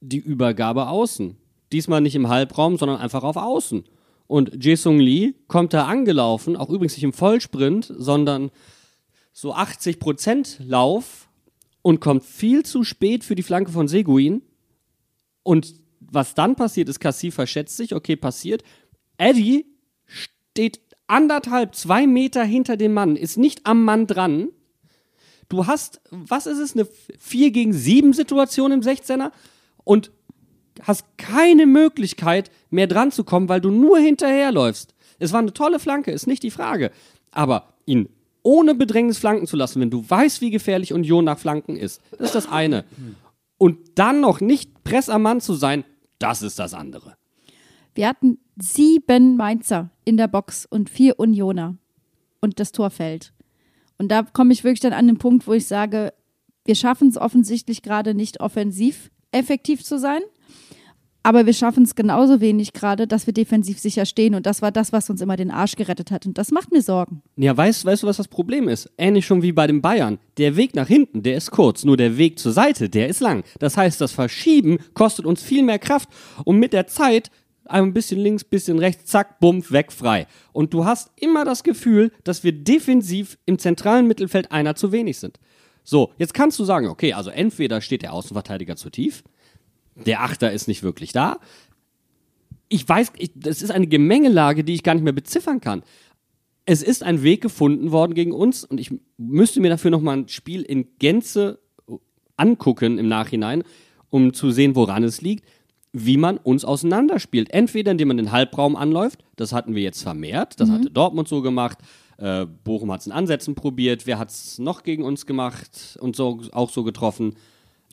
die 0.00 0.18
Übergabe 0.18 0.88
außen. 0.88 1.36
Diesmal 1.70 2.00
nicht 2.00 2.14
im 2.14 2.28
Halbraum, 2.28 2.76
sondern 2.76 2.98
einfach 2.98 3.22
auf 3.22 3.36
außen. 3.36 3.84
Und 4.26 4.64
Jae-Sung 4.64 4.98
Lee 4.98 5.34
kommt 5.48 5.74
da 5.74 5.86
angelaufen, 5.86 6.56
auch 6.56 6.70
übrigens 6.70 6.94
nicht 6.94 7.04
im 7.04 7.12
Vollsprint, 7.12 7.92
sondern 7.96 8.50
so 9.32 9.54
80% 9.54 10.64
Lauf 10.64 11.28
und 11.82 12.00
kommt 12.00 12.24
viel 12.24 12.64
zu 12.64 12.84
spät 12.84 13.22
für 13.22 13.34
die 13.34 13.42
Flanke 13.42 13.70
von 13.70 13.86
Seguin. 13.86 14.42
Und 15.44 15.74
was 16.00 16.34
dann 16.34 16.56
passiert 16.56 16.88
ist, 16.88 16.98
Cassie 16.98 17.30
verschätzt 17.30 17.76
sich, 17.76 17.94
okay, 17.94 18.16
passiert. 18.16 18.64
Eddie 19.16 19.66
steht 20.06 20.80
anderthalb, 21.06 21.76
zwei 21.76 22.06
Meter 22.08 22.42
hinter 22.42 22.76
dem 22.76 22.94
Mann, 22.94 23.14
ist 23.14 23.36
nicht 23.36 23.66
am 23.66 23.84
Mann 23.84 24.08
dran. 24.08 24.48
Du 25.48 25.66
hast, 25.66 26.00
was 26.10 26.46
ist 26.46 26.58
es, 26.58 26.74
eine 26.74 26.88
4 27.18 27.50
gegen 27.52 27.72
7 27.72 28.12
Situation 28.12 28.72
im 28.72 28.80
16er 28.80 29.30
und 29.84 30.10
hast 30.82 31.04
keine 31.18 31.66
Möglichkeit 31.66 32.50
mehr 32.70 32.86
dran 32.86 33.12
zu 33.12 33.22
kommen, 33.22 33.48
weil 33.48 33.60
du 33.60 33.70
nur 33.70 33.98
hinterherläufst. 33.98 34.94
Es 35.18 35.32
war 35.32 35.40
eine 35.40 35.52
tolle 35.52 35.78
Flanke, 35.78 36.10
ist 36.10 36.26
nicht 36.26 36.42
die 36.42 36.50
Frage. 36.50 36.90
Aber 37.30 37.74
ihn 37.86 38.08
ohne 38.42 38.74
Bedrängnis 38.74 39.18
flanken 39.18 39.46
zu 39.46 39.56
lassen, 39.56 39.80
wenn 39.80 39.90
du 39.90 40.04
weißt, 40.08 40.40
wie 40.40 40.50
gefährlich 40.50 40.92
Union 40.92 41.24
nach 41.24 41.38
Flanken 41.38 41.76
ist, 41.76 42.00
das 42.12 42.28
ist 42.28 42.34
das 42.34 42.48
eine. 42.50 42.84
Und 43.58 43.98
dann 43.98 44.20
noch 44.20 44.40
nicht 44.40 44.84
Press 44.84 45.10
zu 45.40 45.54
sein, 45.54 45.84
das 46.18 46.42
ist 46.42 46.58
das 46.58 46.74
andere. 46.74 47.16
Wir 47.94 48.08
hatten 48.08 48.38
sieben 48.60 49.36
Mainzer 49.36 49.90
in 50.04 50.16
der 50.16 50.28
Box 50.28 50.66
und 50.66 50.90
vier 50.90 51.18
Unioner 51.18 51.76
und 52.40 52.58
das 52.60 52.72
Tor 52.72 52.90
fällt. 52.90 53.32
Und 53.98 54.08
da 54.08 54.22
komme 54.22 54.52
ich 54.52 54.64
wirklich 54.64 54.80
dann 54.80 54.92
an 54.92 55.06
den 55.06 55.18
Punkt, 55.18 55.46
wo 55.46 55.52
ich 55.52 55.66
sage, 55.66 56.12
wir 56.64 56.74
schaffen 56.74 57.08
es 57.08 57.16
offensichtlich 57.16 57.82
gerade 57.82 58.14
nicht 58.14 58.40
offensiv 58.40 59.10
effektiv 59.32 59.84
zu 59.84 59.98
sein. 59.98 60.20
Aber 61.26 61.46
wir 61.46 61.54
schaffen 61.54 61.84
es 61.84 61.94
genauso 61.94 62.42
wenig 62.42 62.74
gerade, 62.74 63.06
dass 63.06 63.26
wir 63.26 63.32
defensiv 63.32 63.78
sicher 63.78 64.04
stehen. 64.04 64.34
Und 64.34 64.44
das 64.44 64.60
war 64.60 64.70
das, 64.70 64.92
was 64.92 65.08
uns 65.08 65.22
immer 65.22 65.36
den 65.36 65.50
Arsch 65.50 65.74
gerettet 65.74 66.10
hat. 66.10 66.26
Und 66.26 66.36
das 66.36 66.50
macht 66.50 66.70
mir 66.70 66.82
Sorgen. 66.82 67.22
Ja, 67.36 67.56
weißt, 67.56 67.86
weißt 67.86 68.02
du, 68.02 68.06
was 68.06 68.18
das 68.18 68.28
Problem 68.28 68.68
ist? 68.68 68.90
Ähnlich 68.98 69.24
schon 69.24 69.40
wie 69.40 69.52
bei 69.52 69.66
den 69.66 69.80
Bayern. 69.80 70.18
Der 70.36 70.56
Weg 70.56 70.74
nach 70.74 70.86
hinten, 70.86 71.22
der 71.22 71.38
ist 71.38 71.50
kurz, 71.50 71.82
nur 71.82 71.96
der 71.96 72.18
Weg 72.18 72.38
zur 72.38 72.52
Seite, 72.52 72.90
der 72.90 73.08
ist 73.08 73.20
lang. 73.20 73.42
Das 73.58 73.78
heißt, 73.78 74.02
das 74.02 74.12
Verschieben 74.12 74.76
kostet 74.92 75.24
uns 75.24 75.42
viel 75.42 75.62
mehr 75.62 75.78
Kraft 75.78 76.10
und 76.44 76.58
mit 76.58 76.74
der 76.74 76.88
Zeit 76.88 77.30
ein 77.64 77.94
bisschen 77.94 78.20
links, 78.20 78.44
bisschen 78.44 78.78
rechts, 78.78 79.06
zack, 79.06 79.40
bumm, 79.40 79.64
weg, 79.70 79.92
frei. 79.92 80.26
Und 80.52 80.74
du 80.74 80.84
hast 80.84 81.10
immer 81.16 81.46
das 81.46 81.64
Gefühl, 81.64 82.12
dass 82.24 82.44
wir 82.44 82.52
defensiv 82.52 83.38
im 83.46 83.58
zentralen 83.58 84.06
Mittelfeld 84.06 84.52
einer 84.52 84.74
zu 84.74 84.92
wenig 84.92 85.18
sind. 85.18 85.40
So, 85.84 86.12
jetzt 86.18 86.34
kannst 86.34 86.58
du 86.58 86.64
sagen, 86.64 86.88
okay, 86.88 87.14
also 87.14 87.30
entweder 87.30 87.80
steht 87.80 88.02
der 88.02 88.12
Außenverteidiger 88.12 88.76
zu 88.76 88.90
tief, 88.90 89.22
der 89.94 90.22
Achter 90.22 90.52
ist 90.52 90.68
nicht 90.68 90.82
wirklich 90.82 91.12
da. 91.12 91.38
Ich 92.68 92.88
weiß, 92.88 93.12
ich, 93.18 93.30
das 93.34 93.62
ist 93.62 93.70
eine 93.70 93.86
Gemengelage, 93.86 94.64
die 94.64 94.74
ich 94.74 94.82
gar 94.82 94.94
nicht 94.94 95.04
mehr 95.04 95.12
beziffern 95.12 95.60
kann. 95.60 95.82
Es 96.66 96.82
ist 96.82 97.02
ein 97.02 97.22
Weg 97.22 97.42
gefunden 97.42 97.92
worden 97.92 98.14
gegen 98.14 98.32
uns 98.32 98.64
und 98.64 98.80
ich 98.80 98.92
müsste 99.18 99.60
mir 99.60 99.68
dafür 99.68 99.90
nochmal 99.90 100.16
ein 100.16 100.28
Spiel 100.28 100.62
in 100.62 100.88
Gänze 100.98 101.60
angucken 102.36 102.98
im 102.98 103.06
Nachhinein, 103.06 103.62
um 104.10 104.32
zu 104.32 104.50
sehen, 104.50 104.74
woran 104.74 105.04
es 105.04 105.20
liegt, 105.20 105.44
wie 105.92 106.16
man 106.16 106.38
uns 106.38 106.64
auseinanderspielt. 106.64 107.50
Entweder 107.50 107.92
indem 107.92 108.08
man 108.08 108.16
den 108.16 108.32
Halbraum 108.32 108.76
anläuft, 108.76 109.22
das 109.36 109.52
hatten 109.52 109.74
wir 109.74 109.82
jetzt 109.82 110.02
vermehrt, 110.02 110.58
das 110.58 110.70
hatte 110.70 110.90
Dortmund 110.90 111.28
so 111.28 111.42
gemacht, 111.42 111.78
äh, 112.16 112.46
Bochum 112.46 112.90
hat 112.92 113.00
es 113.00 113.06
in 113.06 113.12
Ansätzen 113.12 113.54
probiert, 113.54 114.06
wer 114.06 114.18
hat 114.18 114.30
es 114.30 114.58
noch 114.58 114.82
gegen 114.82 115.04
uns 115.04 115.26
gemacht 115.26 115.98
und 116.00 116.16
so 116.16 116.40
auch 116.52 116.70
so 116.70 116.82
getroffen. 116.82 117.34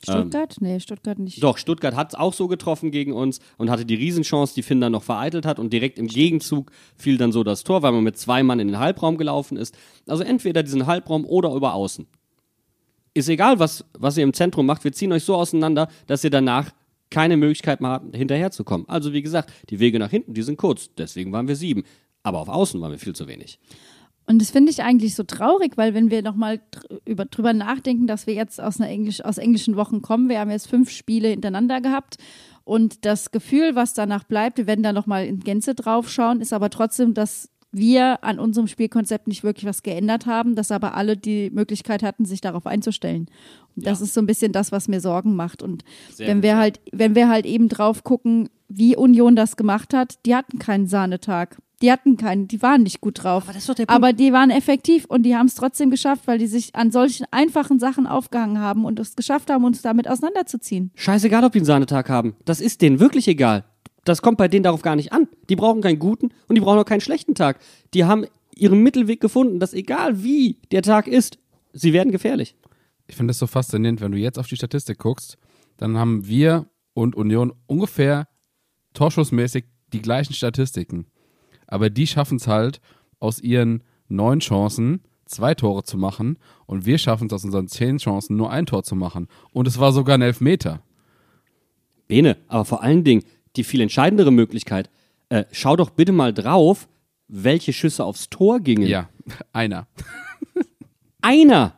Stuttgart? 0.04 0.56
nee, 0.60 0.80
Stuttgart 0.80 1.18
nicht. 1.18 1.42
Doch, 1.42 1.58
Stuttgart 1.58 1.94
hat 1.94 2.12
es 2.12 2.14
auch 2.18 2.32
so 2.32 2.48
getroffen 2.48 2.90
gegen 2.90 3.12
uns 3.12 3.40
und 3.56 3.70
hatte 3.70 3.84
die 3.84 3.94
Riesenchance, 3.94 4.54
die 4.54 4.62
Finn 4.62 4.80
dann 4.80 4.92
noch 4.92 5.02
vereitelt 5.02 5.46
hat 5.46 5.58
und 5.58 5.72
direkt 5.72 5.98
im 5.98 6.06
Gegenzug 6.06 6.70
fiel 6.96 7.18
dann 7.18 7.32
so 7.32 7.44
das 7.44 7.64
Tor, 7.64 7.82
weil 7.82 7.92
man 7.92 8.02
mit 8.02 8.18
zwei 8.18 8.42
Mann 8.42 8.60
in 8.60 8.68
den 8.68 8.78
Halbraum 8.78 9.16
gelaufen 9.16 9.56
ist. 9.56 9.76
Also 10.06 10.24
entweder 10.24 10.62
diesen 10.62 10.86
Halbraum 10.86 11.24
oder 11.24 11.54
über 11.54 11.74
außen. 11.74 12.06
Ist 13.14 13.28
egal, 13.28 13.58
was, 13.58 13.84
was 13.98 14.16
ihr 14.16 14.24
im 14.24 14.32
Zentrum 14.32 14.66
macht, 14.66 14.84
wir 14.84 14.92
ziehen 14.92 15.12
euch 15.12 15.24
so 15.24 15.36
auseinander, 15.36 15.88
dass 16.06 16.24
ihr 16.24 16.30
danach 16.30 16.70
keine 17.10 17.36
Möglichkeit 17.36 17.80
mehr 17.80 17.90
habt, 17.90 18.16
hinterherzukommen. 18.16 18.88
Also 18.88 19.12
wie 19.12 19.22
gesagt, 19.22 19.52
die 19.68 19.78
Wege 19.78 19.98
nach 19.98 20.10
hinten, 20.10 20.34
die 20.34 20.42
sind 20.42 20.56
kurz, 20.56 20.90
deswegen 20.96 21.30
waren 21.30 21.46
wir 21.46 21.56
sieben. 21.56 21.84
Aber 22.22 22.40
auf 22.40 22.48
Außen 22.48 22.80
waren 22.80 22.90
wir 22.90 22.98
viel 22.98 23.14
zu 23.14 23.28
wenig. 23.28 23.58
Und 24.26 24.40
das 24.40 24.50
finde 24.50 24.70
ich 24.70 24.82
eigentlich 24.82 25.14
so 25.14 25.24
traurig, 25.24 25.76
weil 25.76 25.94
wenn 25.94 26.10
wir 26.10 26.22
nochmal 26.22 26.60
über, 27.04 27.24
drüber 27.24 27.52
nachdenken, 27.52 28.06
dass 28.06 28.26
wir 28.26 28.34
jetzt 28.34 28.60
aus, 28.60 28.80
einer 28.80 28.88
Englisch, 28.88 29.24
aus 29.24 29.38
englischen 29.38 29.76
Wochen 29.76 30.00
kommen, 30.00 30.28
wir 30.28 30.38
haben 30.38 30.50
jetzt 30.50 30.68
fünf 30.68 30.90
Spiele 30.90 31.28
hintereinander 31.28 31.80
gehabt 31.80 32.16
und 32.64 33.04
das 33.04 33.32
Gefühl, 33.32 33.74
was 33.74 33.94
danach 33.94 34.24
bleibt, 34.24 34.58
wir 34.58 34.66
werden 34.66 34.84
da 34.84 34.92
nochmal 34.92 35.26
in 35.26 35.40
Gänze 35.40 35.74
drauf 35.74 36.08
schauen, 36.08 36.40
ist 36.40 36.52
aber 36.52 36.70
trotzdem, 36.70 37.14
dass 37.14 37.48
wir 37.72 38.22
an 38.22 38.38
unserem 38.38 38.68
Spielkonzept 38.68 39.26
nicht 39.26 39.42
wirklich 39.44 39.64
was 39.64 39.82
geändert 39.82 40.26
haben, 40.26 40.54
dass 40.54 40.70
aber 40.70 40.94
alle 40.94 41.16
die 41.16 41.50
Möglichkeit 41.50 42.02
hatten, 42.02 42.26
sich 42.26 42.42
darauf 42.42 42.66
einzustellen. 42.66 43.28
Und 43.74 43.86
das 43.86 44.00
Ja. 44.00 44.04
ist 44.04 44.14
so 44.14 44.20
ein 44.20 44.26
bisschen 44.26 44.52
das, 44.52 44.72
was 44.72 44.88
mir 44.88 45.00
Sorgen 45.00 45.34
macht. 45.34 45.62
Und 45.62 45.82
Sehr 46.12 46.28
wenn 46.28 46.42
wir 46.42 46.58
halt, 46.58 46.80
wenn 46.92 47.14
wir 47.14 47.30
halt 47.30 47.46
eben 47.46 47.68
drauf 47.70 48.04
gucken, 48.04 48.50
wie 48.68 48.94
Union 48.94 49.36
das 49.36 49.56
gemacht 49.56 49.94
hat, 49.94 50.18
die 50.26 50.36
hatten 50.36 50.58
keinen 50.58 50.86
Sahnetag. 50.86 51.56
Die 51.82 51.90
hatten 51.90 52.16
keinen, 52.16 52.46
die 52.48 52.62
waren 52.62 52.84
nicht 52.84 53.00
gut 53.00 53.24
drauf. 53.24 53.44
Aber 53.44 53.52
das 53.52 53.62
ist 53.62 53.68
doch 53.68 53.74
der 53.74 53.86
Punkt. 53.86 53.96
Aber 53.96 54.12
die 54.12 54.32
waren 54.32 54.50
effektiv 54.50 55.04
und 55.06 55.24
die 55.24 55.36
haben 55.36 55.46
es 55.46 55.54
trotzdem 55.54 55.90
geschafft, 55.90 56.22
weil 56.26 56.38
die 56.38 56.46
sich 56.46 56.74
an 56.74 56.92
solchen 56.92 57.26
einfachen 57.32 57.80
Sachen 57.80 58.06
aufgehangen 58.06 58.60
haben 58.60 58.84
und 58.84 59.00
es 59.00 59.16
geschafft 59.16 59.50
haben, 59.50 59.64
uns 59.64 59.82
damit 59.82 60.08
auseinanderzuziehen. 60.08 60.92
Scheißegal, 60.94 61.44
ob 61.44 61.52
die 61.52 61.58
einen 61.58 61.66
Sahnetag 61.66 62.08
haben. 62.08 62.36
Das 62.44 62.60
ist 62.60 62.82
denen 62.82 63.00
wirklich 63.00 63.26
egal. 63.26 63.64
Das 64.04 64.22
kommt 64.22 64.38
bei 64.38 64.48
denen 64.48 64.62
darauf 64.62 64.82
gar 64.82 64.96
nicht 64.96 65.12
an. 65.12 65.28
Die 65.48 65.56
brauchen 65.56 65.82
keinen 65.82 65.98
guten 65.98 66.30
und 66.48 66.54
die 66.54 66.60
brauchen 66.60 66.78
auch 66.78 66.84
keinen 66.84 67.00
schlechten 67.00 67.34
Tag. 67.34 67.58
Die 67.94 68.04
haben 68.04 68.26
ihren 68.54 68.82
Mittelweg 68.82 69.20
gefunden, 69.20 69.58
dass 69.58 69.74
egal 69.74 70.22
wie 70.22 70.58
der 70.70 70.82
Tag 70.82 71.06
ist, 71.08 71.38
sie 71.72 71.92
werden 71.92 72.12
gefährlich. 72.12 72.56
Ich 73.08 73.16
finde 73.16 73.30
das 73.30 73.38
so 73.38 73.46
faszinierend, 73.46 74.00
wenn 74.00 74.12
du 74.12 74.18
jetzt 74.18 74.38
auf 74.38 74.46
die 74.46 74.56
Statistik 74.56 74.98
guckst, 74.98 75.36
dann 75.76 75.98
haben 75.98 76.26
wir 76.26 76.66
und 76.94 77.16
Union 77.16 77.52
ungefähr 77.66 78.28
torschussmäßig 78.94 79.64
die 79.92 80.02
gleichen 80.02 80.34
Statistiken. 80.34 81.06
Aber 81.72 81.88
die 81.88 82.06
schaffen 82.06 82.36
es 82.36 82.46
halt, 82.46 82.82
aus 83.18 83.40
ihren 83.40 83.82
neun 84.06 84.40
Chancen 84.40 85.00
zwei 85.24 85.54
Tore 85.54 85.84
zu 85.84 85.96
machen 85.96 86.36
und 86.66 86.84
wir 86.84 86.98
schaffen 86.98 87.28
es 87.28 87.32
aus 87.32 87.44
unseren 87.46 87.66
zehn 87.66 87.96
Chancen 87.96 88.36
nur 88.36 88.50
ein 88.50 88.66
Tor 88.66 88.82
zu 88.82 88.94
machen. 88.94 89.26
Und 89.54 89.66
es 89.66 89.80
war 89.80 89.90
sogar 89.92 90.18
ein 90.18 90.22
Elfmeter. 90.22 90.82
Bene, 92.08 92.36
aber 92.46 92.66
vor 92.66 92.82
allen 92.82 93.04
Dingen 93.04 93.24
die 93.56 93.64
viel 93.64 93.80
entscheidendere 93.80 94.30
Möglichkeit, 94.30 94.90
äh, 95.30 95.44
schau 95.50 95.76
doch 95.76 95.88
bitte 95.88 96.12
mal 96.12 96.34
drauf, 96.34 96.88
welche 97.26 97.72
Schüsse 97.72 98.04
aufs 98.04 98.28
Tor 98.28 98.60
gingen. 98.60 98.86
Ja, 98.86 99.08
einer. 99.54 99.88
Einer. 101.22 101.72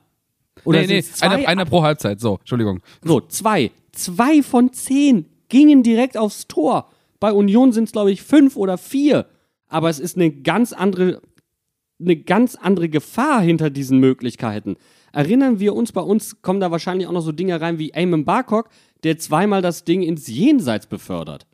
Oder 0.64 0.80
nee, 0.80 0.86
nee, 0.88 1.02
zwei? 1.02 1.28
einer, 1.28 1.48
einer 1.48 1.64
pro 1.66 1.84
Halbzeit. 1.84 2.18
So, 2.18 2.38
Entschuldigung. 2.40 2.80
So, 3.04 3.20
zwei. 3.20 3.70
Zwei 3.92 4.42
von 4.42 4.72
zehn 4.72 5.26
gingen 5.48 5.84
direkt 5.84 6.16
aufs 6.16 6.48
Tor. 6.48 6.90
Bei 7.20 7.32
Union 7.32 7.70
sind 7.70 7.84
es, 7.84 7.92
glaube 7.92 8.10
ich, 8.10 8.22
fünf 8.22 8.56
oder 8.56 8.76
vier. 8.76 9.26
Aber 9.74 9.90
es 9.90 9.98
ist 9.98 10.16
eine 10.16 10.30
ganz 10.30 10.72
andere, 10.72 11.20
eine 11.98 12.14
ganz 12.14 12.54
andere 12.54 12.88
Gefahr 12.88 13.40
hinter 13.40 13.70
diesen 13.70 13.98
Möglichkeiten. 13.98 14.76
Erinnern 15.12 15.58
wir 15.58 15.74
uns, 15.74 15.90
bei 15.90 16.00
uns 16.00 16.42
kommen 16.42 16.60
da 16.60 16.70
wahrscheinlich 16.70 17.08
auch 17.08 17.12
noch 17.12 17.22
so 17.22 17.32
Dinge 17.32 17.60
rein 17.60 17.76
wie 17.80 17.90
Eamon 17.90 18.24
Barcock, 18.24 18.68
der 19.02 19.18
zweimal 19.18 19.62
das 19.62 19.82
Ding 19.82 20.02
ins 20.02 20.28
Jenseits 20.28 20.86
befördert. 20.86 21.48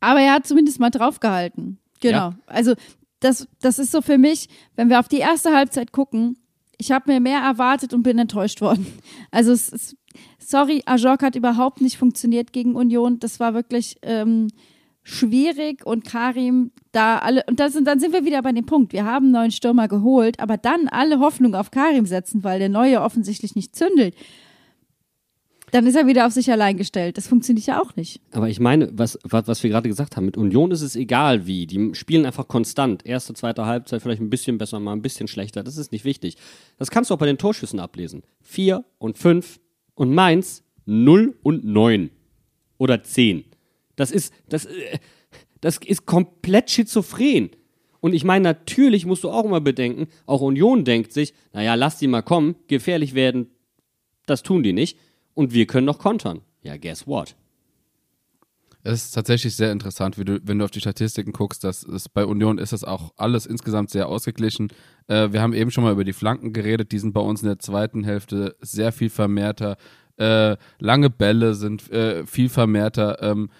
Aber 0.00 0.20
er 0.20 0.34
hat 0.34 0.46
zumindest 0.46 0.80
mal 0.80 0.90
draufgehalten. 0.90 1.78
Genau. 2.02 2.16
Ja. 2.16 2.38
Also 2.44 2.74
das, 3.20 3.48
das 3.62 3.78
ist 3.78 3.90
so 3.90 4.02
für 4.02 4.18
mich, 4.18 4.50
wenn 4.74 4.90
wir 4.90 5.00
auf 5.00 5.08
die 5.08 5.20
erste 5.20 5.54
Halbzeit 5.54 5.92
gucken, 5.92 6.36
ich 6.76 6.92
habe 6.92 7.10
mir 7.10 7.20
mehr 7.20 7.40
erwartet 7.40 7.94
und 7.94 8.02
bin 8.02 8.18
enttäuscht 8.18 8.60
worden. 8.60 8.86
Also 9.30 9.52
es 9.52 9.70
ist, 9.70 9.96
sorry, 10.38 10.82
Ajok 10.84 11.22
hat 11.22 11.36
überhaupt 11.36 11.80
nicht 11.80 11.96
funktioniert 11.96 12.52
gegen 12.52 12.76
Union. 12.76 13.18
Das 13.18 13.40
war 13.40 13.54
wirklich 13.54 13.96
ähm, 14.02 14.48
schwierig 15.06 15.86
und 15.86 16.04
Karim 16.04 16.72
da 16.90 17.18
alle, 17.18 17.44
und 17.48 17.60
das, 17.60 17.78
dann 17.84 18.00
sind 18.00 18.12
wir 18.12 18.24
wieder 18.24 18.42
bei 18.42 18.50
dem 18.50 18.66
Punkt, 18.66 18.92
wir 18.92 19.04
haben 19.04 19.26
einen 19.26 19.32
neuen 19.32 19.50
Stürmer 19.52 19.86
geholt, 19.86 20.40
aber 20.40 20.56
dann 20.56 20.88
alle 20.88 21.20
Hoffnung 21.20 21.54
auf 21.54 21.70
Karim 21.70 22.06
setzen, 22.06 22.42
weil 22.42 22.58
der 22.58 22.68
neue 22.68 23.00
offensichtlich 23.00 23.54
nicht 23.54 23.76
zündelt. 23.76 24.16
Dann 25.70 25.86
ist 25.86 25.94
er 25.94 26.06
wieder 26.06 26.26
auf 26.26 26.32
sich 26.32 26.50
allein 26.50 26.76
gestellt. 26.76 27.18
Das 27.18 27.28
funktioniert 27.28 27.66
ja 27.66 27.80
auch 27.80 27.94
nicht. 27.96 28.20
Aber 28.32 28.48
ich 28.48 28.60
meine, 28.60 28.88
was, 28.92 29.18
was, 29.24 29.46
was 29.46 29.62
wir 29.62 29.70
gerade 29.70 29.88
gesagt 29.88 30.16
haben, 30.16 30.24
mit 30.24 30.36
Union 30.36 30.70
ist 30.70 30.82
es 30.82 30.96
egal 30.96 31.46
wie. 31.46 31.66
Die 31.66 31.94
spielen 31.94 32.24
einfach 32.24 32.48
konstant. 32.48 33.04
Erste, 33.04 33.34
zweite 33.34 33.66
Halbzeit 33.66 34.00
vielleicht 34.02 34.22
ein 34.22 34.30
bisschen 34.30 34.58
besser, 34.58 34.80
mal 34.80 34.92
ein 34.92 35.02
bisschen 35.02 35.28
schlechter. 35.28 35.62
Das 35.64 35.76
ist 35.76 35.92
nicht 35.92 36.04
wichtig. 36.04 36.36
Das 36.78 36.90
kannst 36.90 37.10
du 37.10 37.14
auch 37.14 37.18
bei 37.18 37.26
den 37.26 37.38
Torschüssen 37.38 37.80
ablesen. 37.80 38.22
Vier 38.40 38.84
und 38.98 39.18
fünf 39.18 39.60
und 39.94 40.14
Mainz 40.14 40.62
null 40.84 41.36
und 41.42 41.64
neun. 41.64 42.10
Oder 42.78 43.02
zehn. 43.02 43.44
Das 43.96 44.10
ist, 44.10 44.32
das, 44.48 44.66
äh, 44.66 44.98
das 45.60 45.78
ist 45.78 46.06
komplett 46.06 46.70
schizophren. 46.70 47.50
Und 48.00 48.12
ich 48.12 48.24
meine, 48.24 48.44
natürlich 48.44 49.06
musst 49.06 49.24
du 49.24 49.30
auch 49.30 49.44
immer 49.44 49.60
bedenken, 49.60 50.06
auch 50.26 50.40
Union 50.40 50.84
denkt 50.84 51.12
sich, 51.12 51.34
naja, 51.52 51.74
lass 51.74 51.98
die 51.98 52.06
mal 52.06 52.22
kommen, 52.22 52.54
gefährlich 52.68 53.14
werden, 53.14 53.50
das 54.26 54.42
tun 54.42 54.62
die 54.62 54.72
nicht. 54.72 54.98
Und 55.34 55.52
wir 55.52 55.66
können 55.66 55.86
noch 55.86 55.98
kontern. 55.98 56.40
Ja, 56.62 56.76
guess 56.76 57.06
what? 57.06 57.34
Es 58.82 59.06
ist 59.06 59.10
tatsächlich 59.12 59.56
sehr 59.56 59.72
interessant, 59.72 60.16
du, 60.16 60.40
wenn 60.44 60.58
du 60.58 60.64
auf 60.64 60.70
die 60.70 60.80
Statistiken 60.80 61.32
guckst, 61.32 61.64
dass 61.64 61.82
es 61.82 62.08
bei 62.08 62.24
Union 62.24 62.58
ist 62.58 62.72
das 62.72 62.84
auch 62.84 63.12
alles 63.16 63.44
insgesamt 63.44 63.90
sehr 63.90 64.08
ausgeglichen. 64.08 64.68
Äh, 65.08 65.32
wir 65.32 65.42
haben 65.42 65.52
eben 65.52 65.72
schon 65.72 65.82
mal 65.82 65.92
über 65.92 66.04
die 66.04 66.12
Flanken 66.12 66.52
geredet, 66.52 66.92
die 66.92 67.00
sind 67.00 67.12
bei 67.12 67.20
uns 67.20 67.42
in 67.42 67.48
der 67.48 67.58
zweiten 67.58 68.04
Hälfte 68.04 68.54
sehr 68.60 68.92
viel 68.92 69.10
vermehrter. 69.10 69.76
Äh, 70.18 70.56
lange 70.78 71.10
Bälle 71.10 71.54
sind 71.54 71.90
äh, 71.90 72.24
viel 72.26 72.48
vermehrter. 72.48 73.20
Ähm, 73.22 73.50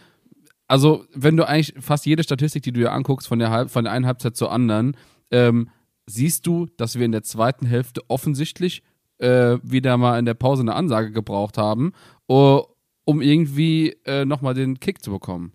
also, 0.68 1.04
wenn 1.14 1.36
du 1.36 1.46
eigentlich 1.46 1.74
fast 1.80 2.06
jede 2.06 2.22
Statistik, 2.22 2.62
die 2.62 2.72
du 2.72 2.80
dir 2.80 2.92
anguckst, 2.92 3.28
von 3.28 3.38
der, 3.38 3.50
Halb 3.50 3.70
von 3.70 3.84
der 3.84 3.92
einen 3.92 4.06
Halbzeit 4.06 4.36
zur 4.36 4.50
anderen, 4.50 4.96
ähm, 5.30 5.68
siehst 6.06 6.46
du, 6.46 6.66
dass 6.76 6.98
wir 6.98 7.04
in 7.04 7.12
der 7.12 7.22
zweiten 7.22 7.66
Hälfte 7.66 8.02
offensichtlich 8.08 8.82
äh, 9.18 9.58
wieder 9.62 9.96
mal 9.96 10.18
in 10.18 10.24
der 10.24 10.34
Pause 10.34 10.62
eine 10.62 10.74
Ansage 10.74 11.10
gebraucht 11.10 11.58
haben, 11.58 11.92
uh, 12.28 12.62
um 13.04 13.22
irgendwie 13.22 13.96
äh, 14.04 14.24
nochmal 14.24 14.54
den 14.54 14.80
Kick 14.80 15.02
zu 15.02 15.10
bekommen. 15.10 15.52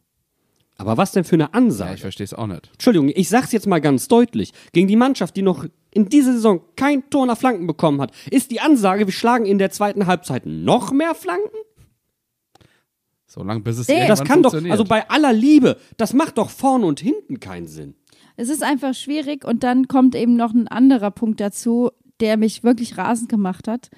Aber 0.78 0.98
was 0.98 1.12
denn 1.12 1.24
für 1.24 1.36
eine 1.36 1.44
Ja, 1.44 1.50
Ansage? 1.52 1.96
ich 1.96 2.02
verstehe 2.02 2.24
es 2.24 2.34
auch 2.34 2.48
nicht. 2.48 2.70
Entschuldigung, 2.74 3.12
ich 3.14 3.30
sag's 3.30 3.52
jetzt 3.52 3.68
mal 3.68 3.82
ganz 3.82 4.08
deutlich. 4.08 4.52
Gegen 4.72 4.88
die 4.88 4.96
Mannschaft, 4.96 5.36
die 5.38 5.44
noch 5.44 5.66
in 5.92 6.10
dieser 6.10 6.34
Saison 6.34 6.62
kein 6.76 7.08
Tor 7.12 7.28
nach 7.28 7.38
Flanken 7.38 7.68
bekommen 7.68 8.02
hat, 8.02 8.12
ist 8.32 8.50
die 8.50 8.62
Ansage, 8.62 9.06
wir 9.06 9.14
schlagen 9.14 9.46
in 9.46 9.60
der 9.60 9.70
zweiten 9.70 10.08
Halbzeit 10.08 10.46
noch 10.48 10.92
mehr 10.92 11.14
Flanken? 11.14 11.56
So 13.34 13.44
lange, 13.44 13.62
bis 13.62 13.78
es 13.78 13.88
Nee, 13.88 13.94
irgendwann 13.94 14.10
Das 14.10 14.28
kann 14.28 14.44
doch, 14.44 14.52
funktioniert. 14.52 14.72
also 14.74 14.84
bei 14.84 15.10
aller 15.10 15.32
Liebe, 15.32 15.78
das 15.96 16.12
macht 16.12 16.38
doch 16.38 16.50
vorne 16.50 16.86
und 16.86 17.00
hinten 17.00 17.40
keinen 17.40 17.66
Sinn. 17.66 17.96
Es 18.36 18.50
ist 18.50 18.62
einfach 18.62 18.94
schwierig 18.94 19.46
und 19.46 19.64
dann 19.64 19.88
kommt 19.88 20.16
eben 20.16 20.36
noch 20.36 20.54
ein 20.54 20.68
anderer 20.68 21.12
Punkt 21.12 21.40
dazu, 21.40 21.92
der 22.20 22.36
mich 22.36 22.66
wirklich 22.66 22.98
rasend 22.98 23.30
gemacht 23.30 23.70
hat. 23.70 23.90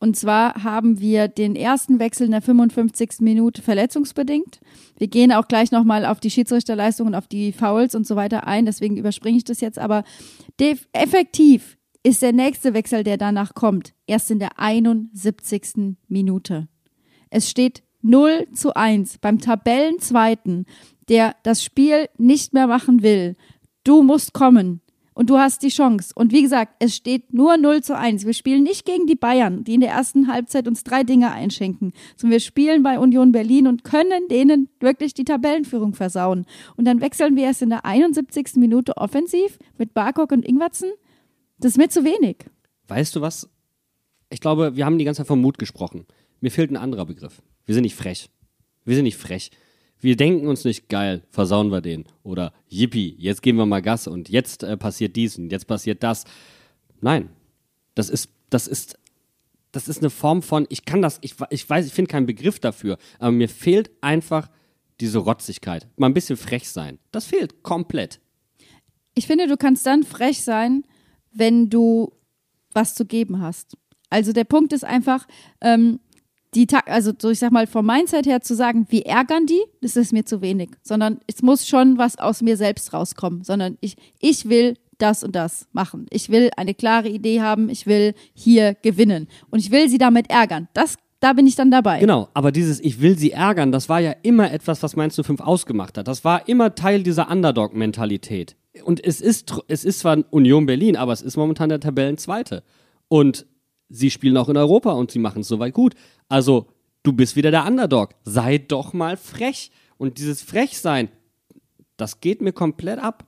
Und 0.00 0.16
zwar 0.16 0.64
haben 0.64 0.98
wir 0.98 1.28
den 1.28 1.54
ersten 1.54 2.00
Wechsel 2.00 2.24
in 2.24 2.32
der 2.32 2.42
55. 2.42 3.20
Minute 3.20 3.62
verletzungsbedingt. 3.62 4.58
Wir 4.98 5.06
gehen 5.06 5.30
auch 5.30 5.46
gleich 5.46 5.70
nochmal 5.70 6.04
auf 6.04 6.18
die 6.18 6.30
Schiedsrichterleistung 6.30 7.06
und 7.06 7.14
auf 7.14 7.28
die 7.28 7.52
Fouls 7.52 7.94
und 7.94 8.04
so 8.04 8.16
weiter 8.16 8.48
ein, 8.48 8.66
deswegen 8.66 8.96
überspringe 8.96 9.36
ich 9.36 9.44
das 9.44 9.60
jetzt. 9.60 9.78
Aber 9.78 10.02
effektiv 10.92 11.78
ist 12.02 12.20
der 12.20 12.32
nächste 12.32 12.74
Wechsel, 12.74 13.04
der 13.04 13.16
danach 13.16 13.54
kommt, 13.54 13.94
erst 14.08 14.32
in 14.32 14.40
der 14.40 14.58
71. 14.58 15.94
Minute. 16.08 16.66
Es 17.30 17.48
steht 17.48 17.84
0 18.02 18.48
zu 18.52 18.74
1 18.74 19.18
beim 19.18 19.38
Tabellenzweiten, 19.38 20.66
der 21.08 21.34
das 21.42 21.64
Spiel 21.64 22.08
nicht 22.18 22.52
mehr 22.52 22.66
machen 22.66 23.02
will. 23.02 23.36
Du 23.84 24.02
musst 24.02 24.32
kommen 24.32 24.82
und 25.14 25.30
du 25.30 25.38
hast 25.38 25.62
die 25.62 25.68
Chance. 25.68 26.12
Und 26.14 26.32
wie 26.32 26.42
gesagt, 26.42 26.74
es 26.78 26.96
steht 26.96 27.32
nur 27.32 27.56
0 27.56 27.82
zu 27.82 27.96
1. 27.96 28.24
Wir 28.24 28.34
spielen 28.34 28.62
nicht 28.62 28.84
gegen 28.84 29.06
die 29.06 29.16
Bayern, 29.16 29.64
die 29.64 29.74
in 29.74 29.80
der 29.80 29.90
ersten 29.90 30.28
Halbzeit 30.28 30.66
uns 30.66 30.84
drei 30.84 31.04
Dinge 31.04 31.32
einschenken, 31.32 31.92
sondern 32.16 32.32
wir 32.32 32.40
spielen 32.40 32.82
bei 32.82 32.98
Union 32.98 33.32
Berlin 33.32 33.66
und 33.66 33.84
können 33.84 34.28
denen 34.28 34.68
wirklich 34.80 35.14
die 35.14 35.24
Tabellenführung 35.24 35.94
versauen. 35.94 36.46
Und 36.76 36.86
dann 36.86 37.00
wechseln 37.00 37.36
wir 37.36 37.44
erst 37.44 37.62
in 37.62 37.70
der 37.70 37.84
71. 37.84 38.56
Minute 38.56 38.96
offensiv 38.96 39.58
mit 39.78 39.94
Barkok 39.94 40.32
und 40.32 40.46
Ingwatzen. 40.46 40.90
Das 41.58 41.72
ist 41.72 41.78
mir 41.78 41.88
zu 41.88 42.04
wenig. 42.04 42.46
Weißt 42.88 43.14
du 43.14 43.20
was? 43.20 43.48
Ich 44.30 44.40
glaube, 44.40 44.76
wir 44.76 44.86
haben 44.86 44.98
die 44.98 45.04
ganze 45.04 45.18
Zeit 45.18 45.28
vom 45.28 45.40
Mut 45.40 45.58
gesprochen. 45.58 46.06
Mir 46.40 46.50
fehlt 46.50 46.70
ein 46.70 46.76
anderer 46.76 47.06
Begriff. 47.06 47.42
Wir 47.66 47.74
sind 47.74 47.82
nicht 47.82 47.94
frech. 47.94 48.30
Wir 48.84 48.96
sind 48.96 49.04
nicht 49.04 49.16
frech. 49.16 49.50
Wir 50.00 50.16
denken 50.16 50.48
uns 50.48 50.64
nicht, 50.64 50.88
geil, 50.88 51.22
versauen 51.30 51.70
wir 51.70 51.80
den. 51.80 52.06
Oder 52.24 52.52
yippie, 52.68 53.14
jetzt 53.18 53.40
geben 53.40 53.58
wir 53.58 53.66
mal 53.66 53.82
Gas 53.82 54.08
und 54.08 54.28
jetzt 54.28 54.64
äh, 54.64 54.76
passiert 54.76 55.14
dies 55.14 55.38
und 55.38 55.50
jetzt 55.50 55.66
passiert 55.66 56.02
das. 56.02 56.24
Nein. 57.00 57.30
Das 57.94 58.08
ist, 58.08 58.30
das 58.50 58.66
ist, 58.66 58.98
das 59.70 59.88
ist 59.88 59.98
eine 59.98 60.10
Form 60.10 60.42
von, 60.42 60.66
ich 60.70 60.84
kann 60.84 61.02
das, 61.02 61.18
ich, 61.20 61.34
ich 61.50 61.68
weiß, 61.68 61.86
ich 61.86 61.92
finde 61.92 62.10
keinen 62.10 62.26
Begriff 62.26 62.58
dafür, 62.58 62.98
aber 63.18 63.32
mir 63.32 63.48
fehlt 63.48 63.90
einfach 64.00 64.50
diese 65.00 65.18
Rotzigkeit. 65.18 65.86
Mal 65.96 66.06
ein 66.06 66.14
bisschen 66.14 66.36
frech 66.36 66.68
sein. 66.68 66.98
Das 67.10 67.26
fehlt 67.26 67.62
komplett. 67.62 68.20
Ich 69.14 69.26
finde, 69.26 69.46
du 69.46 69.56
kannst 69.56 69.86
dann 69.86 70.04
frech 70.04 70.42
sein, 70.42 70.84
wenn 71.32 71.70
du 71.70 72.12
was 72.72 72.94
zu 72.94 73.04
geben 73.04 73.40
hast. 73.40 73.76
Also 74.10 74.32
der 74.32 74.44
Punkt 74.44 74.72
ist 74.72 74.84
einfach, 74.84 75.26
ähm, 75.60 76.00
die 76.54 76.66
also 76.86 77.12
so 77.18 77.30
ich 77.30 77.38
sag 77.38 77.52
mal 77.52 77.66
vom 77.66 77.86
Mindset 77.86 78.26
her 78.26 78.42
zu 78.42 78.54
sagen, 78.54 78.86
wir 78.90 79.06
ärgern 79.06 79.46
die, 79.46 79.62
das 79.80 79.96
ist 79.96 80.12
mir 80.12 80.24
zu 80.24 80.42
wenig, 80.42 80.70
sondern 80.82 81.20
es 81.26 81.42
muss 81.42 81.66
schon 81.66 81.98
was 81.98 82.18
aus 82.18 82.42
mir 82.42 82.56
selbst 82.56 82.92
rauskommen, 82.92 83.44
sondern 83.44 83.78
ich 83.80 83.96
ich 84.20 84.48
will 84.48 84.76
das 84.98 85.24
und 85.24 85.34
das 85.34 85.66
machen. 85.72 86.06
Ich 86.10 86.28
will 86.28 86.50
eine 86.56 86.74
klare 86.74 87.08
Idee 87.08 87.40
haben, 87.40 87.68
ich 87.68 87.86
will 87.86 88.14
hier 88.34 88.74
gewinnen 88.82 89.28
und 89.50 89.58
ich 89.58 89.70
will 89.70 89.88
sie 89.88 89.98
damit 89.98 90.30
ärgern. 90.30 90.68
Das 90.74 90.96
da 91.22 91.34
bin 91.34 91.46
ich 91.46 91.54
dann 91.54 91.70
dabei. 91.70 92.00
Genau, 92.00 92.28
aber 92.34 92.50
dieses 92.50 92.80
Ich 92.80 93.00
will 93.00 93.16
sie 93.16 93.30
ärgern, 93.30 93.70
das 93.70 93.88
war 93.88 94.00
ja 94.00 94.12
immer 94.22 94.52
etwas, 94.52 94.82
was 94.82 94.96
Mainz 94.96 95.14
05 95.14 95.40
ausgemacht 95.40 95.96
hat. 95.96 96.08
Das 96.08 96.24
war 96.24 96.48
immer 96.48 96.74
Teil 96.74 97.04
dieser 97.04 97.30
Underdog-Mentalität. 97.30 98.56
Und 98.84 99.04
es 99.04 99.20
ist, 99.20 99.54
es 99.68 99.84
ist 99.84 100.00
zwar 100.00 100.18
Union 100.30 100.66
Berlin, 100.66 100.96
aber 100.96 101.12
es 101.12 101.22
ist 101.22 101.36
momentan 101.36 101.68
der 101.68 101.78
Tabellenzweite. 101.78 102.64
Und 103.06 103.46
sie 103.88 104.10
spielen 104.10 104.36
auch 104.36 104.48
in 104.48 104.56
Europa 104.56 104.90
und 104.92 105.12
sie 105.12 105.20
machen 105.20 105.42
es 105.42 105.48
soweit 105.48 105.74
gut. 105.74 105.94
Also, 106.32 106.68
du 107.02 107.12
bist 107.12 107.36
wieder 107.36 107.50
der 107.50 107.66
Underdog. 107.66 108.14
Sei 108.24 108.56
doch 108.56 108.94
mal 108.94 109.18
frech. 109.18 109.70
Und 109.98 110.16
dieses 110.16 110.40
Frechsein, 110.40 111.10
das 111.98 112.20
geht 112.20 112.40
mir 112.40 112.54
komplett 112.54 112.98
ab. 112.98 113.26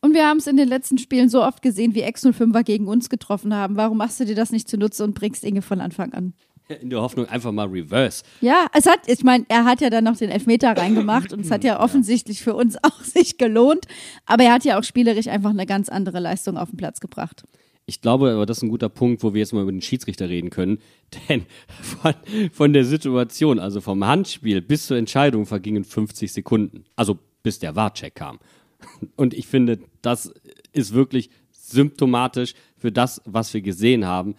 Und 0.00 0.14
wir 0.14 0.24
haben 0.24 0.36
es 0.36 0.46
in 0.46 0.56
den 0.56 0.68
letzten 0.68 0.96
Spielen 0.98 1.28
so 1.28 1.42
oft 1.42 1.60
gesehen, 1.60 1.96
wie 1.96 2.02
Ex-05er 2.02 2.62
gegen 2.62 2.86
uns 2.86 3.08
getroffen 3.08 3.52
haben. 3.52 3.74
Warum 3.74 3.98
machst 3.98 4.20
du 4.20 4.26
dir 4.26 4.36
das 4.36 4.52
nicht 4.52 4.68
zunutze 4.68 5.02
und 5.02 5.14
bringst 5.16 5.42
Inge 5.42 5.60
von 5.60 5.80
Anfang 5.80 6.12
an? 6.12 6.34
In 6.80 6.88
der 6.88 7.02
Hoffnung 7.02 7.26
einfach 7.26 7.50
mal 7.50 7.66
reverse. 7.66 8.22
Ja, 8.40 8.68
es 8.72 8.86
hat, 8.86 9.00
ich 9.08 9.24
meine, 9.24 9.44
er 9.48 9.64
hat 9.64 9.80
ja 9.80 9.90
dann 9.90 10.04
noch 10.04 10.16
den 10.16 10.30
Elfmeter 10.30 10.76
reingemacht 10.76 11.32
und 11.32 11.40
es 11.40 11.50
hat 11.50 11.64
ja 11.64 11.80
offensichtlich 11.80 12.44
für 12.44 12.54
uns 12.54 12.76
auch 12.84 13.02
sich 13.02 13.38
gelohnt. 13.38 13.86
Aber 14.24 14.44
er 14.44 14.52
hat 14.52 14.64
ja 14.64 14.78
auch 14.78 14.84
spielerisch 14.84 15.26
einfach 15.26 15.50
eine 15.50 15.66
ganz 15.66 15.88
andere 15.88 16.20
Leistung 16.20 16.58
auf 16.58 16.70
den 16.70 16.76
Platz 16.76 17.00
gebracht. 17.00 17.42
Ich 17.86 18.00
glaube, 18.00 18.32
aber 18.32 18.46
das 18.46 18.58
ist 18.58 18.62
ein 18.62 18.70
guter 18.70 18.88
Punkt, 18.88 19.22
wo 19.22 19.34
wir 19.34 19.40
jetzt 19.40 19.52
mal 19.52 19.62
über 19.62 19.72
den 19.72 19.82
Schiedsrichter 19.82 20.28
reden 20.28 20.50
können. 20.50 20.78
Denn 21.28 21.44
von, 21.68 22.14
von 22.52 22.72
der 22.72 22.84
Situation, 22.84 23.58
also 23.58 23.80
vom 23.80 24.04
Handspiel 24.04 24.62
bis 24.62 24.86
zur 24.86 24.96
Entscheidung 24.96 25.46
vergingen 25.46 25.84
50 25.84 26.32
Sekunden. 26.32 26.84
Also 26.96 27.18
bis 27.42 27.58
der 27.58 27.76
Warcheck 27.76 28.14
kam. 28.14 28.38
Und 29.16 29.34
ich 29.34 29.46
finde, 29.46 29.80
das 30.02 30.32
ist 30.72 30.94
wirklich 30.94 31.30
symptomatisch 31.52 32.54
für 32.76 32.92
das, 32.92 33.20
was 33.24 33.52
wir 33.52 33.60
gesehen 33.60 34.06
haben. 34.06 34.34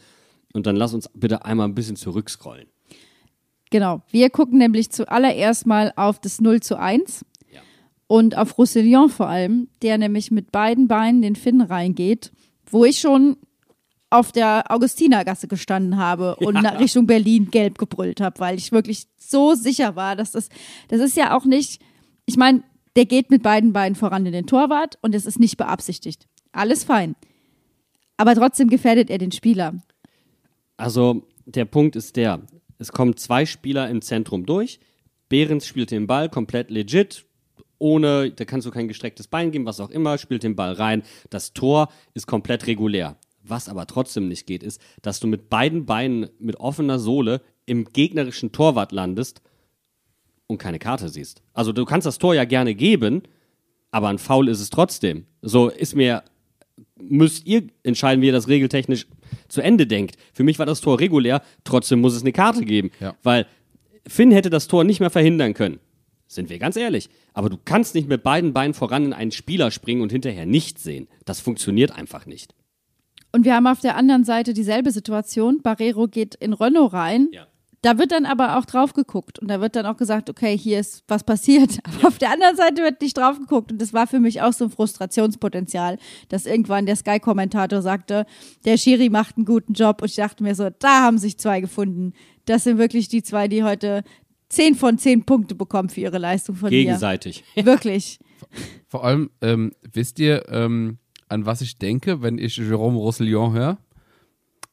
Und 0.54 0.66
dann 0.66 0.76
lass 0.76 0.94
uns 0.94 1.10
bitte 1.14 1.46
einmal 1.46 1.68
ein 1.68 1.76
bisschen 1.76 1.96
zurückscrollen. 1.96 2.68
Genau. 3.72 4.02
Wir 4.10 4.30
gucken 4.30 4.58
nämlich 4.58 4.90
zuallererst 4.92 5.66
mal 5.66 5.92
auf 5.96 6.20
das 6.20 6.40
0 6.40 6.62
zu 6.62 6.80
1 6.80 7.26
Ja. 7.52 7.62
und 8.08 8.38
auf 8.38 8.58
Roussillon 8.58 9.10
vor 9.10 9.28
allem, 9.28 9.68
der 9.82 9.98
nämlich 9.98 10.32
mit 10.32 10.52
beiden 10.52 10.88
Beinen 10.88 11.22
den 11.22 11.36
Finn 11.36 11.62
reingeht, 11.62 12.32
wo 12.70 12.86
ich 12.86 13.00
schon 13.00 13.38
auf 14.10 14.32
der 14.32 14.72
Augustinergasse 14.72 15.48
gestanden 15.48 15.98
habe 15.98 16.36
und 16.38 16.54
nach 16.54 16.80
Richtung 16.80 17.08
Berlin 17.08 17.50
gelb 17.52 17.78
gebrüllt 17.78 18.22
habe, 18.22 18.40
weil 18.40 18.58
ich 18.58 18.72
wirklich 18.72 19.08
so 19.18 19.56
sicher 19.56 19.96
war, 19.96 20.16
dass 20.16 20.32
das, 20.32 20.50
das 20.88 21.02
ist 21.02 21.18
ja 21.18 21.36
auch 21.36 21.46
nicht, 21.46 21.82
ich 22.26 22.38
meine, 22.38 22.64
der 22.96 23.06
geht 23.06 23.30
mit 23.30 23.44
beiden 23.44 23.74
Beinen 23.74 23.96
voran 23.96 24.26
in 24.26 24.32
den 24.32 24.48
Torwart 24.48 24.98
und 25.02 25.14
es 25.16 25.26
ist 25.26 25.40
nicht 25.40 25.58
beabsichtigt. 25.58 26.28
Alles 26.52 26.84
fein. 26.84 27.16
Aber 28.18 28.36
trotzdem 28.36 28.70
gefährdet 28.70 29.10
er 29.10 29.18
den 29.18 29.32
Spieler. 29.32 29.76
Also 30.78 31.28
der 31.46 31.66
Punkt 31.66 31.96
ist 31.96 32.16
der, 32.16 32.42
es 32.78 32.92
kommen 32.92 33.18
zwei 33.18 33.46
Spieler 33.46 33.90
im 33.90 34.02
Zentrum 34.02 34.46
durch. 34.46 34.80
Behrens 35.28 35.68
spielt 35.68 35.92
den 35.92 36.08
Ball 36.08 36.30
komplett 36.30 36.70
legit, 36.70 37.26
ohne, 37.78 38.32
da 38.32 38.46
kannst 38.46 38.66
du 38.66 38.72
kein 38.72 38.88
gestrecktes 38.88 39.28
Bein 39.28 39.52
geben, 39.52 39.66
was 39.66 39.80
auch 39.80 39.90
immer, 39.90 40.18
spielt 40.18 40.44
den 40.44 40.56
Ball 40.56 40.74
rein. 40.74 41.04
Das 41.30 41.54
Tor 41.54 41.90
ist 42.14 42.28
komplett 42.28 42.68
regulär. 42.68 43.18
Was 43.44 43.70
aber 43.70 43.86
trotzdem 43.86 44.28
nicht 44.28 44.48
geht, 44.48 44.64
ist, 44.64 44.82
dass 45.02 45.20
du 45.20 45.28
mit 45.28 45.50
beiden 45.50 45.86
Beinen 45.86 46.30
mit 46.40 46.58
offener 46.58 46.98
Sohle 47.00 47.42
im 47.66 47.86
gegnerischen 47.86 48.52
Torwart 48.52 48.92
landest 48.92 49.42
und 50.48 50.58
keine 50.58 50.80
Karte 50.80 51.10
siehst. 51.10 51.44
Also 51.54 51.72
du 51.72 51.86
kannst 51.86 52.08
das 52.08 52.18
Tor 52.18 52.34
ja 52.34 52.46
gerne 52.46 52.74
geben, 52.74 53.24
aber 53.92 54.10
ein 54.10 54.18
Foul 54.18 54.50
ist 54.50 54.62
es 54.62 54.70
trotzdem. 54.70 55.26
So 55.42 55.70
ist 55.70 55.96
mir 55.96 56.24
müsst 56.98 57.46
ihr 57.46 57.64
entscheiden, 57.84 58.22
wie 58.22 58.28
ihr 58.28 58.34
das 58.34 58.48
regeltechnisch 58.48 59.08
zu 59.48 59.62
Ende 59.62 59.88
denkt. 59.88 60.18
Für 60.34 60.44
mich 60.44 60.60
war 60.60 60.66
das 60.66 60.82
Tor 60.82 61.00
regulär, 61.00 61.42
trotzdem 61.64 62.02
muss 62.02 62.16
es 62.16 62.22
eine 62.22 62.32
Karte 62.32 62.66
geben. 62.66 62.92
Ja. 63.00 63.16
Weil 63.24 63.48
Finn 64.08 64.32
hätte 64.32 64.50
das 64.50 64.68
Tor 64.68 64.84
nicht 64.84 65.00
mehr 65.00 65.10
verhindern 65.10 65.54
können. 65.54 65.80
Sind 66.36 66.50
wir 66.50 66.60
ganz 66.60 66.76
ehrlich. 66.76 67.10
Aber 67.34 67.50
du 67.50 67.58
kannst 67.64 67.96
nicht 67.96 68.08
mit 68.08 68.22
beiden 68.22 68.54
Beinen 68.54 68.74
voran 68.74 69.06
in 69.06 69.14
einen 69.14 69.32
Spieler 69.32 69.72
springen 69.72 70.02
und 70.02 70.12
hinterher 70.12 70.46
nicht 70.46 70.78
sehen. 70.78 71.08
Das 71.24 71.40
funktioniert 71.40 71.92
einfach 71.92 72.26
nicht. 72.26 72.54
Und 73.32 73.46
wir 73.46 73.56
haben 73.56 73.68
auf 73.68 73.80
der 73.80 73.96
anderen 73.96 74.24
Seite 74.24 74.54
dieselbe 74.54 74.92
Situation. 74.92 75.62
Barrero 75.62 76.08
geht 76.08 76.36
in 76.36 76.54
Renault 76.54 76.94
rein. 76.94 77.30
Ja. 77.32 77.48
Da 77.86 78.00
wird 78.00 78.12
dann 78.12 78.26
aber 78.26 78.58
auch 78.58 78.66
drauf 78.66 78.94
geguckt 78.94 79.38
und 79.38 79.48
da 79.48 79.62
wird 79.62 79.76
dann 79.76 79.86
auch 79.86 79.98
gesagt, 79.98 80.28
okay, 80.30 80.58
hier 80.58 80.80
ist 80.80 81.04
was 81.08 81.24
passiert. 81.24 81.78
Aber 81.84 82.08
auf 82.08 82.18
der 82.18 82.32
anderen 82.32 82.56
Seite 82.56 82.82
wird 82.82 83.00
nicht 83.00 83.16
drauf 83.16 83.38
geguckt 83.38 83.72
und 83.72 83.80
das 83.80 83.94
war 83.94 84.08
für 84.08 84.20
mich 84.20 84.42
auch 84.42 84.54
so 84.54 84.66
ein 84.66 84.72
Frustrationspotenzial, 84.72 86.00
dass 86.30 86.48
irgendwann 86.48 86.88
der 86.88 86.96
Sky-Kommentator 86.96 87.84
sagte, 87.84 88.26
der 88.66 88.78
Schiri 88.78 89.10
macht 89.10 89.38
einen 89.38 89.46
guten 89.46 89.74
Job 89.74 90.02
und 90.02 90.10
ich 90.10 90.16
dachte 90.16 90.42
mir 90.42 90.56
so, 90.56 90.72
da 90.80 91.04
haben 91.04 91.20
sich 91.20 91.38
zwei 91.38 91.62
gefunden. 91.62 92.14
Das 92.46 92.64
sind 92.64 92.80
wirklich 92.80 93.08
die 93.08 93.22
zwei, 93.22 93.48
die 93.48 93.64
heute 93.64 94.04
zehn 94.50 94.76
von 94.76 94.98
zehn 94.98 95.26
Punkte 95.26 95.56
bekommen 95.56 95.90
für 95.90 96.02
ihre 96.02 96.18
Leistung 96.18 96.56
von 96.56 96.70
Gegenseitig. 96.70 97.44
mir. 97.56 97.66
Wirklich. 97.66 98.20
Vor 98.88 99.04
allem, 99.04 99.30
ähm, 99.42 99.74
wisst 99.92 100.20
ihr, 100.20 100.48
ähm, 100.50 101.00
an 101.30 101.46
was 101.46 101.62
ich 101.62 101.78
denke, 101.78 102.22
wenn 102.22 102.38
ich 102.38 102.58
Jérôme 102.58 102.98
Roussillon 102.98 103.54
höre? 103.54 103.78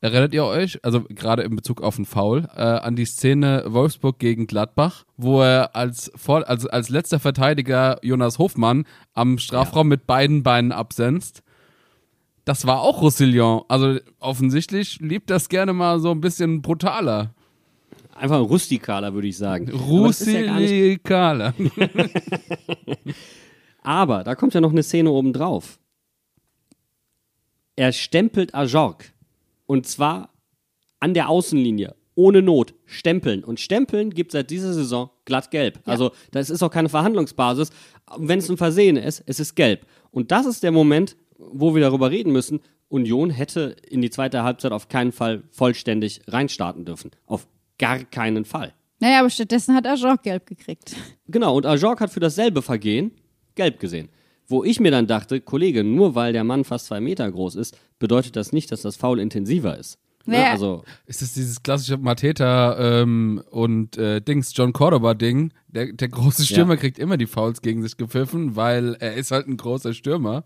Erinnert 0.00 0.34
ihr 0.34 0.44
euch, 0.44 0.84
also 0.84 1.04
gerade 1.08 1.42
in 1.42 1.54
Bezug 1.54 1.80
auf 1.80 1.94
den 1.94 2.06
Foul, 2.06 2.48
äh, 2.56 2.60
an 2.60 2.96
die 2.96 3.04
Szene 3.04 3.62
Wolfsburg 3.68 4.18
gegen 4.18 4.48
Gladbach, 4.48 5.04
wo 5.16 5.42
er 5.42 5.76
als, 5.76 6.10
vor, 6.16 6.48
als, 6.48 6.66
als 6.66 6.88
letzter 6.88 7.20
Verteidiger 7.20 8.00
Jonas 8.02 8.40
Hofmann 8.40 8.84
am 9.14 9.38
Strafraum 9.38 9.86
mit 9.86 10.08
beiden 10.08 10.42
Beinen 10.42 10.72
absenzt? 10.72 11.44
Das 12.44 12.66
war 12.66 12.80
auch 12.80 13.00
Roussillon. 13.00 13.62
Also 13.68 14.00
offensichtlich 14.18 14.98
liebt 14.98 15.30
das 15.30 15.48
gerne 15.48 15.72
mal 15.72 16.00
so 16.00 16.10
ein 16.10 16.20
bisschen 16.20 16.62
brutaler. 16.62 17.32
Einfach 18.14 18.36
ein 18.36 18.42
rustikaler, 18.42 19.14
würde 19.14 19.28
ich 19.28 19.36
sagen. 19.36 19.68
Aber 19.68 19.78
ja 19.78 19.84
Russilikaler. 19.84 21.54
Aber 23.82 24.22
da 24.22 24.34
kommt 24.34 24.54
ja 24.54 24.60
noch 24.60 24.70
eine 24.70 24.82
Szene 24.82 25.10
oben 25.10 25.32
drauf. 25.32 25.78
Er 27.74 27.92
stempelt 27.92 28.54
Ajorg. 28.54 29.12
Und 29.66 29.86
zwar 29.86 30.30
an 31.00 31.14
der 31.14 31.28
Außenlinie. 31.28 31.94
ohne 32.14 32.42
Not 32.42 32.74
stempeln. 32.84 33.42
Und 33.42 33.58
stempeln 33.58 34.10
gibt 34.10 34.32
seit 34.32 34.50
dieser 34.50 34.74
Saison 34.74 35.10
glatt 35.24 35.50
gelb. 35.50 35.80
Also 35.86 36.12
das 36.30 36.50
ist 36.50 36.62
auch 36.62 36.70
keine 36.70 36.90
Verhandlungsbasis. 36.90 37.70
Wenn 38.18 38.38
es 38.38 38.50
ein 38.50 38.58
Versehen 38.58 38.96
ist, 38.96 39.22
es 39.26 39.40
ist 39.40 39.54
gelb. 39.54 39.86
Und 40.10 40.30
das 40.30 40.44
ist 40.44 40.62
der 40.62 40.72
Moment, 40.72 41.16
wo 41.38 41.74
wir 41.74 41.80
darüber 41.80 42.10
reden 42.10 42.32
müssen. 42.32 42.60
Union 42.88 43.30
hätte 43.30 43.76
in 43.88 44.02
die 44.02 44.10
zweite 44.10 44.42
Halbzeit 44.42 44.72
auf 44.72 44.88
keinen 44.88 45.12
Fall 45.12 45.42
vollständig 45.50 46.20
reinstarten 46.28 46.84
dürfen. 46.84 47.12
Auf 47.24 47.48
gar 47.82 47.98
keinen 48.04 48.44
Fall. 48.44 48.72
Naja, 49.00 49.18
aber 49.20 49.30
stattdessen 49.30 49.74
hat 49.74 49.84
Ajok 49.86 50.22
gelb 50.22 50.46
gekriegt. 50.46 50.94
Genau, 51.26 51.56
und 51.56 51.66
Ajork 51.66 52.00
hat 52.00 52.10
für 52.10 52.20
dasselbe 52.20 52.62
Vergehen 52.62 53.10
gelb 53.56 53.80
gesehen. 53.80 54.08
Wo 54.46 54.62
ich 54.64 54.78
mir 54.80 54.90
dann 54.92 55.06
dachte, 55.06 55.40
Kollege, 55.40 55.82
nur 55.82 56.14
weil 56.14 56.32
der 56.32 56.44
Mann 56.44 56.62
fast 56.64 56.86
zwei 56.86 57.00
Meter 57.00 57.30
groß 57.30 57.56
ist, 57.56 57.76
bedeutet 57.98 58.36
das 58.36 58.52
nicht, 58.52 58.70
dass 58.70 58.82
das 58.82 58.96
Foul 58.96 59.18
intensiver 59.18 59.76
ist. 59.76 59.98
Ne? 60.24 60.36
Naja. 60.36 60.52
Also, 60.52 60.84
Ist 61.06 61.20
es 61.22 61.34
dieses 61.34 61.62
klassische 61.64 61.96
Mateta 61.98 63.00
ähm, 63.02 63.42
und 63.50 63.96
äh, 63.98 64.20
Dings 64.20 64.52
John 64.54 64.72
Cordoba 64.72 65.14
Ding? 65.14 65.52
Der, 65.68 65.92
der 65.92 66.08
große 66.08 66.44
Stürmer 66.46 66.74
Ja. 66.74 66.80
kriegt 66.80 66.98
immer 67.00 67.16
die 67.16 67.26
Fouls 67.26 67.60
gegen 67.62 67.82
sich 67.82 67.96
gepfiffen, 67.96 68.54
weil 68.54 68.94
er 69.00 69.14
ist 69.14 69.32
halt 69.32 69.48
ein 69.48 69.56
großer 69.56 69.92
Stürmer. 69.94 70.44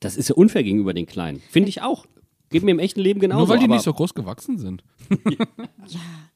das 0.00 0.16
ist 0.16 0.28
ja 0.28 0.34
unfair 0.36 0.62
gegenüber 0.62 0.94
den 0.94 1.06
Kleinen. 1.06 1.40
Finde 1.50 1.70
ich 1.70 1.82
auch. 1.82 2.06
Geht 2.50 2.62
mir 2.62 2.70
im 2.70 2.78
echten 2.78 3.00
Leben 3.00 3.18
genauso. 3.18 3.40
Nur 3.40 3.48
weil 3.48 3.58
die 3.58 3.64
aber 3.64 3.74
nicht 3.74 3.84
so 3.84 3.92
groß 3.92 4.14
gewachsen 4.14 4.58
sind. 4.58 4.84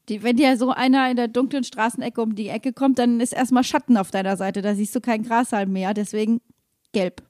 Die, 0.09 0.23
wenn 0.23 0.37
dir 0.37 0.57
so 0.57 0.71
einer 0.71 1.11
in 1.11 1.17
der 1.17 1.29
dunklen 1.29 1.65
Straßenecke 1.65 2.21
um 2.21 2.35
die 2.35 2.49
Ecke 2.49 2.73
kommt, 2.73 2.99
dann 2.99 3.21
ist 3.21 3.33
erstmal 3.33 3.65
Schatten 3.65 3.97
auf 3.97 4.11
deiner 4.11 4.37
Seite. 4.37 4.63
Da 4.63 4.75
siehst 4.75 4.95
du 4.95 5.01
keinen 5.01 5.25
Grashalm 5.25 5.73
mehr. 5.73 5.95
Deswegen 5.95 6.41
gelb. 6.93 7.23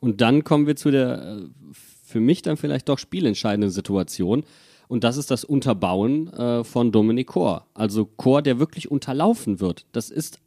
Und 0.00 0.20
dann 0.20 0.42
kommen 0.42 0.66
wir 0.66 0.76
zu 0.76 0.90
der 0.90 1.38
äh, 1.38 1.74
für 2.04 2.20
mich 2.20 2.42
dann 2.42 2.56
vielleicht 2.56 2.88
doch 2.88 2.98
spielentscheidenden 2.98 3.70
Situation. 3.70 4.44
Und 4.88 5.04
das 5.04 5.16
ist 5.16 5.30
das 5.30 5.44
Unterbauen 5.44 6.30
äh, 6.32 6.64
von 6.64 6.92
Dominik 6.92 7.28
Kor. 7.28 7.66
Also 7.72 8.04
Kor, 8.04 8.42
der 8.42 8.58
wirklich 8.58 8.90
unterlaufen 8.90 9.60
wird. 9.60 9.86
Das 9.92 10.10
ist 10.10 10.38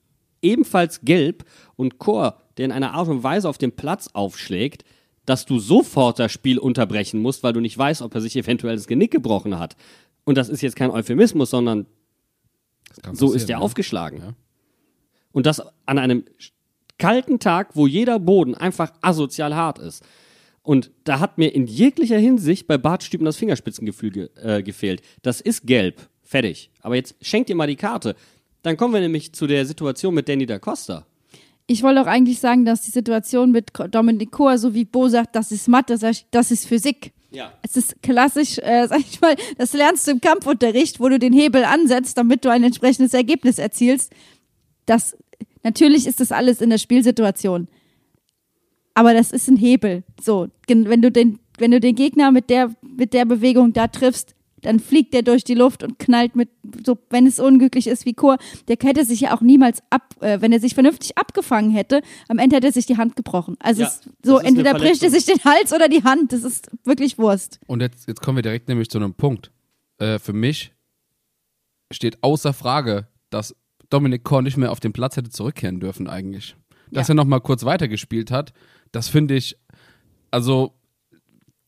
ebenfalls 0.42 1.02
gelb. 1.02 1.46
Und 1.76 1.98
Kor, 1.98 2.42
der 2.58 2.66
in 2.66 2.72
einer 2.72 2.94
Art 2.94 3.08
und 3.08 3.24
Weise 3.24 3.50
auf 3.50 3.58
dem 3.58 3.72
Platz 3.72 4.10
aufschlägt, 4.14 4.84
dass 5.26 5.46
du 5.46 5.58
sofort 5.58 6.20
das 6.20 6.32
Spiel 6.32 6.60
unterbrechen 6.60 7.20
musst, 7.20 7.42
weil 7.42 7.54
du 7.54 7.60
nicht 7.60 7.78
weißt, 7.78 8.04
ob 8.04 8.14
er 8.14 8.22
sich 8.22 8.36
eventuell 8.36 8.76
das 8.76 8.86
Genick 8.86 9.12
gebrochen 9.12 9.58
hat. 9.58 9.76
Und 10.26 10.38
das 10.38 10.50
ist 10.50 10.62
jetzt 10.62 10.76
kein 10.76 10.92
Euphemismus, 10.92 11.50
sondern 11.52 11.86
so 13.14 13.34
ist 13.34 13.50
er 13.50 13.58
ne? 13.58 13.64
aufgeschlagen. 13.64 14.20
Ja. 14.20 14.34
Und 15.32 15.46
das 15.46 15.62
an 15.86 16.00
einem 16.00 16.26
kalten 16.98 17.40
Tag, 17.40 17.76
wo 17.76 17.88
jeder 17.88 18.20
Boden 18.20 18.56
einfach 18.56 18.94
asozial 19.02 19.56
hart 19.56 19.80
ist. 19.80 20.04
Und 20.62 20.92
da 21.04 21.20
hat 21.20 21.38
mir 21.38 21.54
in 21.54 21.68
jeglicher 21.68 22.18
Hinsicht 22.18 22.66
bei 22.68 22.78
Bart 22.78 23.04
Stüben 23.04 23.26
das 23.26 23.38
Fingerspitzengefühl 23.38 24.12
ge 24.12 24.30
äh, 24.42 24.64
gefehlt. 24.64 25.02
Das 25.22 25.42
ist 25.42 25.68
gelb. 25.68 26.10
Fertig. 26.24 26.72
Aber 26.82 26.96
jetzt 26.96 27.16
schenkt 27.22 27.50
ihr 27.52 27.56
mal 27.56 27.68
die 27.68 27.76
Karte. 27.76 28.16
Dann 28.64 28.78
kommen 28.78 28.96
wir 28.96 29.02
nämlich 29.02 29.34
zu 29.34 29.46
der 29.46 29.66
Situation 29.66 30.16
mit 30.16 30.28
Danny 30.28 30.48
da 30.48 30.58
Costa. 30.58 31.06
Ich 31.68 31.84
wollte 31.84 32.02
auch 32.02 32.08
eigentlich 32.08 32.40
sagen, 32.40 32.66
dass 32.66 32.82
die 32.82 32.92
Situation 32.92 33.52
mit 33.52 33.72
Dominik 33.92 34.32
Kor, 34.32 34.58
so 34.58 34.74
wie 34.74 34.86
Bo 34.86 35.08
sagt, 35.08 35.36
das 35.36 35.52
ist 35.52 35.68
Mathe, 35.68 36.00
das 36.32 36.52
ist 36.52 36.66
Physik. 36.66 37.12
Ja. 37.36 37.54
Es 37.62 37.78
ist 37.78 38.02
klassisch, 38.02 38.58
äh, 38.60 38.88
sag 38.90 39.00
ich 39.00 39.22
mal, 39.22 39.36
das 39.58 39.74
lernst 39.74 40.08
du 40.08 40.12
im 40.12 40.22
Kampfunterricht, 40.22 41.00
wo 41.00 41.10
du 41.10 41.20
den 41.20 41.34
Hebel 41.34 41.64
ansetzt, 41.64 42.18
damit 42.18 42.46
du 42.46 42.50
ein 42.50 42.64
entsprechendes 42.64 43.14
Ergebnis 43.14 43.60
erzielst. 43.60 44.12
Das, 44.86 45.18
natürlich 45.64 46.08
ist 46.08 46.20
das 46.20 46.32
alles 46.32 46.62
in 46.62 46.70
der 46.70 46.78
Spielsituation. 46.78 47.68
Aber 48.94 49.14
das 49.14 49.32
ist 49.32 49.50
ein 49.50 49.58
Hebel. 49.58 50.04
So, 50.22 50.48
wenn 50.68 51.02
du 51.02 51.12
den, 51.12 51.40
wenn 51.58 51.72
du 51.72 51.80
den 51.80 51.96
Gegner 51.96 52.32
mit 52.32 52.50
der, 52.50 52.72
mit 52.82 53.14
der 53.14 53.26
Bewegung 53.26 53.74
da 53.74 53.88
triffst, 53.88 54.36
dann 54.66 54.80
fliegt 54.80 55.14
der 55.14 55.22
durch 55.22 55.44
die 55.44 55.54
Luft 55.54 55.84
und 55.84 56.00
knallt 56.00 56.36
mit, 56.36 56.50
so, 56.86 56.98
wenn 57.10 57.28
es 57.28 57.40
unglücklich 57.40 57.88
ist 57.88 58.06
wie 58.06 58.14
Chor, 58.14 58.38
der 58.68 58.78
hätte 58.82 59.06
sich 59.06 59.22
ja 59.22 59.36
auch 59.36 59.42
niemals 59.42 59.82
ab, 59.90 60.16
äh, 60.22 60.42
wenn 60.42 60.52
er 60.52 60.60
sich 60.60 60.74
vernünftig 60.74 61.18
abgefangen 61.18 61.72
hätte, 61.72 62.02
am 62.28 62.38
Ende 62.40 62.56
hätte 62.56 62.68
er 62.68 62.74
sich 62.74 62.86
die 62.86 62.98
Hand 62.98 63.16
gebrochen. 63.16 63.56
Also 63.60 63.84
Ja, 63.84 63.88
es, 63.88 64.02
so, 64.24 64.40
entweder 64.40 64.74
bricht 64.74 65.04
er 65.04 65.10
sich 65.10 65.26
den 65.26 65.44
Hals 65.44 65.74
oder 65.74 65.88
die 65.88 66.04
Hand. 66.04 66.34
Das 66.34 66.44
ist 66.44 66.70
wirklich 66.84 67.18
Wurst. 67.18 67.60
Und 67.68 67.82
jetzt, 67.82 68.08
jetzt 68.08 68.22
kommen 68.22 68.38
wir 68.38 68.44
direkt 68.44 68.68
nämlich 68.68 68.90
zu 68.90 68.98
einem 68.98 69.14
Punkt. 69.14 69.52
Äh, 70.00 70.20
für 70.20 70.34
mich 70.34 70.74
steht 71.92 72.24
außer 72.24 72.54
Frage, 72.54 73.08
dass 73.30 73.56
Dominik 73.90 74.24
Kor 74.24 74.42
nicht 74.42 74.58
mehr 74.58 74.72
auf 74.72 74.80
den 74.80 74.94
Platz 74.94 75.16
hätte 75.18 75.30
zurückkehren 75.30 75.80
dürfen 75.80 76.08
eigentlich. 76.10 76.56
Dass 76.92 77.08
Ja. 77.08 77.14
er 77.14 77.16
noch 77.16 77.26
mal 77.26 77.40
kurz 77.40 77.64
weitergespielt 77.66 78.32
hat, 78.32 78.54
das 78.92 79.08
finde 79.10 79.36
ich 79.36 79.58
also 80.32 80.74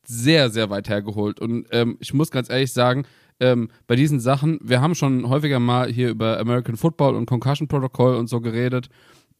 sehr, 0.07 0.49
sehr 0.49 0.69
weit 0.69 0.89
hergeholt. 0.89 1.39
Und 1.39 1.67
ähm, 1.71 1.97
ich 1.99 2.13
muss 2.13 2.31
ganz 2.31 2.49
ehrlich 2.49 2.71
sagen, 2.71 3.05
ähm, 3.39 3.69
bei 3.85 3.95
diesen 3.95 4.19
Sachen, 4.19 4.59
wir 4.63 4.81
haben 4.81 4.95
schon 4.95 5.27
häufiger 5.29 5.59
mal 5.59 5.91
hier 5.91 6.09
über 6.09 6.39
American 6.39 6.77
Football 6.77 7.15
und 7.15 7.27
Concussion 7.27 7.67
Protocol 7.67 8.15
und 8.15 8.27
so 8.27 8.41
geredet. 8.41 8.89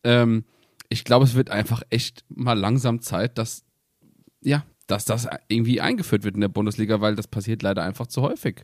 Ähm, 0.03 0.43
ich 0.89 1.03
glaube, 1.03 1.25
es 1.25 1.35
wird 1.35 1.49
einfach 1.49 1.81
echt 1.89 2.23
mal 2.29 2.57
langsam 2.57 3.01
Zeit, 3.01 3.37
dass 3.37 3.63
ja, 4.41 4.63
dass 4.85 5.05
das 5.05 5.27
irgendwie 5.47 5.81
eingeführt 5.81 6.23
wird 6.23 6.35
in 6.35 6.41
der 6.41 6.47
Bundesliga, 6.47 7.01
weil 7.01 7.15
das 7.15 7.27
passiert 7.27 7.63
leider 7.63 7.83
einfach 7.83 8.07
zu 8.07 8.21
häufig. 8.21 8.63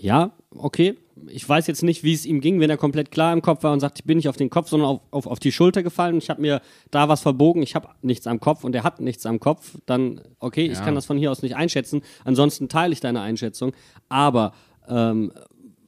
Ja, 0.00 0.32
okay. 0.54 0.96
Ich 1.28 1.46
weiß 1.46 1.66
jetzt 1.66 1.82
nicht, 1.82 2.02
wie 2.02 2.14
es 2.14 2.24
ihm 2.24 2.40
ging, 2.40 2.60
wenn 2.60 2.70
er 2.70 2.78
komplett 2.78 3.10
klar 3.10 3.32
im 3.34 3.42
Kopf 3.42 3.62
war 3.62 3.72
und 3.74 3.80
sagt, 3.80 3.98
ich 3.98 4.04
bin 4.06 4.16
nicht 4.16 4.28
auf 4.30 4.38
den 4.38 4.48
Kopf, 4.48 4.68
sondern 4.70 4.88
auf, 4.88 5.00
auf, 5.10 5.26
auf 5.26 5.38
die 5.38 5.52
Schulter 5.52 5.82
gefallen 5.82 6.14
und 6.14 6.22
ich 6.22 6.30
habe 6.30 6.40
mir 6.40 6.62
da 6.90 7.08
was 7.10 7.20
verbogen, 7.20 7.62
ich 7.62 7.74
habe 7.74 7.88
nichts 8.00 8.26
am 8.26 8.40
Kopf 8.40 8.64
und 8.64 8.74
er 8.74 8.82
hat 8.84 9.00
nichts 9.00 9.26
am 9.26 9.38
Kopf, 9.38 9.76
dann 9.84 10.22
okay, 10.38 10.64
ich 10.64 10.78
Ja. 10.78 10.84
kann 10.84 10.94
das 10.94 11.04
von 11.04 11.18
hier 11.18 11.30
aus 11.30 11.42
nicht 11.42 11.56
einschätzen. 11.56 12.00
Ansonsten 12.24 12.68
teile 12.70 12.94
ich 12.94 13.00
deine 13.00 13.20
Einschätzung. 13.20 13.72
Aber 14.08 14.54
ähm, 14.88 15.32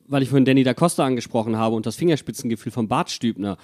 weil 0.07 0.23
ich 0.23 0.29
vorhin 0.29 0.45
Danny 0.45 0.63
da 0.65 0.75
Costa 0.75 1.07
angesprochen 1.07 1.57
habe 1.57 1.75
und 1.75 1.87
das 1.87 1.97
Fingerspitzengefühl 1.97 2.71
von 2.73 2.87
Bart 2.89 3.11
Stübner, 3.11 3.57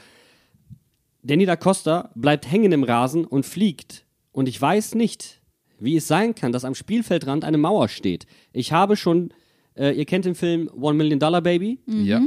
Danny 1.22 1.44
da 1.44 1.56
Costa 1.56 2.10
bleibt 2.14 2.50
hängen 2.50 2.72
im 2.72 2.84
Rasen 2.84 3.26
und 3.26 3.44
fliegt. 3.44 4.06
Und 4.32 4.48
ich 4.48 4.58
weiß 4.60 4.94
nicht, 4.94 5.42
wie 5.78 5.96
es 5.96 6.08
sein 6.08 6.34
kann, 6.34 6.52
dass 6.52 6.64
am 6.64 6.74
Spielfeldrand 6.74 7.44
eine 7.44 7.58
Mauer 7.58 7.88
steht. 7.88 8.26
Ich 8.52 8.72
habe 8.72 8.96
schon, 8.96 9.34
äh, 9.78 9.92
ihr 9.92 10.04
kennt 10.04 10.24
den 10.24 10.34
Film 10.34 10.68
One 10.74 10.96
Million 10.98 11.18
Dollar 11.18 11.40
Baby? 11.40 11.78
Ja. 11.86 12.20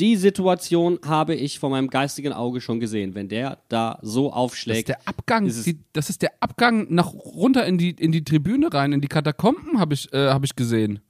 Die 0.00 0.16
Situation 0.16 0.98
habe 1.04 1.34
ich 1.34 1.58
vor 1.58 1.68
meinem 1.70 1.88
geistigen 1.88 2.32
Auge 2.32 2.60
schon 2.62 2.80
gesehen. 2.80 3.14
Wenn 3.14 3.28
der 3.28 3.58
da 3.68 3.98
so 4.02 4.28
Das 4.28 4.36
aufschlägt, 4.36 4.78
ist 4.78 4.88
der 4.88 5.06
Abgang, 5.08 5.46
ist 5.46 5.66
die, 5.66 5.78
das 5.92 6.08
ist 6.08 6.22
der 6.22 6.32
Abgang 6.40 6.86
nach 6.88 7.12
runter 7.12 7.66
in 7.66 7.76
die, 7.76 7.90
in 7.90 8.10
die 8.10 8.24
Tribüne 8.24 8.72
rein, 8.72 8.92
in 8.92 9.00
die 9.02 9.08
Katakomben, 9.08 9.78
habe 9.78 9.94
ich, 9.94 10.10
äh, 10.12 10.28
hab 10.28 10.44
ich 10.44 10.56
gesehen. 10.56 11.00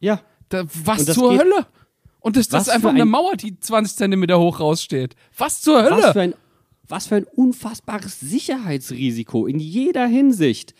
ja, 0.00 0.20
Da, 0.48 0.64
was 0.84 1.04
das 1.04 1.14
zur 1.16 1.30
geht- 1.30 1.40
Hölle? 1.40 1.66
Und 2.20 2.36
das, 2.36 2.48
das 2.48 2.62
ist 2.62 2.68
einfach 2.70 2.88
für 2.90 2.94
eine 2.94 3.02
ein- 3.02 3.08
Mauer, 3.08 3.36
die 3.36 3.58
20 3.60 3.96
Zentimeter 3.96 4.38
hoch 4.40 4.58
raussteht. 4.58 5.14
Was 5.38 5.60
zur 5.60 5.82
Hölle? 5.82 6.02
was 6.02 6.12
für 6.12 6.20
ein, 6.22 6.34
was 6.88 7.06
für 7.06 7.14
ein 7.16 7.24
unfassbares 7.24 8.18
Sicherheitsrisiko 8.20 9.46
in 9.46 9.58
jeder 9.60 10.06
Hinsicht. 10.06 10.74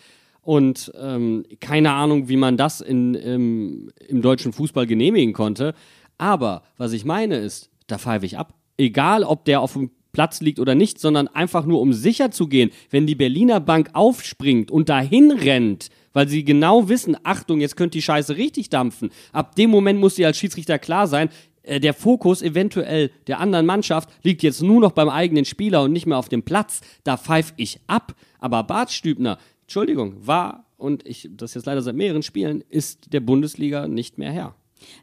Und 0.45 0.91
ähm, 0.95 1.43
keine 1.59 1.91
Ahnung, 1.93 2.29
wie 2.29 2.37
man 2.37 2.55
das 2.55 2.79
in, 2.79 3.15
im, 3.15 3.89
im 4.07 4.21
deutschen 4.21 4.53
Fußball 4.53 4.85
genehmigen 4.85 5.33
konnte. 5.33 5.73
Aber 6.19 6.61
was 6.77 6.93
ich 6.93 7.03
meine 7.03 7.37
ist, 7.37 7.71
da 7.87 7.97
pfeife 7.97 8.27
ich 8.27 8.37
ab. 8.37 8.53
Egal, 8.77 9.23
ob 9.23 9.45
der 9.45 9.61
auf 9.61 9.73
dem 9.73 9.89
Platz 10.11 10.41
liegt 10.41 10.59
oder 10.59 10.75
nicht, 10.75 10.99
sondern 10.99 11.27
einfach 11.27 11.65
nur 11.65 11.81
um 11.81 11.93
sicher 11.93 12.29
zu 12.29 12.47
gehen, 12.47 12.69
wenn 12.91 13.07
die 13.07 13.15
Berliner 13.15 13.59
Bank 13.59 13.89
aufspringt 13.93 14.69
und 14.69 14.87
dahin 14.87 15.31
rennt, 15.31 15.89
weil 16.13 16.29
sie 16.29 16.43
genau 16.43 16.89
wissen, 16.89 17.17
Achtung, 17.23 17.59
jetzt 17.59 17.75
könnte 17.75 17.97
die 17.97 18.03
Scheiße 18.03 18.37
richtig 18.37 18.69
dampfen. 18.69 19.09
Ab 19.33 19.55
dem 19.55 19.71
Moment 19.71 19.99
muss 19.99 20.13
dir 20.13 20.27
als 20.27 20.37
Schiedsrichter 20.37 20.77
klar 20.77 21.07
sein, 21.07 21.29
äh, 21.65 21.79
der 21.79 21.93
Fokus 21.93 22.41
eventuell 22.41 23.09
der 23.27 23.39
anderen 23.39 23.65
Mannschaft 23.65 24.09
liegt 24.23 24.43
jetzt 24.43 24.61
nur 24.61 24.79
noch 24.79 24.91
beim 24.91 25.09
eigenen 25.09 25.45
Spieler 25.45 25.83
und 25.83 25.91
nicht 25.91 26.05
mehr 26.05 26.17
auf 26.17 26.29
dem 26.29 26.43
Platz. 26.43 26.81
Da 27.03 27.17
pfeife 27.17 27.53
ich 27.57 27.79
ab. 27.87 28.15
Aber 28.39 28.63
Bart 28.63 28.91
Stübner, 28.91 29.39
Entschuldigung, 29.65 30.27
war, 30.27 30.65
und 30.77 31.05
ich, 31.07 31.29
das 31.31 31.53
jetzt 31.53 31.65
leider 31.65 31.81
seit 31.81 31.95
mehreren 31.95 32.23
Spielen, 32.23 32.63
ist 32.69 33.13
der 33.13 33.19
Bundesliga 33.19 33.87
nicht 33.87 34.17
mehr 34.17 34.31
Herr. 34.31 34.55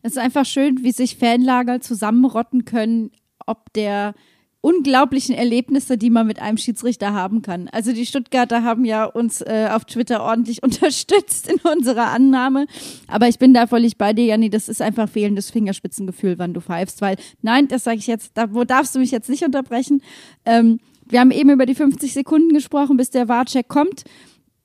Es 0.02 0.12
ist 0.12 0.18
einfach 0.18 0.46
schön, 0.46 0.84
wie 0.84 0.92
sich 0.92 1.16
Fanlager 1.16 1.80
zusammenrotten 1.80 2.64
können, 2.64 3.10
ob 3.46 3.72
der 3.72 4.14
unglaublichen 4.62 5.34
Erlebnisse, 5.34 5.98
die 5.98 6.08
man 6.08 6.26
mit 6.26 6.40
einem 6.40 6.56
Schiedsrichter 6.56 7.12
haben 7.12 7.42
kann. 7.42 7.68
Also 7.72 7.92
die 7.92 8.06
Stuttgarter 8.06 8.62
haben 8.62 8.84
ja 8.84 9.04
uns 9.04 9.40
äh, 9.40 9.68
auf 9.72 9.84
Twitter 9.84 10.22
ordentlich 10.22 10.62
unterstützt 10.62 11.50
in 11.50 11.58
unserer 11.68 12.10
Annahme. 12.10 12.66
Aber 13.08 13.28
ich 13.28 13.38
bin 13.38 13.52
da 13.52 13.66
völlig 13.66 13.98
bei 13.98 14.12
dir, 14.12 14.26
Janni. 14.26 14.50
Das 14.50 14.68
ist 14.68 14.80
einfach 14.80 15.08
fehlendes 15.08 15.50
Fingerspitzengefühl, 15.50 16.38
wann 16.38 16.54
du 16.54 16.60
pfeifst. 16.60 17.00
Weil, 17.00 17.16
nein, 17.42 17.66
das 17.66 17.84
sage 17.84 17.98
ich 17.98 18.06
jetzt, 18.06 18.32
da 18.34 18.54
wo 18.54 18.62
darfst 18.62 18.94
du 18.94 19.00
mich 19.00 19.10
jetzt 19.10 19.28
nicht 19.28 19.42
unterbrechen. 19.42 20.00
Ähm, 20.44 20.78
wir 21.06 21.18
haben 21.18 21.32
eben 21.32 21.50
über 21.50 21.66
die 21.66 21.74
50 21.74 22.12
Sekunden 22.12 22.54
gesprochen, 22.54 22.96
bis 22.96 23.10
der 23.10 23.28
Warcheck 23.28 23.66
kommt. 23.66 24.04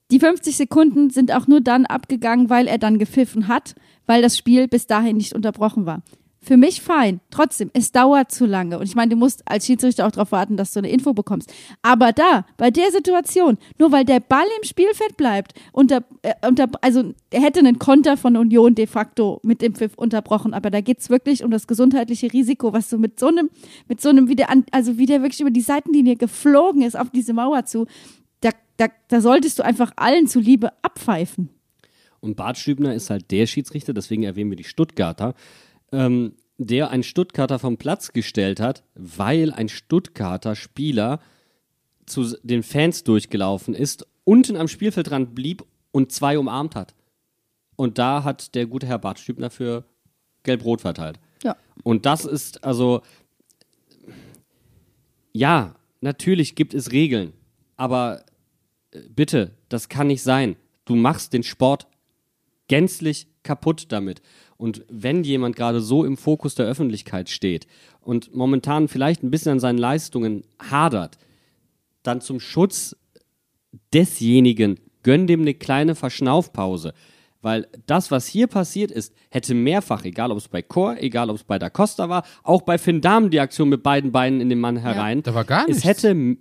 Die 0.09 0.19
50 0.19 0.55
Sekunden 0.55 1.09
sind 1.09 1.33
auch 1.33 1.47
nur 1.47 1.59
dann 1.59 1.85
abgegangen, 1.85 2.49
weil 2.49 2.67
er 2.67 2.77
dann 2.77 2.97
gepfiffen 2.97 3.49
hat, 3.49 3.75
weil 4.05 4.21
das 4.21 4.37
Spiel 4.37 4.67
bis 4.69 4.87
dahin 4.87 5.17
nicht 5.17 5.33
unterbrochen 5.33 5.85
war. 5.85 6.01
Für 6.47 6.55
mich 6.55 6.81
fein. 6.81 7.19
Trotzdem, 7.29 7.71
es 7.73 7.91
dauert 7.91 8.31
zu 8.31 8.45
lange. 8.45 8.79
Und 8.79 8.85
ich 8.85 8.95
meine, 8.95 9.09
du 9.09 9.17
musst 9.17 9.41
als 9.45 9.65
Schiedsrichter 9.65 10.07
auch 10.07 10.11
darauf 10.11 10.31
warten, 10.31 10.55
dass 10.55 10.71
du 10.71 10.79
eine 10.79 10.89
Info 10.89 11.13
bekommst. 11.13 11.53
Aber 11.81 12.13
da, 12.13 12.45
bei 12.55 12.71
der 12.71 12.89
Situation, 12.91 13.57
nur 13.77 13.91
weil 13.91 14.05
der 14.05 14.21
Ball 14.21 14.45
im 14.57 14.63
Spielfeld 14.63 15.17
bleibt, 15.17 15.55
unter, 15.73 16.05
äh, 16.21 16.35
unter, 16.47 16.69
also 16.79 17.13
er 17.31 17.41
hätte 17.41 17.59
einen 17.59 17.79
Konter 17.79 18.15
von 18.15 18.37
Union 18.37 18.75
de 18.75 18.87
facto 18.87 19.41
mit 19.43 19.61
dem 19.61 19.75
Pfiff 19.75 19.95
unterbrochen. 19.97 20.53
Aber 20.53 20.69
da 20.69 20.79
geht's 20.79 21.09
wirklich 21.09 21.43
um 21.43 21.51
das 21.51 21.67
gesundheitliche 21.67 22.31
Risiko, 22.31 22.71
was 22.71 22.87
du 22.87 22.97
mit 22.97 23.19
so 23.19 23.27
einem, 23.27 23.49
mit 23.89 23.99
so 23.99 24.07
einem, 24.07 24.29
wie 24.29 24.37
der, 24.37 24.49
an, 24.49 24.63
also 24.71 24.97
wie 24.97 25.05
der 25.05 25.23
wirklich 25.23 25.41
über 25.41 25.51
die 25.51 25.59
Seitenlinie 25.59 26.15
geflogen 26.15 26.81
ist 26.81 26.97
auf 26.97 27.09
diese 27.09 27.33
Mauer 27.33 27.65
zu, 27.65 27.87
da, 28.77 28.87
da, 29.07 29.21
solltest 29.21 29.59
du 29.59 29.63
einfach 29.63 29.91
allen 29.95 30.27
zuliebe 30.27 30.71
abpfeifen. 30.83 31.49
Und 32.19 32.35
Bart 32.35 32.57
Stübner 32.57 32.93
ist 32.93 33.09
halt 33.09 33.31
der 33.31 33.45
Schiedsrichter, 33.45 33.93
deswegen 33.93 34.23
erwähnen 34.23 34.49
wir 34.49 34.57
die 34.57 34.63
Stuttgarter, 34.63 35.33
ähm, 35.91 36.33
der 36.57 36.89
einen 36.89 37.03
Stuttgarter 37.03 37.59
vom 37.59 37.77
Platz 37.77 38.13
gestellt 38.13 38.59
hat, 38.59 38.83
weil 38.95 39.51
ein 39.51 39.69
Stuttgarter 39.69 40.55
Spieler 40.55 41.19
zu 42.05 42.35
den 42.41 42.63
Fans 42.63 43.03
durchgelaufen 43.03 43.73
ist, 43.73 44.07
unten 44.23 44.57
am 44.57 44.67
Spielfeldrand 44.67 45.35
blieb 45.35 45.63
und 45.91 46.11
zwei 46.11 46.39
umarmt 46.39 46.75
hat. 46.75 46.95
Und 47.75 47.99
da 47.99 48.23
hat 48.23 48.55
der 48.55 48.65
gute 48.65 48.87
Herr 48.87 48.97
Bart 48.97 49.19
Stübner 49.19 49.49
für 49.49 49.85
Gelb-Rot 50.43 50.81
verteilt. 50.81 51.19
Ja. 51.43 51.55
Und 51.83 52.05
das 52.05 52.25
ist 52.25 52.63
also, 52.63 53.01
ja, 55.31 55.75
natürlich 56.01 56.55
gibt 56.55 56.73
es 56.73 56.91
Regeln, 56.91 57.33
aber 57.75 58.23
bitte, 59.13 59.51
das 59.69 59.89
kann 59.89 60.07
nicht 60.07 60.23
sein. 60.23 60.55
Du 60.85 60.95
machst 60.95 61.33
den 61.33 61.43
Sport 61.43 61.87
gänzlich 62.67 63.27
kaputt 63.43 63.85
damit. 63.89 64.21
Und 64.57 64.83
wenn 64.89 65.23
jemand 65.23 65.55
gerade 65.55 65.81
so 65.81 66.03
im 66.03 66.17
Fokus 66.17 66.55
der 66.55 66.65
Öffentlichkeit 66.65 67.29
steht 67.29 67.67
und 68.01 68.35
momentan 68.35 68.87
vielleicht 68.87 69.23
ein 69.23 69.31
bisschen 69.31 69.53
an 69.53 69.59
seinen 69.59 69.77
Leistungen 69.77 70.43
hadert, 70.59 71.17
dann 72.03 72.21
zum 72.21 72.39
Schutz 72.39 72.95
desjenigen 73.93 74.79
gönn 75.03 75.27
dem 75.27 75.41
eine 75.41 75.53
kleine 75.53 75.95
Verschnaufpause. 75.95 76.93
Weil 77.41 77.67
das, 77.85 78.09
was 78.09 78.27
hier 78.27 78.47
passiert 78.47 78.91
ist, 78.91 79.13
hätte 79.29 79.53
mehrfach, 79.53 80.03
egal 80.05 80.31
ob 80.31 80.37
es 80.37 80.47
bei 80.47 80.61
Chor, 80.61 80.97
egal 80.99 81.29
ob 81.29 81.35
es 81.35 81.43
bei 81.43 81.59
Da 81.59 81.69
Costa 81.69 82.09
war, 82.09 82.25
auch 82.43 82.63
bei 82.63 82.77
Finn 82.77 82.99
Dahmen 82.99 83.29
die 83.29 83.39
Aktion 83.39 83.69
mit 83.69 83.83
beiden 83.83 84.11
Beinen 84.11 84.41
in 84.41 84.49
den 84.49 84.59
Mann 84.59 84.77
herein. 84.77 85.21
da 85.21 85.35
war 85.35 85.45
gar 85.45 85.61
es 85.61 85.67
nichts. 85.67 85.83
hätte, 85.85 86.37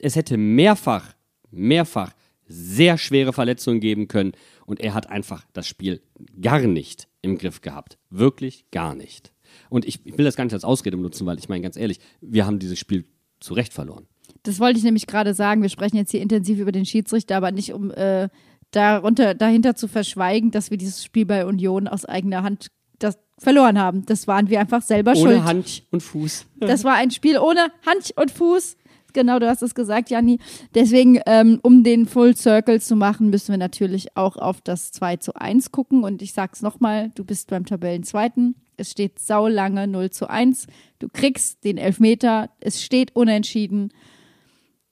es 0.00 0.16
hätte 0.16 0.36
mehrfach, 0.36 1.13
mehrfach 1.54 2.12
sehr 2.46 2.98
schwere 2.98 3.32
Verletzungen 3.32 3.80
geben 3.80 4.08
können. 4.08 4.32
Und 4.66 4.80
er 4.80 4.94
hat 4.94 5.08
einfach 5.08 5.44
das 5.52 5.66
Spiel 5.66 6.02
gar 6.40 6.60
nicht 6.60 7.08
im 7.22 7.38
Griff 7.38 7.60
gehabt. 7.60 7.98
Wirklich 8.10 8.70
gar 8.70 8.94
nicht. 8.94 9.32
Und 9.70 9.84
ich, 9.84 10.00
ich 10.04 10.18
will 10.18 10.24
das 10.24 10.36
gar 10.36 10.44
nicht 10.44 10.52
als 10.52 10.64
Ausrede 10.64 10.96
benutzen, 10.96 11.26
weil 11.26 11.38
ich 11.38 11.48
meine, 11.48 11.62
ganz 11.62 11.76
ehrlich, 11.76 12.00
wir 12.20 12.46
haben 12.46 12.58
dieses 12.58 12.78
Spiel 12.78 13.04
zu 13.40 13.54
Recht 13.54 13.72
verloren. 13.72 14.06
Das 14.42 14.60
wollte 14.60 14.78
ich 14.78 14.84
nämlich 14.84 15.06
gerade 15.06 15.34
sagen. 15.34 15.62
Wir 15.62 15.68
sprechen 15.68 15.96
jetzt 15.96 16.10
hier 16.10 16.20
intensiv 16.20 16.58
über 16.58 16.72
den 16.72 16.86
Schiedsrichter, 16.86 17.36
aber 17.36 17.50
nicht 17.50 17.72
um 17.72 17.90
äh, 17.90 18.28
darunter, 18.72 19.34
dahinter 19.34 19.74
zu 19.74 19.88
verschweigen, 19.88 20.50
dass 20.50 20.70
wir 20.70 20.78
dieses 20.78 21.04
Spiel 21.04 21.24
bei 21.24 21.46
Union 21.46 21.88
aus 21.88 22.04
eigener 22.04 22.42
Hand 22.42 22.68
das 22.98 23.18
verloren 23.38 23.78
haben. 23.78 24.06
Das 24.06 24.26
waren 24.26 24.48
wir 24.48 24.60
einfach 24.60 24.82
selber 24.82 25.12
Ohne 25.12 25.20
schuld. 25.20 25.44
Hand 25.44 25.82
und 25.90 26.02
Fuß. 26.02 26.46
Das 26.60 26.84
war 26.84 26.94
ein 26.94 27.10
Spiel 27.10 27.38
ohne 27.38 27.68
Hand 27.86 28.12
und 28.16 28.30
Fuß. 28.30 28.76
Genau, 29.14 29.38
du 29.38 29.48
hast 29.48 29.62
es 29.62 29.74
gesagt, 29.74 30.10
Janni. 30.10 30.38
Deswegen, 30.74 31.20
ähm, 31.24 31.60
um 31.62 31.84
den 31.84 32.04
Full 32.04 32.36
Circle 32.36 32.82
zu 32.82 32.96
machen, 32.96 33.30
müssen 33.30 33.52
wir 33.52 33.58
natürlich 33.58 34.16
auch 34.16 34.36
auf 34.36 34.60
das 34.60 34.92
2 34.92 35.16
zu 35.16 35.34
1 35.34 35.70
gucken. 35.70 36.02
Und 36.02 36.20
ich 36.20 36.34
sag's 36.34 36.60
nochmal, 36.60 37.10
du 37.14 37.24
bist 37.24 37.48
beim 37.48 37.64
Tabellenzweiten. 37.64 38.56
Es 38.76 38.90
steht 38.90 39.20
saulange 39.20 39.86
0 39.86 40.10
zu 40.10 40.28
1. 40.28 40.66
Du 40.98 41.08
kriegst 41.08 41.64
den 41.64 41.78
Elfmeter. 41.78 42.50
Es 42.58 42.82
steht 42.82 43.14
unentschieden. 43.14 43.92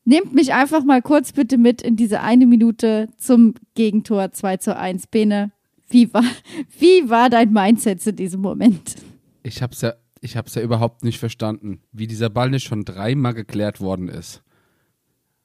Nehmt 0.05 0.33
mich 0.33 0.55
einfach 0.55 0.85
mal 0.85 1.03
kurz 1.03 1.33
bitte 1.33 1.59
mit 1.59 1.83
in 1.83 1.97
diese 1.97 2.21
eine 2.21 2.47
Minute 2.47 3.09
zum 3.19 3.55
Gegentor 3.75 4.31
2 4.31 4.57
zu 4.59 4.77
1. 4.77 5.09
Bene, 5.09 5.51
wie 5.89 6.15
war, 6.15 6.25
wie 6.79 7.11
war 7.11 7.29
dein 7.29 7.53
Mindset 7.53 8.01
zu 8.01 8.13
diesem 8.13 8.41
Moment? 8.41 8.95
Ich 9.43 9.63
hab's 9.63 9.81
ja, 9.81 9.95
ich 10.23 10.37
hab's 10.37 10.55
ja 10.55 10.63
überhaupt 10.63 11.05
nicht 11.05 11.19
verstanden, 11.19 11.83
wie 11.91 12.07
dieser 12.07 12.31
Ball 12.31 12.49
nicht 12.49 12.65
schon 12.65 12.85
dreimal 12.85 13.35
geklärt 13.35 13.81
worden 13.81 14.09
ist. 14.09 14.43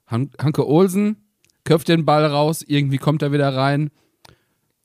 Han 0.06 0.30
Hanke 0.40 0.66
Olsen 0.66 1.16
köpft 1.64 1.88
den 1.88 2.06
Ball 2.06 2.24
raus, 2.24 2.64
irgendwie 2.66 2.96
kommt 2.96 3.20
er 3.22 3.32
wieder 3.32 3.54
rein. 3.54 3.90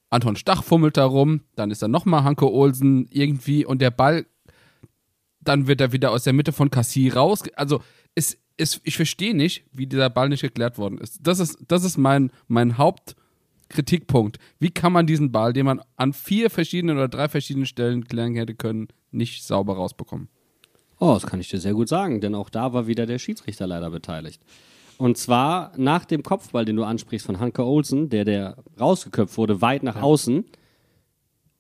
Anton 0.09 0.35
Stach 0.35 0.63
fummelt 0.63 0.97
da 0.97 1.05
rum, 1.05 1.41
dann 1.55 1.71
ist 1.71 1.83
da 1.83 1.87
nochmal 1.87 2.23
Hanke 2.23 2.51
Olsen 2.51 3.07
irgendwie 3.11 3.65
und 3.65 3.81
der 3.81 3.91
Ball, 3.91 4.25
dann 5.39 5.67
wird 5.67 5.79
er 5.79 5.91
wieder 5.91 6.11
aus 6.11 6.23
der 6.23 6.33
Mitte 6.33 6.53
von 6.53 6.71
Cassie 6.71 7.09
raus. 7.09 7.43
Also 7.55 7.81
es, 8.15 8.37
es, 8.57 8.81
ich 8.83 8.97
verstehe 8.97 9.35
nicht, 9.35 9.63
wie 9.71 9.85
dieser 9.85 10.09
Ball 10.09 10.27
nicht 10.27 10.41
geklärt 10.41 10.79
worden 10.79 10.97
ist. 10.97 11.19
Das 11.21 11.39
ist, 11.39 11.59
das 11.67 11.83
ist 11.83 11.97
mein, 11.97 12.31
mein 12.47 12.79
Hauptkritikpunkt. 12.79 14.39
Wie 14.59 14.71
kann 14.71 14.91
man 14.91 15.05
diesen 15.05 15.31
Ball, 15.31 15.53
den 15.53 15.67
man 15.67 15.81
an 15.97 16.13
vier 16.13 16.49
verschiedenen 16.49 16.97
oder 16.97 17.09
drei 17.09 17.29
verschiedenen 17.29 17.67
Stellen 17.67 18.05
klären 18.07 18.35
hätte 18.35 18.55
können, 18.55 18.87
nicht 19.13 19.43
sauber 19.43 19.75
rausbekommen? 19.75 20.27
Oh, 20.99 21.13
das 21.13 21.25
kann 21.25 21.39
ich 21.39 21.49
dir 21.49 21.59
sehr 21.59 21.73
gut 21.73 21.89
sagen, 21.89 22.21
denn 22.21 22.35
auch 22.35 22.49
da 22.49 22.73
war 22.73 22.87
wieder 22.87 23.05
der 23.05 23.19
Schiedsrichter 23.19 23.67
leider 23.67 23.89
beteiligt. 23.89 24.41
Und 24.97 25.17
zwar 25.17 25.73
nach 25.75 26.05
dem 26.05 26.23
Kopfball, 26.23 26.65
den 26.65 26.75
du 26.75 26.83
ansprichst 26.83 27.25
von 27.25 27.39
Hanke 27.39 27.65
Olsen, 27.65 28.09
der, 28.09 28.25
der 28.25 28.57
rausgeköpft 28.79 29.37
wurde, 29.37 29.61
weit 29.61 29.83
nach 29.83 30.01
außen, 30.01 30.45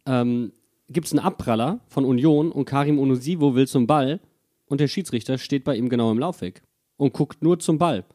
ähm, 0.05 0.53
gibt 0.89 1.07
es 1.07 1.13
einen 1.13 1.25
Abpraller 1.25 1.79
von 1.87 2.05
Union 2.05 2.51
und 2.51 2.65
Karim 2.65 2.99
Onusivo 2.99 3.55
will 3.55 3.67
zum 3.67 3.87
Ball 3.87 4.19
und 4.65 4.79
der 4.79 4.87
Schiedsrichter 4.87 5.37
steht 5.37 5.63
bei 5.63 5.75
ihm 5.75 5.89
genau 5.89 6.11
im 6.11 6.19
Laufweg 6.19 6.61
und 6.97 7.13
guckt 7.13 7.41
nur 7.41 7.59
zum 7.59 7.77
Ball. 7.77 8.05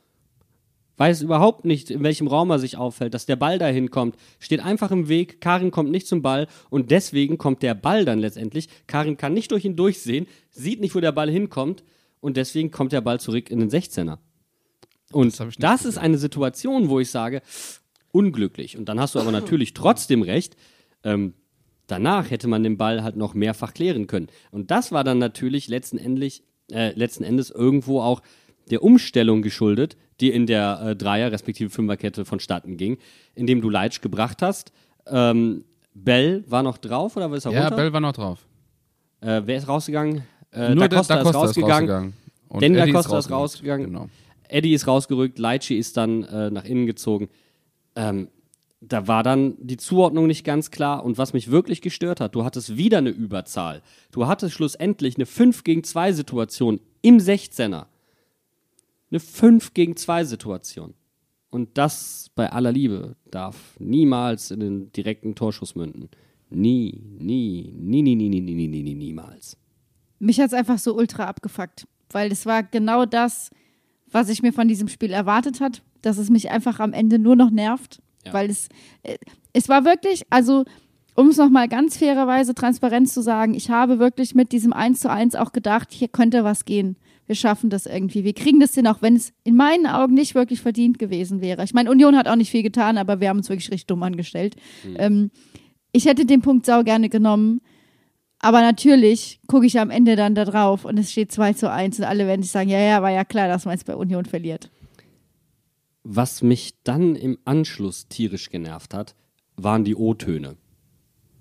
Weiß 0.98 1.22
überhaupt 1.22 1.64
nicht, 1.64 1.90
in 1.90 2.02
welchem 2.02 2.26
Raum 2.26 2.50
er 2.50 2.58
sich 2.58 2.76
aufhält, 2.76 3.14
dass 3.14 3.24
der 3.24 3.36
Ball 3.36 3.58
dahin 3.58 3.90
kommt. 3.90 4.16
Steht 4.40 4.60
einfach 4.60 4.90
im 4.90 5.08
Weg, 5.08 5.40
Karim 5.40 5.70
kommt 5.70 5.90
nicht 5.90 6.08
zum 6.08 6.22
Ball 6.22 6.48
und 6.70 6.90
deswegen 6.90 7.38
kommt 7.38 7.62
der 7.62 7.74
Ball 7.74 8.04
dann 8.04 8.18
letztendlich. 8.18 8.68
Karim 8.88 9.16
kann 9.16 9.32
nicht 9.32 9.52
durch 9.52 9.64
ihn 9.64 9.76
durchsehen, 9.76 10.26
sieht 10.50 10.80
nicht, 10.80 10.96
wo 10.96 11.00
der 11.00 11.12
Ball 11.12 11.30
hinkommt 11.30 11.84
und 12.20 12.36
deswegen 12.36 12.72
kommt 12.72 12.90
der 12.90 13.00
Ball 13.00 13.20
zurück 13.20 13.48
in 13.48 13.60
den 13.60 13.70
16er. 13.70 14.18
Und 15.12 15.38
Das 15.38 15.54
das 15.56 15.84
ist 15.84 15.98
eine 15.98 16.18
Situation, 16.18 16.88
wo 16.88 16.98
ich 17.00 17.10
sage, 17.10 17.42
unglücklich. 18.10 18.76
Und 18.76 18.88
dann 18.88 19.00
hast 19.00 19.14
du 19.14 19.20
aber 19.20 19.30
natürlich 19.32 19.74
trotzdem 19.74 20.22
recht. 20.22 20.56
Ähm, 21.04 21.34
danach 21.86 22.30
hätte 22.30 22.48
man 22.48 22.64
den 22.64 22.76
Ball 22.76 23.04
halt 23.04 23.16
noch 23.16 23.34
mehrfach 23.34 23.72
klären 23.72 24.08
können. 24.08 24.28
Und 24.50 24.72
das 24.72 24.90
war 24.90 25.04
dann 25.04 25.18
natürlich 25.18 25.68
letzten, 25.68 25.96
endlich, 25.96 26.42
äh, 26.72 26.92
letzten 26.98 27.22
Endes 27.22 27.50
irgendwo 27.50 28.00
auch 28.00 28.20
der 28.68 28.82
Umstellung 28.82 29.42
geschuldet, 29.42 29.96
die 30.20 30.30
in 30.30 30.46
der 30.46 30.80
äh, 30.82 30.96
Dreier- 30.96 31.32
respektive 31.32 31.70
Fünferkette 31.70 32.24
vonstatten 32.24 32.76
ging, 32.76 32.98
indem 33.34 33.60
du 33.60 33.70
Leitsch 33.70 34.00
gebracht 34.00 34.42
hast. 34.42 34.72
Ähm, 35.06 35.64
Bell 35.94 36.44
war 36.46 36.62
noch 36.62 36.78
drauf 36.78 37.16
oder 37.16 37.32
ist 37.34 37.44
er 37.46 37.52
Ja, 37.52 37.62
runter? 37.62 37.76
Bell 37.76 37.92
war 37.92 38.00
noch 38.00 38.12
drauf. 38.12 38.46
Äh, 39.20 39.42
wer 39.44 39.56
ist 39.58 39.68
rausgegangen? 39.68 40.22
Äh, 40.52 40.74
Nur 40.74 40.88
da 40.88 40.96
Costa, 40.96 41.16
Da 41.16 41.22
Costa 41.22 41.38
ist 41.44 41.48
rausgegangen. 41.48 42.12
Und 42.48 42.62
Denn 42.62 42.74
Da 42.74 42.86
Costa 42.90 43.18
ist 43.18 43.30
rausgegangen. 43.30 43.86
Genau. 43.86 44.08
Eddie 44.48 44.72
ist 44.72 44.86
rausgerückt, 44.86 45.38
Leitschi 45.38 45.76
ist 45.76 45.96
dann 45.96 46.22
äh, 46.24 46.50
nach 46.50 46.64
innen 46.64 46.86
gezogen. 46.86 47.28
Ähm, 47.96 48.28
da 48.80 49.08
war 49.08 49.22
dann 49.22 49.54
die 49.58 49.76
Zuordnung 49.76 50.26
nicht 50.28 50.44
ganz 50.44 50.70
klar. 50.70 51.04
Und 51.04 51.18
was 51.18 51.32
mich 51.32 51.50
wirklich 51.50 51.82
gestört 51.82 52.20
hat, 52.20 52.34
du 52.34 52.44
hattest 52.44 52.76
wieder 52.76 52.98
eine 52.98 53.10
Überzahl. 53.10 53.82
Du 54.12 54.26
hattest 54.26 54.54
schlussendlich 54.54 55.16
eine 55.16 55.26
5 55.26 55.64
gegen 55.64 55.82
2 55.84 56.12
Situation 56.12 56.80
im 57.02 57.18
16er. 57.18 57.86
Eine 59.10 59.20
5 59.20 59.74
gegen 59.74 59.96
2 59.96 60.24
Situation. 60.24 60.94
Und 61.50 61.78
das 61.78 62.30
bei 62.34 62.50
aller 62.52 62.72
Liebe 62.72 63.16
darf 63.30 63.76
niemals 63.78 64.50
in 64.50 64.60
den 64.60 64.92
direkten 64.92 65.34
Torschuss 65.34 65.74
münden. 65.74 66.10
Nie, 66.50 67.02
nie, 67.18 67.72
nie, 67.76 68.02
nie, 68.02 68.14
nie, 68.16 68.28
nie, 68.28 68.40
nie, 68.40 68.54
nie, 68.54 68.68
nie, 68.68 68.82
nie, 68.82 68.94
niemals. 68.94 69.56
Mich 70.18 70.40
hat 70.40 70.48
es 70.48 70.52
einfach 70.54 70.78
so 70.78 70.94
ultra 70.94 71.24
abgefuckt, 71.24 71.86
weil 72.10 72.30
es 72.32 72.44
war 72.44 72.62
genau 72.62 73.06
das, 73.06 73.50
was 74.10 74.28
ich 74.28 74.42
mir 74.42 74.52
von 74.52 74.68
diesem 74.68 74.88
Spiel 74.88 75.12
erwartet 75.12 75.60
hat, 75.60 75.82
dass 76.02 76.18
es 76.18 76.28
mich 76.30 76.50
einfach 76.50 76.80
am 76.80 76.92
Ende 76.92 77.18
nur 77.18 77.36
noch 77.36 77.50
nervt, 77.50 78.00
Ja. 78.26 78.32
weil 78.32 78.50
es 78.50 78.68
äh, 79.02 79.16
es 79.52 79.68
war 79.68 79.84
wirklich, 79.84 80.24
also 80.30 80.64
um 81.14 81.28
es 81.30 81.36
nochmal 81.36 81.68
ganz 81.68 81.96
fairerweise 81.96 82.54
transparent 82.54 83.08
zu 83.08 83.22
sagen, 83.22 83.54
ich 83.54 83.70
habe 83.70 83.98
wirklich 83.98 84.34
mit 84.34 84.52
diesem 84.52 84.72
1 84.72 85.00
zu 85.00 85.10
1 85.10 85.34
auch 85.34 85.52
gedacht, 85.52 85.92
hier 85.92 86.08
könnte 86.08 86.44
was 86.44 86.64
gehen. 86.64 86.96
Wir 87.28 87.36
schaffen 87.36 87.70
das 87.70 87.86
irgendwie. 87.86 88.24
Wir 88.24 88.32
kriegen 88.32 88.58
das 88.58 88.74
hin, 88.74 88.86
auch 88.86 89.02
wenn 89.02 89.14
es 89.14 89.32
in 89.44 89.54
meinen 89.54 89.86
Augen 89.86 90.14
nicht 90.14 90.34
wirklich 90.34 90.60
verdient 90.60 90.98
gewesen 90.98 91.40
wäre. 91.40 91.62
Ich 91.62 91.74
meine, 91.74 91.90
Union 91.90 92.16
hat 92.16 92.26
auch 92.26 92.36
nicht 92.36 92.50
viel 92.50 92.62
getan, 92.62 92.96
aber 92.96 93.20
wir 93.20 93.28
haben 93.28 93.36
uns 93.36 93.50
wirklich 93.50 93.70
richtig 93.70 93.86
dumm 93.86 94.02
angestellt. 94.02 94.56
Ähm, 94.96 95.30
ich 95.92 96.06
hätte 96.06 96.24
den 96.24 96.40
Punkt 96.40 96.64
sau 96.64 96.82
gerne 96.82 97.08
genommen. 97.08 97.60
Aber 98.40 98.60
natürlich 98.60 99.40
gucke 99.46 99.66
ich 99.66 99.78
am 99.78 99.90
Ende 99.90 100.16
dann 100.16 100.34
da 100.34 100.44
drauf 100.44 100.84
und 100.84 100.98
es 100.98 101.10
steht 101.12 101.30
2 101.32 101.52
zu 101.54 101.70
1 101.70 101.98
und 101.98 102.04
alle 102.04 102.26
werden 102.26 102.42
sich 102.42 102.52
sagen, 102.52 102.70
ja, 102.70 102.78
ja, 102.78 103.02
war 103.02 103.10
ja 103.10 103.24
klar, 103.24 103.48
dass 103.48 103.64
man 103.64 103.74
jetzt 103.74 103.84
bei 103.84 103.96
Union 103.96 104.24
verliert. 104.24 104.70
Was 106.04 106.40
mich 106.40 106.74
dann 106.84 107.14
im 107.16 107.36
Anschluss 107.44 108.08
tierisch 108.08 108.48
genervt 108.48 108.94
hat, 108.94 109.14
waren 109.56 109.84
die 109.84 109.96
O-Töne. 109.96 110.56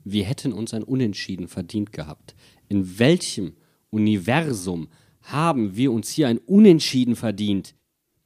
wir 0.04 0.26
hätten 0.26 0.54
uns 0.54 0.74
ein 0.74 0.84
Unentschieden 0.84 1.48
verdient 1.48 1.94
gehabt. 1.94 2.36
In 2.68 2.98
welchem 2.98 3.54
Universum 3.90 4.88
haben 5.32 5.76
wir 5.76 5.92
uns 5.92 6.10
hier 6.10 6.28
ein 6.28 6.38
Unentschieden 6.40 7.16
verdient? 7.16 7.76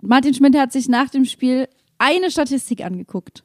Martin 0.02 0.34
Schmidt 0.34 0.58
hat 0.58 0.72
sich 0.72 0.88
nach 0.88 1.10
dem 1.10 1.26
Spiel 1.26 1.68
eine 1.98 2.32
Statistik 2.32 2.84
angeguckt. 2.84 3.44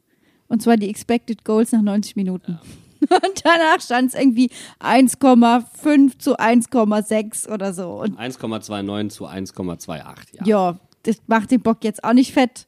Und 0.49 0.63
zwar 0.63 0.77
die 0.77 0.89
Expected 0.89 1.45
Goals 1.45 1.73
nach 1.73 1.83
90 1.83 2.17
Minuten. 2.17 2.59
Und 3.01 3.45
danach 3.45 3.81
stand 3.81 4.15
es 4.15 4.19
irgendwie 4.19 4.51
1,5 4.81 6.19
zu 6.19 6.39
1,6 6.39 7.53
oder 7.53 7.75
so. 7.75 8.01
Und 8.01 8.19
1,29 8.19 9.09
zu 9.11 9.27
1,28, 9.27 9.97
ja. 10.33 10.47
ja, 10.47 10.81
das 11.03 11.17
macht 11.27 11.51
den 11.51 11.61
Bock 11.61 11.85
jetzt 11.85 12.03
auch 12.05 12.15
nicht 12.15 12.33
fett. 12.33 12.67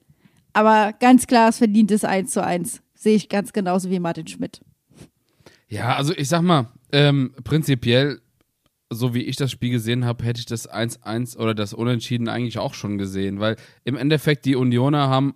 Aber 0.53 0.93
ganz 0.93 1.27
klar, 1.27 1.49
es 1.49 1.59
verdient 1.59 1.91
es 1.91 2.05
1 2.05 2.31
zu 2.31 2.45
1. 2.45 2.83
Sehe 2.95 3.17
ich 3.17 3.29
ganz 3.29 3.53
genauso 3.53 3.91
wie 3.91 4.01
Martin 4.01 4.27
Schmidt. 4.27 4.61
Ja, 5.69 5.97
also 5.97 6.13
ich 6.15 6.29
sag 6.29 6.43
mal, 6.43 6.67
ähm, 6.93 7.33
prinzipiell, 7.45 8.21
so 8.91 9.15
wie 9.15 9.23
ich 9.23 9.37
das 9.37 9.51
Spiel 9.51 9.71
gesehen 9.71 10.05
habe, 10.05 10.25
hätte 10.25 10.41
ich 10.41 10.47
das 10.47 10.71
1-1 10.71 11.37
oder 11.37 11.55
das 11.55 11.75
Unentschieden 11.75 12.29
eigentlich 12.29 12.59
auch 12.59 12.75
schon 12.75 12.99
gesehen, 12.99 13.41
weil 13.41 13.57
im 13.85 13.97
Endeffekt 13.97 14.45
die 14.45 14.57
Unioner 14.57 15.09
haben 15.09 15.35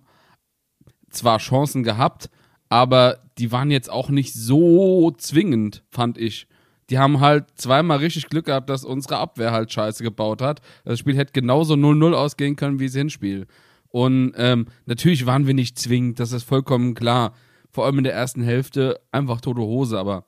zwar 1.09 1.37
Chancen 1.37 1.83
gehabt, 1.83 2.29
aber 2.69 3.19
die 3.37 3.51
waren 3.51 3.69
jetzt 3.69 3.89
auch 3.89 4.09
nicht 4.09 4.33
so 4.33 5.11
zwingend, 5.11 5.83
fand 5.89 6.17
ich. 6.17 6.47
Die 6.89 6.97
haben 6.97 7.19
halt 7.19 7.45
zweimal 7.55 7.99
richtig 7.99 8.29
Glück 8.29 8.47
gehabt, 8.47 8.69
dass 8.69 8.83
unsere 8.83 9.17
Abwehr 9.17 9.51
halt 9.51 9.71
Scheiße 9.71 10.03
gebaut 10.03 10.41
hat. 10.41 10.61
Das 10.83 10.99
Spiel 10.99 11.15
hätte 11.15 11.31
genauso 11.31 11.75
0-0 11.75 12.13
ausgehen 12.13 12.55
können 12.55 12.79
wie 12.79 12.87
das 12.87 12.95
Hinspiel. 12.95 13.47
Und 13.87 14.33
ähm, 14.37 14.65
natürlich 14.85 15.25
waren 15.25 15.45
wir 15.45 15.53
nicht 15.53 15.77
zwingend, 15.77 16.19
das 16.19 16.31
ist 16.31 16.43
vollkommen 16.43 16.95
klar. 16.95 17.33
Vor 17.69 17.85
allem 17.85 17.99
in 17.99 18.03
der 18.03 18.13
ersten 18.13 18.41
Hälfte 18.41 18.99
einfach 19.11 19.39
tote 19.39 19.61
Hose, 19.61 19.99
aber 19.99 20.25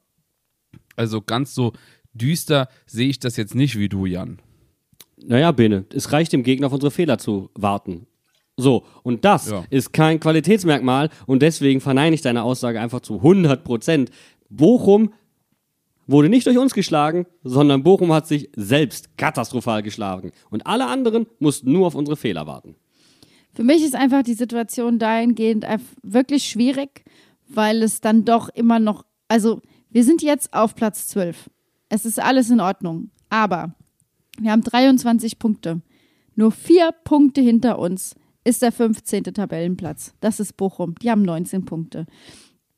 also 0.96 1.22
ganz 1.22 1.54
so 1.54 1.74
düster 2.16 2.68
sehe 2.86 3.09
ich 3.09 3.20
das 3.20 3.38
jetzt 3.38 3.53
nicht 3.55 3.78
wie 3.78 3.89
du, 3.89 4.05
Jan. 4.05 4.39
Naja, 5.18 5.51
Bene, 5.51 5.86
es 5.93 6.11
reicht 6.11 6.34
dem 6.34 6.43
Gegner 6.43 6.68
auf 6.68 6.74
unsere 6.74 6.91
Fehler 6.91 7.18
zu 7.18 7.49
warten. 7.55 8.07
So, 8.57 8.86
und 9.03 9.26
das 9.26 9.49
Ja. 9.49 9.66
ist 9.70 9.91
kein 9.93 10.20
Qualitätsmerkmal 10.20 11.09
und 11.26 11.41
deswegen 11.41 11.82
verneine 11.82 12.16
ich 12.16 12.22
deine 12.22 12.43
Aussage 12.43 12.80
einfach 12.80 13.01
zu 13.01 13.22
100 13.22 13.63
Prozent. 13.63 14.11
Bochum 14.49 15.13
wurde 16.07 16.30
nicht 16.30 16.45
durch 16.47 16.57
uns 16.57 16.74
geschlagen, 16.74 17.26
sondern 17.43 17.84
Bochum 17.84 18.13
hat 18.13 18.28
sich 18.28 18.49
selbst 18.55 19.18
katastrophal 19.18 19.82
geschlagen. 19.84 20.32
Und 20.49 20.68
alle 20.68 20.88
anderen 20.88 21.26
mussten 21.39 21.72
nur 21.72 21.88
auf 21.88 21.95
unsere 21.95 22.16
Fehler 22.16 22.45
warten. 22.47 22.76
Für 23.53 23.63
mich 23.63 23.84
ist 23.84 23.95
einfach 23.95 24.22
die 24.24 24.34
Situation 24.34 24.99
dahingehend 24.99 25.66
wirklich 26.03 26.43
schwierig, 26.47 27.03
weil 27.47 27.82
es 27.84 28.01
dann 28.01 28.24
doch 28.26 28.49
immer 28.49 28.80
noch, 28.80 29.05
also 29.28 29.61
wir 29.89 30.03
sind 30.03 30.22
jetzt 30.22 30.53
auf 30.53 30.76
Platz 30.76 31.07
12. 31.07 31.49
Es 31.96 32.06
ist 32.06 32.20
alles 32.20 32.50
in 32.50 32.60
Ordnung. 32.60 33.10
Aber 33.30 33.74
wir 34.38 34.52
haben 34.52 34.64
23 34.64 35.39
Punkte. 35.39 35.82
Nur 36.36 36.52
vier 36.52 36.91
Punkte 36.91 37.39
hinter 37.39 37.80
uns 37.80 38.16
ist 38.43 38.62
der 38.62 38.74
15. 38.74 39.24
Tabellenplatz. 39.24 40.14
Das 40.20 40.41
ist 40.41 40.58
Bochum. 40.58 40.96
Die 40.96 41.10
haben 41.10 41.22
19 41.22 41.64
Punkte. 41.64 42.06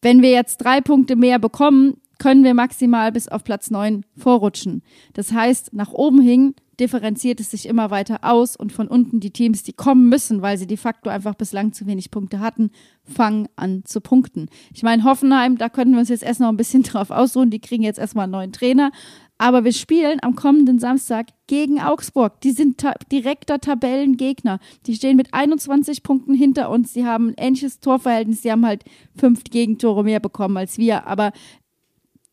Wenn 0.03 0.22
wir 0.22 0.30
jetzt 0.30 0.57
drei 0.57 0.82
Punkte 0.82 1.15
mehr 1.15 1.39
bekommen, 1.39 1.95
können 2.20 2.43
wir 2.43 2.53
maximal 2.53 3.11
bis 3.11 3.28
auf 3.28 3.43
Platz 3.43 3.72
9 3.72 4.05
vorrutschen. 4.15 4.84
Das 5.13 5.32
heißt, 5.32 5.74
nach 5.74 5.93
oben 5.93 6.22
hin 6.22 6.53
differenziert 6.80 7.39
es 7.39 7.51
sich 7.51 7.65
immer 7.67 7.91
weiter 7.91 8.19
aus 8.21 8.55
und 8.55 8.71
von 8.71 8.88
unten 8.88 9.19
die 9.19 9.32
Teams, 9.32 9.63
die 9.63 9.73
kommen 9.73 10.09
müssen, 10.09 10.41
weil 10.41 10.57
sie 10.57 10.67
de 10.67 10.78
facto 10.78 11.09
einfach 11.09 11.36
bislang 11.36 11.73
zu 11.73 11.88
wenig 11.88 12.11
Punkte 12.11 12.39
hatten, 12.39 12.71
fangen 13.03 13.47
an 13.55 13.84
zu 13.86 14.01
punkten. 14.01 14.49
Ich 14.73 14.84
meine, 14.84 15.03
Hoffenheim, 15.03 15.57
da 15.57 15.69
könnten 15.69 15.93
wir 15.93 15.99
uns 15.99 16.09
jetzt 16.09 16.23
erst 16.23 16.39
noch 16.39 16.49
ein 16.49 16.57
bisschen 16.57 16.84
drauf 16.84 17.09
ausruhen, 17.09 17.49
die 17.49 17.59
kriegen 17.59 17.84
jetzt 17.84 17.99
erstmal 17.99 18.23
einen 18.23 18.34
neuen 18.34 18.51
Trainer. 18.51 18.91
Aber 19.39 19.63
wir 19.63 19.73
spielen 19.73 20.19
am 20.23 20.36
kommenden 20.36 20.80
Samstag 20.80 21.28
gegen 21.45 21.80
Augsburg. 21.80 22.41
Die 22.41 22.51
sind 22.51 22.80
ta 22.80 22.95
direkter 23.11 23.59
Tabellengegner. 23.59 24.59
Die 24.88 24.95
stehen 24.95 25.15
mit 25.15 25.32
21 25.32 26.01
Punkten 26.01 26.34
hinter 26.34 26.71
uns. 26.71 26.93
Die 26.93 27.05
haben 27.05 27.30
ein 27.30 27.36
ähnliches 27.38 27.80
Torverhältnis. 27.80 28.41
Die 28.41 28.51
haben 28.51 28.65
halt 28.65 28.84
fünf 29.15 29.43
Gegentore 29.43 30.03
mehr 30.03 30.19
bekommen 30.19 30.57
als 30.57 30.80
wir. 30.80 31.05
Aber 31.05 31.34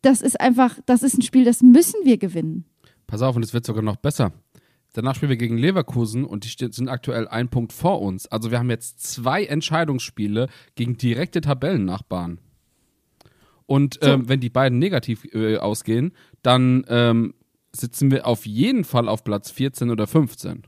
das 0.00 0.22
ist 0.22 0.40
einfach, 0.40 0.78
das 0.86 1.02
ist 1.02 1.18
ein 1.18 1.22
Spiel, 1.22 1.44
das 1.44 1.62
müssen 1.62 2.04
wir 2.04 2.16
gewinnen. 2.16 2.64
Pass 3.06 3.22
auf, 3.22 3.36
und 3.36 3.44
es 3.44 3.54
wird 3.54 3.66
sogar 3.66 3.82
noch 3.82 3.96
besser. 3.96 4.32
Danach 4.94 5.16
spielen 5.16 5.30
wir 5.30 5.36
gegen 5.36 5.58
Leverkusen 5.58 6.24
und 6.24 6.44
die 6.44 6.72
sind 6.72 6.88
aktuell 6.88 7.26
ein 7.26 7.48
Punkt 7.48 7.72
vor 7.72 8.00
uns. 8.00 8.26
Also 8.28 8.52
wir 8.52 8.58
haben 8.60 8.70
jetzt 8.70 9.00
zwei 9.00 9.44
Entscheidungsspiele 9.44 10.48
gegen 10.76 10.96
direkte 10.96 11.40
Tabellennachbarn. 11.40 12.38
Und 13.66 13.98
ähm, 14.02 14.28
wenn 14.28 14.40
die 14.40 14.50
beiden 14.50 14.78
negativ 14.78 15.24
äh, 15.34 15.56
ausgehen, 15.56 16.12
dann 16.42 16.84
ähm, 16.88 17.34
sitzen 17.72 18.10
wir 18.10 18.26
auf 18.26 18.46
jeden 18.46 18.84
Fall 18.84 19.08
auf 19.08 19.24
Platz 19.24 19.50
14 19.50 19.90
oder 19.90 20.06
15. 20.06 20.62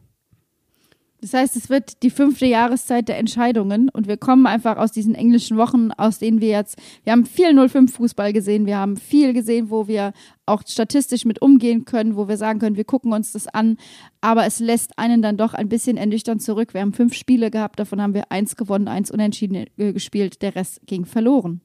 Das 1.20 1.32
heißt, 1.32 1.56
es 1.56 1.70
wird 1.70 2.02
die 2.02 2.10
fünfte 2.10 2.46
Jahreszeit 2.46 3.08
der 3.08 3.18
Entscheidungen 3.18 3.88
und 3.88 4.06
wir 4.06 4.18
kommen 4.18 4.46
einfach 4.46 4.76
aus 4.76 4.92
diesen 4.92 5.14
englischen 5.14 5.56
Wochen, 5.56 5.90
aus 5.92 6.18
denen 6.18 6.40
wir 6.40 6.48
jetzt, 6.48 6.76
wir 7.04 7.12
haben 7.12 7.24
viel 7.24 7.58
05-Fußball 7.58 8.32
gesehen, 8.32 8.66
wir 8.66 8.76
haben 8.76 8.96
viel 8.96 9.32
gesehen, 9.32 9.70
wo 9.70 9.88
wir 9.88 10.12
auch 10.44 10.62
statistisch 10.66 11.24
mit 11.24 11.40
umgehen 11.40 11.86
können, 11.86 12.16
wo 12.16 12.28
wir 12.28 12.36
sagen 12.36 12.58
können, 12.58 12.76
wir 12.76 12.84
gucken 12.84 13.12
uns 13.12 13.32
das 13.32 13.48
an, 13.48 13.78
aber 14.20 14.46
es 14.46 14.60
lässt 14.60 14.98
einen 14.98 15.22
dann 15.22 15.36
doch 15.38 15.54
ein 15.54 15.68
bisschen 15.68 15.96
ernüchternd 15.96 16.42
zurück. 16.42 16.74
Wir 16.74 16.82
haben 16.82 16.92
fünf 16.92 17.14
Spiele 17.14 17.50
gehabt, 17.50 17.78
davon 17.80 18.00
haben 18.02 18.14
wir 18.14 18.30
eins 18.30 18.54
gewonnen, 18.54 18.86
eins 18.86 19.10
unentschieden 19.10 19.66
äh, 19.78 19.92
gespielt, 19.92 20.42
der 20.42 20.54
Rest 20.54 20.80
ging 20.86 21.06
verloren. 21.06 21.62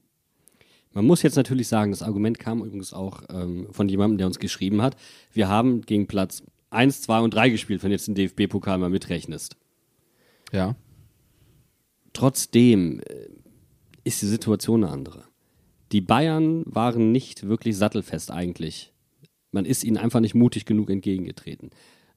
Man 0.93 1.05
muss 1.05 1.21
jetzt 1.21 1.35
natürlich 1.35 1.67
sagen, 1.67 1.91
das 1.91 2.01
Argument 2.01 2.37
kam 2.37 2.59
übrigens 2.59 2.93
auch 2.93 3.23
ähm, 3.29 3.67
von 3.71 3.87
jemandem, 3.87 4.17
der 4.17 4.27
uns 4.27 4.39
geschrieben 4.39 4.81
hat. 4.81 4.95
Wir 5.31 5.47
haben 5.47 5.81
gegen 5.81 6.07
Platz 6.07 6.43
1, 6.71 7.01
2 7.01 7.19
und 7.19 7.33
3 7.33 7.49
gespielt, 7.49 7.83
wenn 7.83 7.89
du 7.89 7.95
jetzt 7.95 8.07
den 8.07 8.15
DFB-Pokal 8.15 8.77
mal 8.77 8.89
mitrechnest. 8.89 9.57
Ja. 10.51 10.75
Trotzdem 12.13 13.01
äh, 13.01 13.29
ist 14.03 14.21
die 14.21 14.27
Situation 14.27 14.83
eine 14.83 14.91
andere. 14.91 15.23
Die 15.91 16.01
Bayern 16.01 16.63
waren 16.65 17.11
nicht 17.11 17.47
wirklich 17.47 17.77
sattelfest 17.77 18.31
eigentlich. 18.31 18.93
Man 19.51 19.65
ist 19.65 19.83
ihnen 19.83 19.97
einfach 19.97 20.21
nicht 20.21 20.35
mutig 20.35 20.65
genug 20.65 20.89
entgegengetreten. 20.89 21.71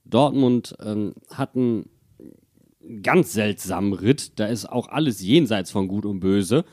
Dortmund 0.05 0.76
ähm, 0.80 1.14
hatten 1.30 1.88
einen 2.82 3.02
ganz 3.02 3.32
seltsamen 3.32 3.92
Ritt. 3.92 4.38
Da 4.38 4.46
ist 4.46 4.66
auch 4.66 4.88
alles 4.88 5.20
jenseits 5.20 5.70
von 5.70 5.88
Gut 5.88 6.07
und 6.07 6.20
Böse. 6.20 6.64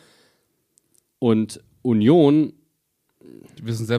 Und 1.18 1.64
Union 1.82 2.54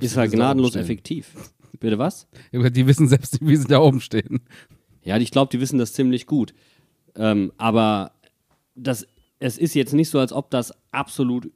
ist 0.00 0.16
halt 0.16 0.32
gnadenlos 0.32 0.76
effektiv. 0.76 1.34
Bitte 1.82 1.98
was? 1.98 2.28
Die 2.52 2.86
wissen 2.86 3.08
selbst, 3.08 3.38
wie 3.40 3.56
sie 3.56 3.66
da 3.66 3.80
oben 3.80 4.00
stehen. 4.00 4.40
Ja, 5.02 5.16
ich 5.16 5.32
glaube, 5.32 5.50
die 5.50 5.60
wissen 5.60 5.80
das 5.80 5.92
ziemlich 5.92 6.26
gut. 6.26 6.54
Ähm, 7.16 7.52
aber 7.56 8.12
das, 8.76 9.04
es 9.40 9.58
ist 9.58 9.74
jetzt 9.74 9.92
nicht 9.92 10.08
so, 10.08 10.20
als 10.20 10.32
ob 10.32 10.48
das 10.52 10.72
absolut 10.92 11.50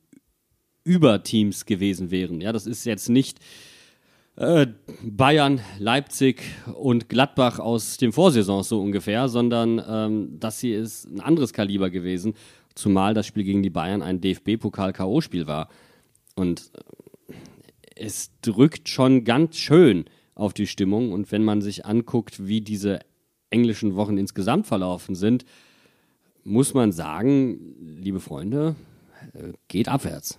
Überteams 0.82 1.64
gewesen 1.64 2.10
wären. 2.10 2.40
Ja, 2.40 2.52
das 2.52 2.66
ist 2.66 2.84
jetzt 2.86 3.08
nicht 3.08 3.38
äh, 4.34 4.66
Bayern, 5.04 5.60
Leipzig 5.78 6.42
und 6.74 7.08
Gladbach 7.08 7.60
aus 7.60 7.96
dem 7.96 8.12
Vorsaisons 8.12 8.68
so 8.68 8.80
ungefähr, 8.80 9.28
sondern 9.28 9.80
ähm, 9.88 10.40
das 10.40 10.58
hier 10.58 10.80
ist 10.80 11.04
ein 11.04 11.20
anderes 11.20 11.52
Kaliber 11.52 11.88
gewesen. 11.88 12.34
Zumal 12.74 13.14
das 13.14 13.28
Spiel 13.28 13.44
gegen 13.44 13.62
die 13.62 13.70
Bayern 13.70 14.02
ein 14.02 14.20
DFB-Pokal-K.O.-Spiel 14.20 15.46
war. 15.46 15.68
Und 16.34 16.72
äh, 16.74 17.34
es 17.94 18.32
drückt 18.42 18.88
schon 18.88 19.22
ganz 19.22 19.56
schön 19.56 20.06
auf 20.36 20.54
die 20.54 20.68
Stimmung. 20.68 21.10
Und 21.12 21.32
wenn 21.32 21.42
man 21.42 21.60
sich 21.60 21.84
anguckt, 21.84 22.46
wie 22.46 22.60
diese 22.60 23.00
englischen 23.50 23.96
Wochen 23.96 24.16
insgesamt 24.16 24.68
verlaufen 24.68 25.16
sind, 25.16 25.44
muss 26.44 26.74
man 26.74 26.92
sagen, 26.92 27.98
liebe 28.00 28.20
Freunde, 28.20 28.76
geht 29.66 29.88
abwärts. 29.88 30.38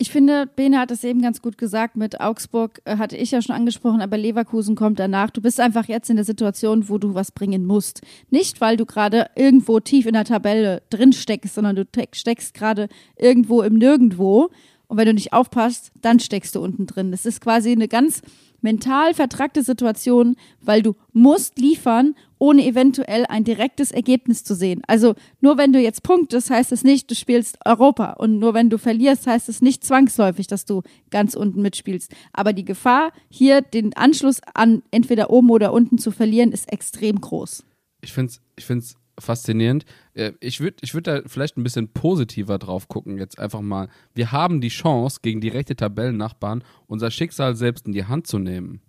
Ich 0.00 0.10
finde, 0.10 0.46
Bene 0.46 0.78
hat 0.78 0.92
es 0.92 1.02
eben 1.02 1.20
ganz 1.20 1.42
gut 1.42 1.58
gesagt. 1.58 1.96
Mit 1.96 2.20
Augsburg 2.20 2.80
äh, 2.84 2.98
hatte 2.98 3.16
ich 3.16 3.32
ja 3.32 3.42
schon 3.42 3.56
angesprochen, 3.56 4.00
aber 4.00 4.16
Leverkusen 4.16 4.76
kommt 4.76 5.00
danach. 5.00 5.30
Du 5.30 5.40
bist 5.42 5.58
einfach 5.58 5.88
jetzt 5.88 6.08
in 6.08 6.14
der 6.14 6.24
Situation, 6.24 6.88
wo 6.88 6.98
du 6.98 7.14
was 7.14 7.32
bringen 7.32 7.66
musst. 7.66 8.02
Nicht, 8.30 8.60
weil 8.60 8.76
du 8.76 8.86
gerade 8.86 9.26
irgendwo 9.34 9.80
tief 9.80 10.06
in 10.06 10.12
der 10.12 10.24
Tabelle 10.24 10.82
drin 10.90 11.12
steckst, 11.12 11.56
sondern 11.56 11.74
du 11.74 11.84
te- 11.84 12.06
steckst 12.12 12.54
gerade 12.54 12.88
irgendwo 13.16 13.60
im 13.62 13.74
Nirgendwo. 13.74 14.50
Und 14.86 14.96
wenn 14.96 15.06
du 15.06 15.14
nicht 15.14 15.32
aufpasst, 15.32 15.90
dann 16.00 16.20
steckst 16.20 16.54
du 16.54 16.60
unten 16.60 16.86
drin. 16.86 17.10
Das 17.10 17.26
ist 17.26 17.40
quasi 17.40 17.72
eine 17.72 17.88
ganz 17.88 18.22
mental 18.68 19.14
vertrackte 19.14 19.62
Situation, 19.62 20.36
weil 20.60 20.82
du 20.82 20.94
musst 21.14 21.58
liefern, 21.58 22.14
ohne 22.36 22.66
eventuell 22.66 23.24
ein 23.26 23.42
direktes 23.42 23.92
Ergebnis 23.92 24.44
zu 24.44 24.54
sehen. 24.54 24.82
Also 24.86 25.14
nur 25.40 25.56
wenn 25.56 25.72
du 25.72 25.80
jetzt 25.80 26.02
punktest, 26.02 26.50
heißt 26.50 26.70
es 26.72 26.84
nicht, 26.84 27.10
du 27.10 27.14
spielst 27.14 27.56
Europa. 27.64 28.12
Und 28.12 28.38
nur 28.38 28.52
wenn 28.52 28.68
du 28.68 28.76
verlierst, 28.76 29.26
heißt 29.26 29.48
es 29.48 29.62
nicht 29.62 29.84
zwangsläufig, 29.84 30.46
dass 30.48 30.66
du 30.66 30.82
ganz 31.10 31.34
unten 31.34 31.62
mitspielst. 31.62 32.12
Aber 32.34 32.52
die 32.52 32.66
Gefahr, 32.66 33.12
hier 33.30 33.62
den 33.62 33.96
Anschluss 33.96 34.42
an 34.52 34.82
entweder 34.90 35.30
oben 35.30 35.48
oder 35.48 35.72
unten 35.72 35.96
zu 35.96 36.10
verlieren, 36.10 36.52
ist 36.52 36.70
extrem 36.70 37.18
groß. 37.20 37.64
Ich 38.02 38.12
finde 38.12 38.32
es 38.32 38.40
ich 38.56 38.66
find's 38.66 38.96
faszinierend. 39.18 39.84
Äh, 40.14 40.32
Ich 40.40 40.60
würde 40.60 40.76
ich 40.80 40.94
würd 40.94 41.06
da 41.06 41.22
vielleicht 41.26 41.56
ein 41.56 41.62
bisschen 41.62 41.88
positiver 41.88 42.58
drauf 42.58 42.88
gucken, 42.88 43.18
jetzt 43.18 43.38
einfach 43.38 43.60
mal. 43.60 43.88
Wir 44.14 44.32
haben 44.32 44.60
die 44.60 44.68
Chance, 44.68 45.20
gegen 45.22 45.40
direkte 45.40 45.76
Tabellennachbarn 45.76 46.64
unser 46.86 47.10
Schicksal 47.10 47.56
selbst 47.56 47.86
in 47.86 47.92
die 47.92 48.04
Hand 48.04 48.26
zu 48.26 48.38
nehmen. 48.38 48.80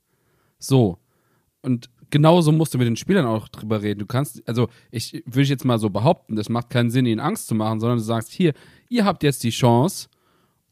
So. 0.57 0.97
Und 1.61 1.89
genauso 2.09 2.51
musst 2.51 2.73
du 2.73 2.77
mit 2.77 2.87
den 2.87 2.95
Spielern 2.95 3.25
auch 3.25 3.47
drüber 3.49 3.81
reden. 3.81 3.99
Du 3.99 4.05
kannst, 4.05 4.47
also 4.47 4.69
ich 4.91 5.23
würde 5.25 5.49
jetzt 5.49 5.65
mal 5.65 5.79
so 5.79 5.89
behaupten, 5.89 6.35
das 6.35 6.49
macht 6.49 6.69
keinen 6.69 6.89
Sinn, 6.89 7.05
ihnen 7.05 7.19
Angst 7.19 7.47
zu 7.47 7.55
machen, 7.55 7.79
sondern 7.79 7.97
du 7.97 8.03
sagst, 8.03 8.31
hier, 8.31 8.53
ihr 8.87 9.05
habt 9.05 9.23
jetzt 9.23 9.43
die 9.43 9.49
Chance, 9.49 10.07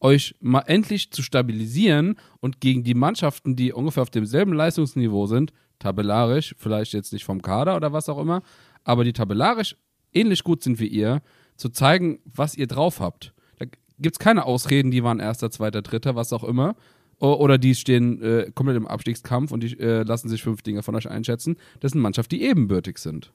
euch 0.00 0.34
mal 0.40 0.60
endlich 0.60 1.10
zu 1.10 1.22
stabilisieren 1.22 2.16
und 2.40 2.60
gegen 2.60 2.84
die 2.84 2.94
Mannschaften, 2.94 3.56
die 3.56 3.72
ungefähr 3.72 4.02
auf 4.02 4.10
demselben 4.10 4.52
Leistungsniveau 4.52 5.26
sind, 5.26 5.52
tabellarisch, 5.78 6.54
vielleicht 6.58 6.92
jetzt 6.92 7.12
nicht 7.12 7.24
vom 7.24 7.42
Kader 7.42 7.76
oder 7.76 7.92
was 7.92 8.08
auch 8.08 8.18
immer, 8.18 8.42
aber 8.84 9.04
die 9.04 9.12
tabellarisch 9.12 9.76
ähnlich 10.12 10.44
gut 10.44 10.62
sind 10.62 10.80
wie 10.80 10.86
ihr, 10.86 11.22
zu 11.56 11.68
zeigen, 11.68 12.20
was 12.24 12.56
ihr 12.56 12.66
drauf 12.66 13.00
habt. 13.00 13.34
Da 13.58 13.66
gibt 13.98 14.14
es 14.14 14.18
keine 14.18 14.46
Ausreden, 14.46 14.90
die 14.90 15.02
waren 15.02 15.20
erster, 15.20 15.50
zweiter, 15.50 15.82
dritter, 15.82 16.14
was 16.14 16.32
auch 16.32 16.44
immer. 16.44 16.76
Oder 17.18 17.58
die 17.58 17.74
stehen 17.74 18.22
äh, 18.22 18.52
komplett 18.54 18.76
im 18.76 18.86
Abstiegskampf 18.86 19.50
und 19.50 19.62
die 19.64 19.78
äh, 19.80 20.04
lassen 20.04 20.28
sich 20.28 20.42
fünf 20.42 20.62
Dinge 20.62 20.84
von 20.84 20.94
euch 20.94 21.10
einschätzen. 21.10 21.56
Das 21.80 21.92
sind 21.92 22.00
Mannschaften, 22.00 22.36
die 22.36 22.42
ebenbürtig 22.42 22.98
sind. 22.98 23.32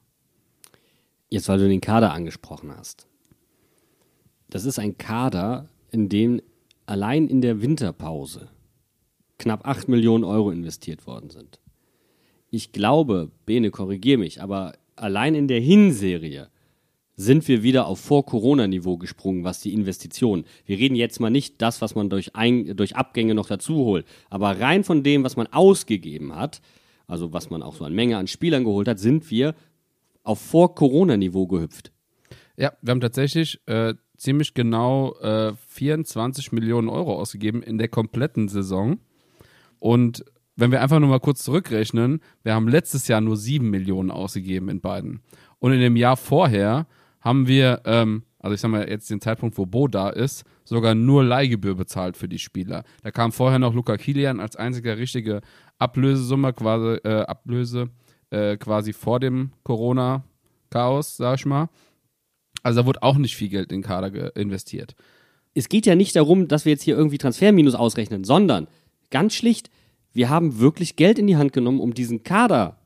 Jetzt, 1.28 1.48
weil 1.48 1.58
du 1.58 1.68
den 1.68 1.82
Kader 1.82 2.12
angesprochen 2.12 2.72
hast. 2.74 3.06
Das 4.48 4.64
ist 4.64 4.78
ein 4.78 4.96
Kader, 4.96 5.68
in 5.90 6.08
dem 6.08 6.40
allein 6.86 7.28
in 7.28 7.42
der 7.42 7.60
Winterpause 7.60 8.48
knapp 9.38 9.66
8 9.66 9.88
Millionen 9.88 10.24
Euro 10.24 10.50
investiert 10.50 11.06
worden 11.06 11.28
sind. 11.28 11.60
Ich 12.50 12.72
glaube, 12.72 13.30
Bene, 13.46 13.70
korrigier 13.70 14.16
mich, 14.16 14.40
aber 14.40 14.74
allein 14.96 15.34
in 15.34 15.48
der 15.48 15.60
Hinserie 15.60 16.48
sind 17.16 17.46
wir 17.46 17.62
wieder 17.62 17.86
auf 17.86 18.00
Vor-Corona-Niveau 18.00 18.96
gesprungen, 18.96 19.44
was 19.44 19.60
die 19.60 19.72
Investitionen. 19.72 20.44
Wir 20.66 20.78
reden 20.78 20.96
jetzt 20.96 21.20
mal 21.20 21.30
nicht 21.30 21.62
das, 21.62 21.80
was 21.80 21.94
man 21.94 22.10
durch, 22.10 22.34
Ein 22.34 22.76
durch 22.76 22.96
Abgänge 22.96 23.34
noch 23.34 23.46
dazu 23.46 23.76
holt, 23.76 24.06
aber 24.30 24.60
rein 24.60 24.84
von 24.84 25.02
dem, 25.02 25.22
was 25.22 25.36
man 25.36 25.46
ausgegeben 25.48 26.34
hat, 26.34 26.60
also 27.06 27.32
was 27.32 27.50
man 27.50 27.62
auch 27.62 27.76
so 27.76 27.84
an 27.84 27.94
Menge 27.94 28.16
an 28.16 28.26
Spielern 28.26 28.64
geholt 28.64 28.88
hat, 28.88 28.98
sind 28.98 29.30
wir 29.30 29.54
auf 30.22 30.40
Vor-Corona-Niveau 30.40 31.46
gehüpft. 31.46 31.92
Ja, 32.56 32.72
wir 32.82 32.90
haben 32.92 33.00
tatsächlich 33.00 33.60
äh, 33.66 33.94
ziemlich 34.16 34.54
genau 34.54 35.14
äh, 35.20 35.52
24 35.68 36.52
Millionen 36.52 36.88
Euro 36.88 37.14
ausgegeben 37.20 37.62
in 37.62 37.78
der 37.78 37.88
kompletten 37.88 38.48
Saison. 38.48 38.98
Und 39.78 40.24
wenn 40.56 40.70
wir 40.70 40.82
einfach 40.82 41.00
nur 41.00 41.08
mal 41.08 41.20
kurz 41.20 41.42
zurückrechnen, 41.42 42.20
wir 42.42 42.54
haben 42.54 42.68
letztes 42.68 43.08
Jahr 43.08 43.20
nur 43.20 43.36
7 43.36 43.68
Millionen 43.68 44.10
ausgegeben 44.10 44.68
in 44.68 44.80
beiden. 44.80 45.20
Und 45.58 45.72
in 45.72 45.80
dem 45.80 45.96
Jahr 45.96 46.16
vorher 46.16 46.86
haben 47.20 47.48
wir, 47.48 47.82
ähm, 47.86 48.22
also 48.38 48.54
ich 48.54 48.60
sag 48.60 48.70
mal 48.70 48.88
jetzt 48.88 49.10
den 49.10 49.20
Zeitpunkt, 49.20 49.58
wo 49.58 49.66
Bo 49.66 49.88
da 49.88 50.10
ist, 50.10 50.44
sogar 50.64 50.94
nur 50.94 51.24
Leihgebühr 51.24 51.74
bezahlt 51.74 52.16
für 52.16 52.28
die 52.28 52.38
Spieler. 52.38 52.84
Da 53.02 53.10
kam 53.10 53.32
vorher 53.32 53.58
noch 53.58 53.74
Luca 53.74 53.96
Kilian 53.96 54.40
als 54.40 54.56
einziger 54.56 54.96
richtige 54.98 55.40
Ablösesumme, 55.78 56.52
quasi, 56.52 56.98
äh, 57.04 57.22
Ablöse, 57.22 57.90
äh, 58.30 58.56
quasi 58.56 58.92
vor 58.92 59.20
dem 59.20 59.52
Corona-Chaos, 59.64 61.16
sag 61.16 61.38
ich 61.38 61.46
mal. 61.46 61.68
Also 62.62 62.80
da 62.80 62.86
wurde 62.86 63.02
auch 63.02 63.16
nicht 63.16 63.36
viel 63.36 63.48
Geld 63.48 63.72
in 63.72 63.80
den 63.80 63.86
Kader 63.86 64.36
investiert. 64.36 64.94
es 65.56 65.68
geht 65.68 65.86
ja 65.86 65.94
nicht 65.94 66.16
darum, 66.16 66.48
dass 66.48 66.64
wir 66.64 66.72
jetzt 66.72 66.82
hier 66.82 66.96
irgendwie 66.96 67.18
Transferminus 67.18 67.76
ausrechnen, 67.76 68.24
sondern 68.24 68.66
ganz 69.10 69.34
schlicht, 69.34 69.70
wir 70.14 70.30
haben 70.30 70.60
wirklich 70.60 70.96
Geld 70.96 71.18
in 71.18 71.26
die 71.26 71.36
Hand 71.36 71.52
genommen, 71.52 71.80
um 71.80 71.92
diesen 71.92 72.22
Kader 72.22 72.78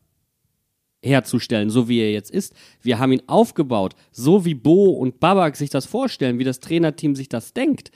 herzustellen, 1.03 1.70
so 1.70 1.89
wie 1.89 2.01
er 2.01 2.11
jetzt 2.11 2.31
ist. 2.31 2.55
Wir 2.83 2.99
haben 2.99 3.12
ihn 3.12 3.22
aufgebaut, 3.26 3.95
so 4.11 4.45
wie 4.45 4.55
Bo 4.55 4.91
und 4.91 5.20
Babak 5.20 5.57
sich 5.57 5.70
das 5.70 5.87
vorstellen, 5.87 6.39
wie 6.39 6.45
das 6.45 6.61
Trainerteam 6.61 7.14
sich 7.14 7.29
das 7.29 7.53
denkt. 7.53 7.93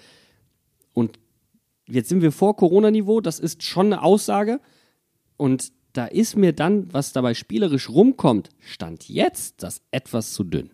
Und 0.93 1.19
jetzt 1.89 2.09
sind 2.11 2.23
wir 2.23 2.31
vor 2.31 2.57
Corona-Niveau, 2.57 3.21
das 3.21 3.41
ist 3.41 3.63
schon 3.63 3.87
eine 3.87 4.03
Aussage. 4.03 4.61
Und 5.37 5.73
da 5.95 6.07
ist 6.07 6.37
mir 6.37 6.53
dann, 6.53 6.93
was 6.93 7.13
dabei 7.13 7.35
spielerisch 7.35 7.89
rumkommt, 7.89 8.51
stand 8.61 9.09
jetzt 9.09 9.63
das 9.63 9.83
etwas 9.91 10.33
zu 10.33 10.45
dünn. 10.45 10.71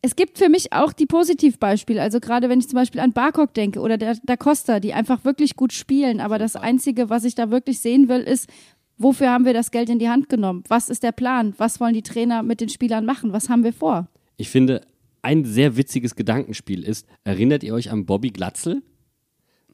Es 0.00 0.14
gibt 0.14 0.38
für 0.38 0.48
mich 0.48 0.72
auch 0.72 0.92
die 0.92 1.06
Positivbeispiele. 1.06 2.00
Also 2.00 2.20
gerade 2.20 2.48
wenn 2.48 2.60
ich 2.60 2.68
zum 2.68 2.76
Beispiel 2.76 3.00
an 3.00 3.12
Barkok 3.12 3.52
denke 3.54 3.80
oder 3.80 3.98
der, 3.98 4.16
der 4.22 4.36
Costa, 4.36 4.78
die 4.78 4.94
einfach 4.94 5.24
wirklich 5.24 5.56
gut 5.56 5.72
spielen. 5.72 6.20
Aber 6.20 6.38
das 6.38 6.54
Einzige, 6.54 7.10
was 7.10 7.24
ich 7.24 7.34
da 7.34 7.50
wirklich 7.50 7.80
sehen 7.80 8.08
will, 8.08 8.20
ist, 8.20 8.48
wofür 8.96 9.30
haben 9.30 9.44
wir 9.44 9.54
das 9.54 9.70
Geld 9.72 9.90
in 9.90 9.98
die 9.98 10.08
Hand 10.08 10.28
genommen? 10.28 10.62
Was 10.68 10.88
ist 10.88 11.02
der 11.02 11.12
Plan? 11.12 11.54
Was 11.58 11.80
wollen 11.80 11.94
die 11.94 12.02
Trainer 12.02 12.42
mit 12.44 12.60
den 12.60 12.68
Spielern 12.68 13.04
machen? 13.04 13.32
Was 13.32 13.48
haben 13.48 13.64
wir 13.64 13.72
vor? 13.72 14.08
Ich 14.36 14.50
finde, 14.50 14.82
ein 15.22 15.44
sehr 15.44 15.76
witziges 15.76 16.14
Gedankenspiel 16.14 16.84
ist, 16.84 17.06
erinnert 17.24 17.64
ihr 17.64 17.74
euch 17.74 17.90
an 17.90 18.06
Bobby 18.06 18.30
Glatzel? 18.30 18.82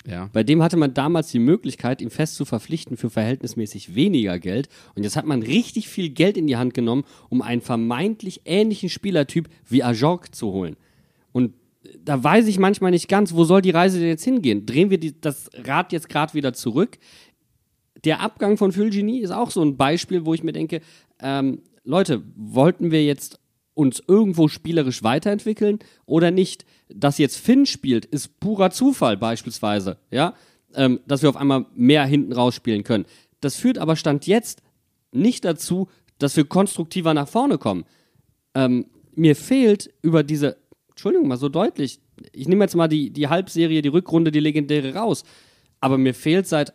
Ja. 0.07 0.29
Bei 0.33 0.43
dem 0.43 0.63
hatte 0.63 0.77
man 0.77 0.93
damals 0.93 1.31
die 1.31 1.39
Möglichkeit, 1.39 2.03
ihn 2.03 2.11
fest 2.11 2.37
zu 2.37 2.45
verpflichten 2.45 2.97
für 2.97 3.09
verhältnismäßig 3.09 3.95
weniger 3.95 4.39
Geld. 4.39 4.69
Und 4.95 5.03
jetzt 5.03 5.17
hat 5.17 5.25
man 5.25 5.43
richtig 5.43 5.89
viel 5.89 6.11
Geld 6.11 6.37
in 6.37 6.47
die 6.47 6.57
Hand 6.57 6.75
genommen, 6.75 7.05
um 7.31 7.41
einen 7.41 7.63
vermeintlich 7.63 8.43
ähnlichen 8.45 8.91
Spielertyp 8.91 9.49
wie 9.67 9.83
Ajork 9.83 10.35
zu 10.35 10.53
holen. 10.53 10.77
Und 11.33 11.55
da 11.99 12.23
weiß 12.23 12.47
ich 12.47 12.59
manchmal 12.59 12.91
nicht 12.91 13.09
ganz, 13.09 13.35
wo 13.35 13.45
soll 13.45 13.63
die 13.63 13.71
Reise 13.71 13.99
denn 13.99 14.09
jetzt 14.09 14.25
hingehen? 14.25 14.67
Drehen 14.67 14.91
wir 14.91 14.99
die, 14.99 15.19
das 15.21 15.51
Rad 15.55 15.93
jetzt 15.93 16.09
gerade 16.09 16.35
wieder 16.35 16.53
zurück? 16.53 16.99
Der 18.05 18.21
Abgang 18.21 18.59
von 18.59 18.73
Fulgini 18.73 19.19
ist 19.19 19.31
auch 19.31 19.51
so 19.51 19.63
ein 19.63 19.77
Beispiel, 19.77 20.27
wo 20.27 20.35
ich 20.35 20.43
mir 20.43 20.53
denke, 20.53 20.81
ähm, 21.21 21.63
Leute, 21.85 22.23
wollten 22.37 22.91
wir 22.91 23.05
jetzt 23.05 23.41
uns 23.75 24.03
irgendwo 24.07 24.49
spielerisch 24.49 25.03
weiterentwickeln 25.03 25.79
oder 26.07 26.31
nicht? 26.31 26.65
Dass 26.89 27.19
jetzt 27.19 27.39
Finn 27.39 27.67
spielt, 27.67 28.05
ist 28.05 28.41
purer 28.41 28.71
Zufall 28.71 29.17
beispielsweise, 29.17 29.99
ja, 30.11 30.35
ähm, 30.75 31.01
dass 31.07 31.23
wir 31.23 31.29
auf 31.29 31.37
einmal 31.37 31.67
mehr 31.75 32.05
hinten 32.07 32.33
rausspielen 32.33 32.85
können. 32.85 33.07
Das 33.41 33.57
führt 33.57 33.79
aber 33.79 33.97
Stand 33.97 34.27
jetzt 34.27 34.63
nicht 35.13 35.45
dazu, 35.45 35.89
dass 36.19 36.37
wir 36.37 36.45
konstruktiver 36.45 37.15
nach 37.15 37.29
vorne 37.29 37.59
kommen. 37.59 37.85
Ähm, 38.55 38.87
mir 39.15 39.37
fehlt 39.37 39.91
über 40.03 40.23
diese, 40.23 40.57
Entschuldigung, 40.91 41.29
mal 41.29 41.37
so 41.37 41.49
deutlich, 41.49 42.01
ich 42.33 42.49
nehme 42.49 42.65
jetzt 42.65 42.77
mal 42.77 42.89
die, 42.89 43.11
die 43.11 43.29
Halbserie, 43.29 43.83
die 43.83 43.89
Rückrunde, 43.89 44.31
die 44.31 44.41
legendäre 44.41 44.95
raus, 44.95 45.25
aber 45.81 45.99
mir 45.99 46.15
fehlt 46.15 46.47
seit 46.47 46.73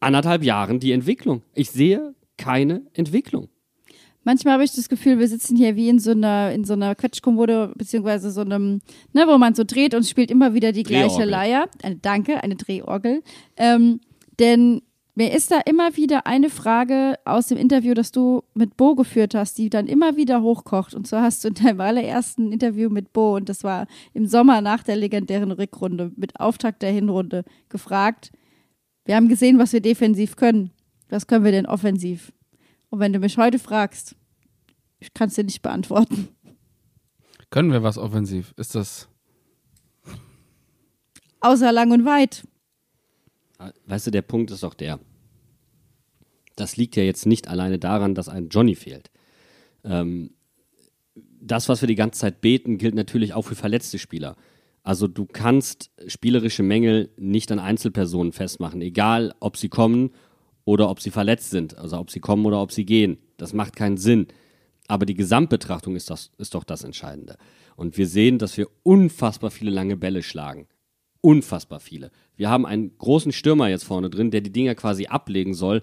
anderthalb 0.00 0.42
Jahren 0.44 0.80
die 0.80 0.92
Entwicklung. 0.92 1.42
Ich 1.54 1.70
sehe 1.70 2.14
keine 2.36 2.82
Entwicklung. 2.92 3.48
Manchmal 4.28 4.52
habe 4.52 4.64
ich 4.64 4.72
das 4.72 4.90
Gefühl, 4.90 5.18
wir 5.18 5.26
sitzen 5.26 5.56
hier 5.56 5.74
wie 5.74 5.88
in 5.88 5.98
so 5.98 6.10
einer, 6.10 6.52
in 6.52 6.64
so 6.64 6.74
einer 6.74 6.94
Quetschkommode, 6.94 7.72
beziehungsweise 7.76 8.30
so 8.30 8.42
einem, 8.42 8.82
ne, 9.14 9.26
wo 9.26 9.38
man 9.38 9.54
so 9.54 9.64
dreht 9.64 9.94
und 9.94 10.06
spielt 10.06 10.30
immer 10.30 10.52
wieder 10.52 10.72
die 10.72 10.82
gleiche. 10.82 11.24
Leier. 11.24 11.66
Eine, 11.82 11.96
danke, 11.96 12.42
eine 12.42 12.54
Drehorgel. 12.54 13.22
Ähm, 13.56 14.00
denn 14.38 14.82
mir 15.14 15.32
ist 15.32 15.50
da 15.50 15.60
immer 15.64 15.96
wieder 15.96 16.26
eine 16.26 16.50
Frage 16.50 17.14
aus 17.24 17.46
dem 17.46 17.56
Interview, 17.56 17.94
das 17.94 18.12
du 18.12 18.42
mit 18.52 18.76
Bo 18.76 18.94
geführt 18.94 19.34
hast, 19.34 19.56
die 19.56 19.70
dann 19.70 19.86
immer 19.86 20.18
wieder 20.18 20.42
hochkocht. 20.42 20.94
Und 20.94 21.06
zwar 21.06 21.22
hast 21.22 21.42
du 21.42 21.48
in 21.48 21.54
deinem 21.54 21.80
allerersten 21.80 22.52
Interview 22.52 22.90
mit 22.90 23.14
Bo, 23.14 23.36
und 23.36 23.48
das 23.48 23.64
war 23.64 23.86
im 24.12 24.26
Sommer 24.26 24.60
nach 24.60 24.82
der 24.82 24.96
legendären 24.96 25.52
Rückrunde, 25.52 26.12
mit 26.16 26.38
Auftakt 26.38 26.82
der 26.82 26.92
Hinrunde, 26.92 27.46
gefragt, 27.70 28.30
wir 29.06 29.16
haben 29.16 29.28
gesehen, 29.28 29.58
was 29.58 29.72
wir 29.72 29.80
defensiv 29.80 30.36
können. 30.36 30.70
Was 31.08 31.26
können 31.26 31.46
wir 31.46 31.52
denn 31.52 31.64
offensiv? 31.64 32.30
Und 32.90 33.00
wenn 33.00 33.12
du 33.12 33.18
mich 33.18 33.36
heute 33.36 33.58
fragst, 33.58 34.16
ich 34.98 35.12
kann 35.14 35.28
es 35.28 35.34
dir 35.34 35.44
nicht 35.44 35.62
beantworten. 35.62 36.28
Können 37.50 37.72
wir 37.72 37.82
was 37.82 37.98
offensiv? 37.98 38.52
Ist 38.56 38.74
das. 38.74 39.08
Außer 41.40 41.72
lang 41.72 41.92
und 41.92 42.04
weit. 42.04 42.46
Weißt 43.86 44.06
du, 44.06 44.10
der 44.10 44.22
Punkt 44.22 44.50
ist 44.50 44.62
doch 44.62 44.74
der. 44.74 45.00
Das 46.56 46.76
liegt 46.76 46.96
ja 46.96 47.02
jetzt 47.02 47.26
nicht 47.26 47.48
alleine 47.48 47.78
daran, 47.78 48.14
dass 48.14 48.28
ein 48.28 48.48
Johnny 48.48 48.74
fehlt. 48.74 49.10
Ähm, 49.84 50.34
das, 51.40 51.68
was 51.68 51.80
wir 51.80 51.86
die 51.86 51.94
ganze 51.94 52.20
Zeit 52.20 52.40
beten, 52.40 52.78
gilt 52.78 52.94
natürlich 52.94 53.32
auch 53.34 53.42
für 53.42 53.54
verletzte 53.54 53.98
Spieler. 53.98 54.36
Also 54.82 55.06
du 55.06 55.26
kannst 55.26 55.90
spielerische 56.06 56.62
Mängel 56.62 57.10
nicht 57.16 57.52
an 57.52 57.58
Einzelpersonen 57.58 58.32
festmachen, 58.32 58.80
egal 58.80 59.34
ob 59.40 59.56
sie 59.56 59.68
kommen 59.68 60.10
oder 60.68 60.90
ob 60.90 61.00
sie 61.00 61.10
verletzt 61.10 61.48
sind, 61.48 61.78
also 61.78 61.96
ob 61.96 62.10
sie 62.10 62.20
kommen 62.20 62.44
oder 62.44 62.60
ob 62.60 62.72
sie 62.72 62.84
gehen. 62.84 63.16
Das 63.38 63.54
macht 63.54 63.74
keinen 63.74 63.96
Sinn. 63.96 64.26
Aber 64.86 65.06
die 65.06 65.14
Gesamtbetrachtung 65.14 65.96
ist, 65.96 66.10
das, 66.10 66.30
ist 66.36 66.54
doch 66.54 66.62
das 66.62 66.84
Entscheidende. 66.84 67.38
Und 67.74 67.96
wir 67.96 68.06
sehen, 68.06 68.36
dass 68.36 68.58
wir 68.58 68.68
unfassbar 68.82 69.50
viele 69.50 69.70
lange 69.70 69.96
Bälle 69.96 70.22
schlagen. 70.22 70.66
Unfassbar 71.22 71.80
viele. 71.80 72.10
Wir 72.36 72.50
haben 72.50 72.66
einen 72.66 72.98
großen 72.98 73.32
Stürmer 73.32 73.70
jetzt 73.70 73.84
vorne 73.84 74.10
drin, 74.10 74.30
der 74.30 74.42
die 74.42 74.52
Dinger 74.52 74.74
quasi 74.74 75.06
ablegen 75.06 75.54
soll. 75.54 75.82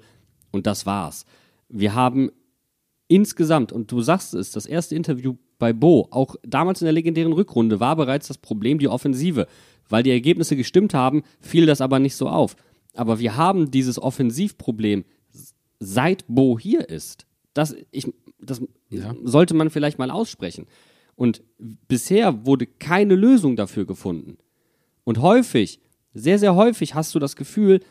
Und 0.52 0.68
das 0.68 0.86
war's. 0.86 1.26
Wir 1.68 1.96
haben 1.96 2.30
insgesamt, 3.08 3.72
und 3.72 3.92
du 3.92 4.02
sagst 4.02 4.36
es, 4.36 4.52
das 4.52 4.68
erste 4.68 4.94
Interview 4.94 5.34
bei 5.58 5.74
Bo, 5.74 6.10
auch 6.12 6.36
damals 6.44 6.82
in 6.82 6.86
der 6.86 6.94
legendären 6.94 7.34
Rückrunde, 7.34 7.80
war 7.80 7.96
bereits 7.96 8.28
das 8.28 8.38
Problem 8.38 8.78
die 8.78 8.88
Offensive. 8.88 9.48
Weil 9.90 10.04
die 10.04 10.12
Ergebnisse 10.12 10.56
gestimmt 10.56 10.94
haben, 10.94 11.24
fiel 11.40 11.66
das 11.66 11.82
aber 11.82 11.98
nicht 11.98 12.16
so 12.16 12.30
auf. 12.30 12.56
Aber 12.96 13.20
wir 13.20 13.36
haben 13.38 13.72
dieses 13.72 14.02
Offensivproblem 14.02 15.06
seit 15.80 16.26
Bo 16.28 16.58
hier 16.58 16.90
ist. 16.90 17.26
Das, 17.54 17.76
ich, 17.92 18.12
das 18.40 18.62
Ja. 18.90 19.14
sollte 19.24 19.54
man 19.54 19.70
vielleicht 19.70 20.00
mal 20.00 20.12
aussprechen. 20.12 20.68
Und 21.16 21.44
bisher 21.88 22.46
wurde 22.46 22.66
keine 22.66 23.16
Lösung 23.16 23.56
dafür 23.56 23.86
gefunden. 23.86 24.38
Und 25.04 25.20
häufig, 25.22 25.80
sehr, 26.14 26.40
sehr 26.40 26.56
häufig 26.56 26.96
hast 26.96 27.14
du 27.16 27.20
das 27.20 27.36
Gefühl, 27.36 27.82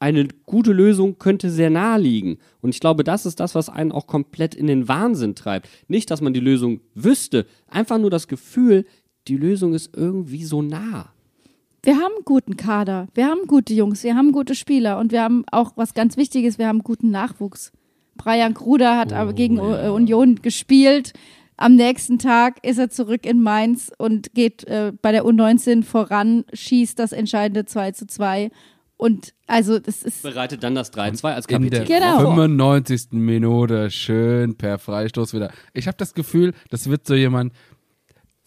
eine 0.00 0.28
gute 0.46 0.72
Lösung 0.72 1.18
könnte 1.18 1.50
sehr 1.50 1.70
nahe 1.70 2.00
liegen. 2.00 2.38
Und 2.60 2.70
ich 2.70 2.80
glaube, 2.80 3.02
das 3.04 3.26
ist 3.26 3.40
das, 3.40 3.54
was 3.54 3.68
einen 3.68 3.90
auch 3.90 4.06
komplett 4.06 4.54
in 4.54 4.66
den 4.68 4.86
Wahnsinn 4.86 5.34
treibt. 5.34 5.68
Nicht, 5.88 6.10
dass 6.10 6.20
man 6.20 6.32
die 6.32 6.40
Lösung 6.40 6.80
wüsste, 6.94 7.46
einfach 7.66 7.98
nur 7.98 8.10
das 8.10 8.28
Gefühl, 8.28 8.84
die 9.26 9.36
Lösung 9.36 9.74
ist 9.74 9.96
irgendwie 9.96 10.44
so 10.44 10.62
nah. 10.62 11.12
Wir 11.88 11.96
haben 11.96 12.16
einen 12.16 12.24
guten 12.26 12.58
Kader, 12.58 13.08
wir 13.14 13.28
haben 13.28 13.46
gute 13.46 13.72
Jungs, 13.72 14.04
wir 14.04 14.14
haben 14.14 14.30
gute 14.30 14.54
Spieler 14.54 14.98
und 14.98 15.10
wir 15.10 15.22
haben 15.22 15.46
auch 15.50 15.72
was 15.76 15.94
ganz 15.94 16.18
Wichtiges, 16.18 16.58
wir 16.58 16.68
haben 16.68 16.80
guten 16.80 17.10
Nachwuchs. 17.10 17.72
Brian 18.18 18.52
Kruder 18.52 18.98
hat 18.98 19.14
aber 19.14 19.32
gegen 19.32 19.56
äh, 19.56 19.88
Union 19.88 20.42
gespielt. 20.42 21.14
Am 21.56 21.76
nächsten 21.76 22.18
Tag 22.18 22.62
ist 22.62 22.76
er 22.76 22.90
zurück 22.90 23.24
in 23.24 23.40
Mainz 23.40 23.90
und 23.96 24.34
geht 24.34 24.64
äh, 24.64 24.92
bei 25.00 25.12
der 25.12 25.24
U19 25.24 25.82
voran, 25.82 26.44
schießt 26.52 26.98
das 26.98 27.12
entscheidende 27.12 27.64
2 27.64 27.92
zu 27.92 28.06
2. 28.06 28.50
Und 28.98 29.32
also 29.46 29.78
das 29.78 30.02
ist 30.02 30.22
Bereitet 30.24 30.62
dann 30.64 30.74
das 30.74 30.92
3-2 30.92 31.32
als 31.32 31.46
In 31.46 31.70
der 31.70 31.84
Kapitän. 31.84 32.00
Genau. 32.02 32.18
95. 32.18 33.12
Minute 33.12 33.90
schön 33.90 34.58
per 34.58 34.78
Freistoß 34.78 35.32
wieder. 35.32 35.52
Ich 35.72 35.86
habe 35.86 35.96
das 35.96 36.12
Gefühl, 36.12 36.52
das 36.68 36.90
wird 36.90 37.06
so 37.06 37.14
jemand, 37.14 37.54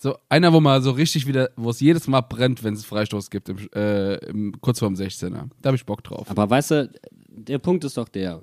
so 0.02 0.18
einer, 0.30 0.52
wo 0.52 0.60
mal 0.60 0.82
so 0.82 0.90
richtig 0.92 1.28
wieder, 1.28 1.52
wo 1.56 1.70
es 1.70 1.80
jedes 1.80 2.08
Mal 2.08 2.22
brennt, 2.22 2.64
wenn 2.64 2.74
es 2.74 2.84
Freistoß 2.86 3.30
gibt, 3.30 3.50
im, 3.50 3.70
äh, 3.76 4.16
im, 4.26 4.60
kurz 4.60 4.80
vorm 4.80 4.96
16er. 4.96 5.50
Da 5.62 5.68
habe 5.68 5.76
ich 5.76 5.86
Bock 5.86 6.04
drauf. 6.04 6.28
Aber 6.28 6.50
weißt 6.50 6.72
du, 6.72 6.92
der 7.28 7.60
Punkt 7.60 7.84
ist 7.84 7.98
doch 7.98 8.10
der, 8.10 8.42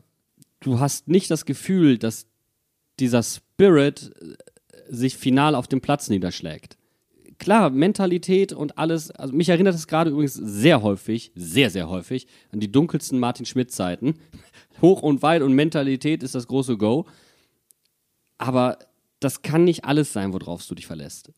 du 0.61 0.79
hast 0.79 1.09
nicht 1.09 1.33
das 1.33 1.47
Gefühl, 1.47 1.99
dass 1.99 2.27
dieser 3.01 3.25
Spirit 3.25 4.13
äh, 4.21 4.37
sich 4.89 5.17
final 5.17 5.57
auf 5.57 5.67
dem 5.67 5.81
Platz 5.81 6.09
niederschlägt. 6.09 6.79
Klar, 7.39 7.71
Mentalität 7.71 8.53
und 8.53 8.79
alles, 8.79 9.11
also 9.11 9.35
mich 9.35 9.49
erinnert 9.49 9.75
es 9.75 9.89
gerade 9.89 10.11
übrigens 10.11 10.35
sehr 10.35 10.81
häufig, 10.83 11.33
sehr, 11.35 11.71
sehr 11.71 11.89
häufig 11.89 12.29
an 12.53 12.61
die 12.61 12.71
dunkelsten 12.71 13.19
Martin 13.19 13.47
Schmidt-Zeiten. 13.47 14.15
Hoch 14.81 15.03
und 15.03 15.23
weit 15.23 15.43
und 15.43 15.55
Mentalität 15.55 16.23
ist 16.23 16.37
das 16.37 16.47
große 16.47 16.77
Go. 16.77 17.07
Aber 18.39 18.79
das 19.19 19.43
kann 19.43 19.65
nicht 19.65 19.85
alles 19.85 20.13
sein, 20.13 20.33
worauf 20.33 20.65
du 20.65 20.77
dich 20.77 20.87
verlässt. 20.87 21.33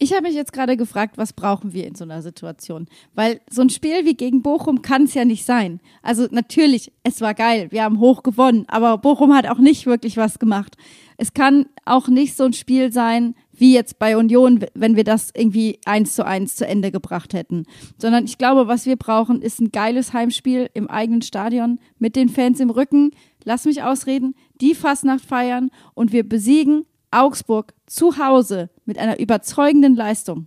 Ich 0.00 0.12
habe 0.12 0.22
mich 0.22 0.34
jetzt 0.34 0.52
gerade 0.52 0.76
gefragt, 0.76 1.18
was 1.18 1.32
brauchen 1.32 1.72
wir 1.72 1.84
in 1.84 1.96
so 1.96 2.04
einer 2.04 2.22
Situation? 2.22 2.86
Weil 3.16 3.40
so 3.50 3.62
ein 3.62 3.70
Spiel 3.70 4.04
wie 4.04 4.14
gegen 4.14 4.42
Bochum 4.42 4.80
kann 4.80 5.04
es 5.04 5.14
ja 5.14 5.24
nicht 5.24 5.44
sein. 5.44 5.80
Also 6.02 6.28
natürlich, 6.30 6.92
es 7.02 7.20
war 7.20 7.34
geil, 7.34 7.66
wir 7.70 7.82
haben 7.82 7.98
hoch 7.98 8.22
gewonnen, 8.22 8.64
aber 8.68 8.98
Bochum 8.98 9.34
hat 9.34 9.48
auch 9.48 9.58
nicht 9.58 9.86
wirklich 9.86 10.16
was 10.16 10.38
gemacht. 10.38 10.76
Es 11.16 11.34
kann 11.34 11.66
auch 11.84 12.06
nicht 12.06 12.36
so 12.36 12.44
ein 12.44 12.52
Spiel 12.52 12.92
sein, 12.92 13.34
wie 13.52 13.74
jetzt 13.74 13.98
bei 13.98 14.16
Union, 14.16 14.64
wenn 14.74 14.94
wir 14.94 15.02
das 15.02 15.30
irgendwie 15.34 15.80
eins 15.84 16.14
zu 16.14 16.24
eins 16.24 16.54
zu 16.54 16.64
Ende 16.64 16.92
gebracht 16.92 17.34
hätten. 17.34 17.64
Sondern 17.98 18.24
ich 18.24 18.38
glaube, 18.38 18.68
was 18.68 18.86
wir 18.86 18.94
brauchen, 18.94 19.42
ist 19.42 19.60
ein 19.60 19.72
geiles 19.72 20.12
Heimspiel 20.12 20.70
im 20.74 20.88
eigenen 20.88 21.22
Stadion 21.22 21.80
mit 21.98 22.14
den 22.14 22.28
Fans 22.28 22.60
im 22.60 22.70
Rücken. 22.70 23.10
Lass 23.42 23.64
mich 23.64 23.82
ausreden, 23.82 24.36
die 24.60 24.76
Fastnacht 24.76 25.24
feiern 25.24 25.70
und 25.94 26.12
wir 26.12 26.22
besiegen 26.22 26.84
Augsburg 27.10 27.74
zu 27.86 28.18
Hause 28.18 28.70
mit 28.84 28.98
einer 28.98 29.18
überzeugenden 29.18 29.94
Leistung. 29.96 30.46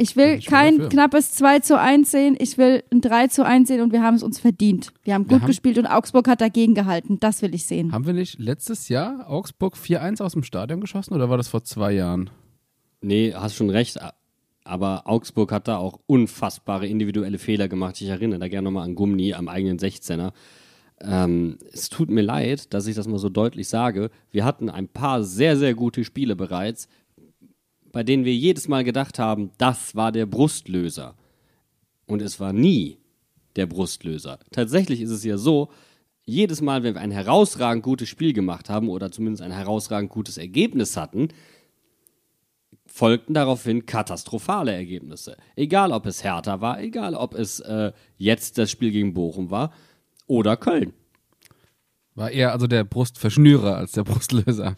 Ich 0.00 0.14
will 0.14 0.36
ich 0.38 0.46
kein 0.46 0.76
dafür. 0.76 0.88
knappes 0.90 1.32
2 1.32 1.58
zu 1.58 1.78
1 1.78 2.08
sehen, 2.10 2.36
ich 2.38 2.56
will 2.56 2.84
ein 2.92 3.00
3 3.00 3.26
zu 3.28 3.44
1 3.44 3.66
sehen 3.66 3.80
und 3.80 3.92
wir 3.92 4.00
haben 4.02 4.14
es 4.14 4.22
uns 4.22 4.38
verdient. 4.38 4.92
Wir 5.02 5.14
haben 5.14 5.24
Wir 5.24 5.30
gut 5.34 5.40
haben- 5.42 5.46
gespielt 5.48 5.76
und 5.76 5.86
Augsburg 5.86 6.28
hat 6.28 6.40
dagegen 6.40 6.74
gehalten. 6.74 7.18
Das 7.18 7.42
will 7.42 7.52
ich 7.52 7.64
sehen. 7.66 7.90
Haben 7.92 8.06
wir 8.06 8.12
nicht 8.12 8.38
letztes 8.38 8.88
Jahr 8.88 9.28
Augsburg 9.28 9.76
4-1 9.76 10.20
aus 10.22 10.32
dem 10.34 10.44
Stadion 10.44 10.80
geschossen 10.80 11.14
oder 11.14 11.28
war 11.30 11.36
das 11.36 11.48
vor 11.48 11.64
zwei 11.64 11.92
Jahren? 11.92 12.30
Nee, 13.00 13.32
hast 13.34 13.56
schon 13.56 13.70
recht. 13.70 13.98
Aber 14.62 15.02
Augsburg 15.06 15.50
hat 15.50 15.66
da 15.66 15.78
auch 15.78 15.98
unfassbare 16.06 16.86
individuelle 16.86 17.38
Fehler 17.38 17.66
gemacht. 17.68 18.00
Ich 18.00 18.08
erinnere 18.08 18.38
da 18.38 18.48
gerne 18.48 18.66
nochmal 18.66 18.84
an 18.84 18.94
Gumni 18.94 19.34
am 19.34 19.48
eigenen 19.48 19.78
16er. 19.78 20.32
Ähm, 21.00 21.58
es 21.72 21.88
tut 21.88 22.10
mir 22.10 22.22
leid, 22.22 22.72
dass 22.74 22.86
ich 22.86 22.96
das 22.96 23.06
mal 23.06 23.18
so 23.18 23.28
deutlich 23.28 23.68
sage. 23.68 24.10
Wir 24.30 24.44
hatten 24.44 24.68
ein 24.68 24.88
paar 24.88 25.22
sehr, 25.22 25.56
sehr 25.56 25.74
gute 25.74 26.04
Spiele 26.04 26.34
bereits, 26.34 26.88
bei 27.92 28.02
denen 28.02 28.24
wir 28.24 28.34
jedes 28.34 28.68
Mal 28.68 28.84
gedacht 28.84 29.18
haben, 29.18 29.50
das 29.58 29.94
war 29.94 30.12
der 30.12 30.26
Brustlöser. 30.26 31.14
Und 32.06 32.22
es 32.22 32.40
war 32.40 32.52
nie 32.52 32.98
der 33.56 33.66
Brustlöser. 33.66 34.38
Tatsächlich 34.50 35.00
ist 35.00 35.10
es 35.10 35.24
ja 35.24 35.36
so, 35.36 35.70
jedes 36.24 36.60
Mal, 36.60 36.82
wenn 36.82 36.94
wir 36.94 37.00
ein 37.00 37.10
herausragend 37.10 37.82
gutes 37.82 38.08
Spiel 38.08 38.34
gemacht 38.34 38.68
haben 38.68 38.90
oder 38.90 39.10
zumindest 39.10 39.42
ein 39.42 39.50
herausragend 39.50 40.10
gutes 40.10 40.36
Ergebnis 40.36 40.96
hatten, 40.96 41.28
folgten 42.86 43.32
daraufhin 43.32 43.86
katastrophale 43.86 44.72
Ergebnisse. 44.72 45.36
Egal, 45.56 45.92
ob 45.92 46.04
es 46.04 46.24
Hertha 46.24 46.60
war, 46.60 46.82
egal, 46.82 47.14
ob 47.14 47.34
es 47.34 47.60
äh, 47.60 47.92
jetzt 48.16 48.58
das 48.58 48.70
Spiel 48.70 48.90
gegen 48.90 49.14
Bochum 49.14 49.50
war 49.50 49.72
oder 50.28 50.56
Köln. 50.56 50.92
War 52.14 52.30
eher 52.30 52.52
also 52.52 52.66
der 52.66 52.84
Brustverschnürer 52.84 53.76
als 53.76 53.92
der 53.92 54.04
Brustlöser. 54.04 54.76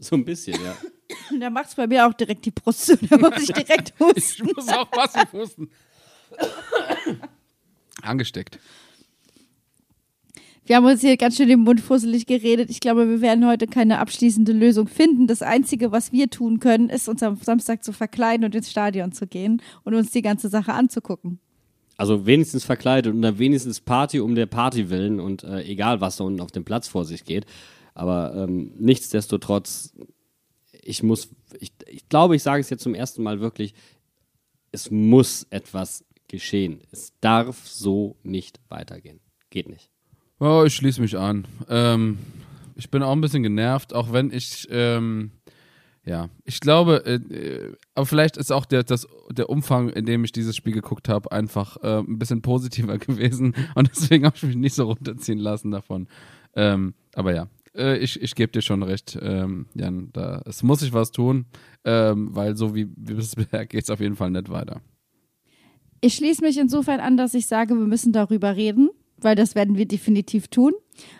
So 0.00 0.16
ein 0.16 0.24
bisschen, 0.24 0.54
ja. 0.62 0.76
Da 1.40 1.48
macht 1.50 1.68
es 1.68 1.74
bei 1.74 1.86
mir 1.86 2.06
auch 2.06 2.12
direkt 2.12 2.44
die 2.44 2.50
Brust 2.50 2.84
zu. 2.86 2.96
Da 2.98 3.16
muss 3.16 3.42
ich 3.42 3.52
direkt 3.52 3.94
Ich 4.14 4.40
husten. 4.40 4.50
muss 4.54 4.68
auch 4.68 4.90
passiv 4.90 5.32
husten. 5.32 5.70
Angesteckt. 8.02 8.58
Wir 10.66 10.76
haben 10.76 10.84
uns 10.84 11.00
hier 11.00 11.16
ganz 11.16 11.36
schön 11.38 11.48
im 11.48 11.60
Mund 11.60 11.80
fusselig 11.80 12.26
geredet. 12.26 12.68
Ich 12.68 12.80
glaube, 12.80 13.08
wir 13.08 13.22
werden 13.22 13.46
heute 13.46 13.66
keine 13.66 14.00
abschließende 14.00 14.52
Lösung 14.52 14.86
finden. 14.86 15.26
Das 15.26 15.40
Einzige, 15.40 15.92
was 15.92 16.12
wir 16.12 16.28
tun 16.28 16.60
können, 16.60 16.90
ist 16.90 17.08
uns 17.08 17.22
am 17.22 17.36
Samstag 17.36 17.82
zu 17.82 17.92
verkleiden 17.92 18.44
und 18.44 18.54
ins 18.54 18.70
Stadion 18.70 19.12
zu 19.12 19.26
gehen 19.26 19.62
und 19.84 19.94
uns 19.94 20.10
die 20.10 20.20
ganze 20.20 20.50
Sache 20.50 20.74
anzugucken. 20.74 21.40
Also 21.98 22.24
wenigstens 22.24 22.64
verkleidet 22.64 23.12
und 23.12 23.20
dann 23.20 23.38
wenigstens 23.38 23.80
Party 23.80 24.20
um 24.20 24.34
der 24.34 24.46
Party 24.46 24.88
willen 24.88 25.20
und 25.20 25.44
äh, 25.44 25.62
egal, 25.64 26.00
was 26.00 26.16
da 26.16 26.24
unten 26.24 26.40
auf 26.40 26.52
dem 26.52 26.64
Platz 26.64 26.88
vor 26.88 27.04
sich 27.04 27.24
geht. 27.24 27.44
Aber 27.92 28.34
ähm, 28.34 28.72
nichtsdestotrotz, 28.78 29.92
ich 30.82 31.02
muss, 31.02 31.28
ich, 31.58 31.72
ich 31.86 32.08
glaube, 32.08 32.36
ich 32.36 32.42
sage 32.42 32.60
es 32.60 32.70
jetzt 32.70 32.84
zum 32.84 32.94
ersten 32.94 33.22
Mal 33.22 33.40
wirklich, 33.40 33.74
es 34.70 34.90
muss 34.90 35.46
etwas 35.50 36.04
geschehen. 36.28 36.82
Es 36.92 37.12
darf 37.20 37.66
so 37.66 38.16
nicht 38.22 38.60
weitergehen. 38.68 39.20
Geht 39.50 39.68
nicht. 39.68 39.90
Oh, 40.38 40.62
ich 40.64 40.74
schließe 40.74 41.00
mich 41.00 41.18
an. 41.18 41.48
Ähm, 41.68 42.18
ich 42.76 42.90
bin 42.90 43.02
auch 43.02 43.12
ein 43.12 43.20
bisschen 43.20 43.42
genervt, 43.42 43.92
auch 43.92 44.12
wenn 44.12 44.30
ich, 44.30 44.68
ähm, 44.70 45.32
ja, 46.08 46.30
ich 46.44 46.60
glaube, 46.60 47.04
äh, 47.04 47.14
äh, 47.16 47.72
aber 47.94 48.06
vielleicht 48.06 48.38
ist 48.38 48.50
auch 48.50 48.64
der, 48.64 48.82
das, 48.82 49.06
der 49.30 49.50
Umfang, 49.50 49.90
in 49.90 50.06
dem 50.06 50.24
ich 50.24 50.32
dieses 50.32 50.56
Spiel 50.56 50.72
geguckt 50.72 51.08
habe, 51.08 51.30
einfach 51.32 51.76
äh, 51.82 51.98
ein 51.98 52.18
bisschen 52.18 52.40
positiver 52.40 52.96
gewesen 52.98 53.54
und 53.74 53.90
deswegen 53.90 54.24
habe 54.24 54.34
ich 54.36 54.42
mich 54.42 54.56
nicht 54.56 54.74
so 54.74 54.84
runterziehen 54.84 55.38
lassen 55.38 55.70
davon. 55.70 56.08
Ähm, 56.56 56.94
aber 57.14 57.34
ja, 57.34 57.48
äh, 57.74 57.98
ich, 57.98 58.22
ich 58.22 58.34
gebe 58.34 58.52
dir 58.52 58.62
schon 58.62 58.82
recht, 58.82 59.18
ähm, 59.20 59.66
Jan, 59.74 60.08
da, 60.14 60.40
es 60.46 60.62
muss 60.62 60.80
sich 60.80 60.94
was 60.94 61.12
tun, 61.12 61.44
ähm, 61.84 62.34
weil 62.34 62.56
so 62.56 62.74
wie, 62.74 62.88
wie 62.96 63.14
bisher 63.36 63.66
geht 63.66 63.84
es 63.84 63.90
auf 63.90 64.00
jeden 64.00 64.16
Fall 64.16 64.30
nicht 64.30 64.48
weiter. 64.48 64.80
Ich 66.00 66.14
schließe 66.14 66.42
mich 66.42 66.56
insofern 66.56 67.00
an, 67.00 67.18
dass 67.18 67.34
ich 67.34 67.46
sage, 67.46 67.74
wir 67.74 67.86
müssen 67.86 68.12
darüber 68.12 68.56
reden, 68.56 68.88
weil 69.18 69.36
das 69.36 69.54
werden 69.54 69.76
wir 69.76 69.86
definitiv 69.86 70.48
tun. 70.48 70.72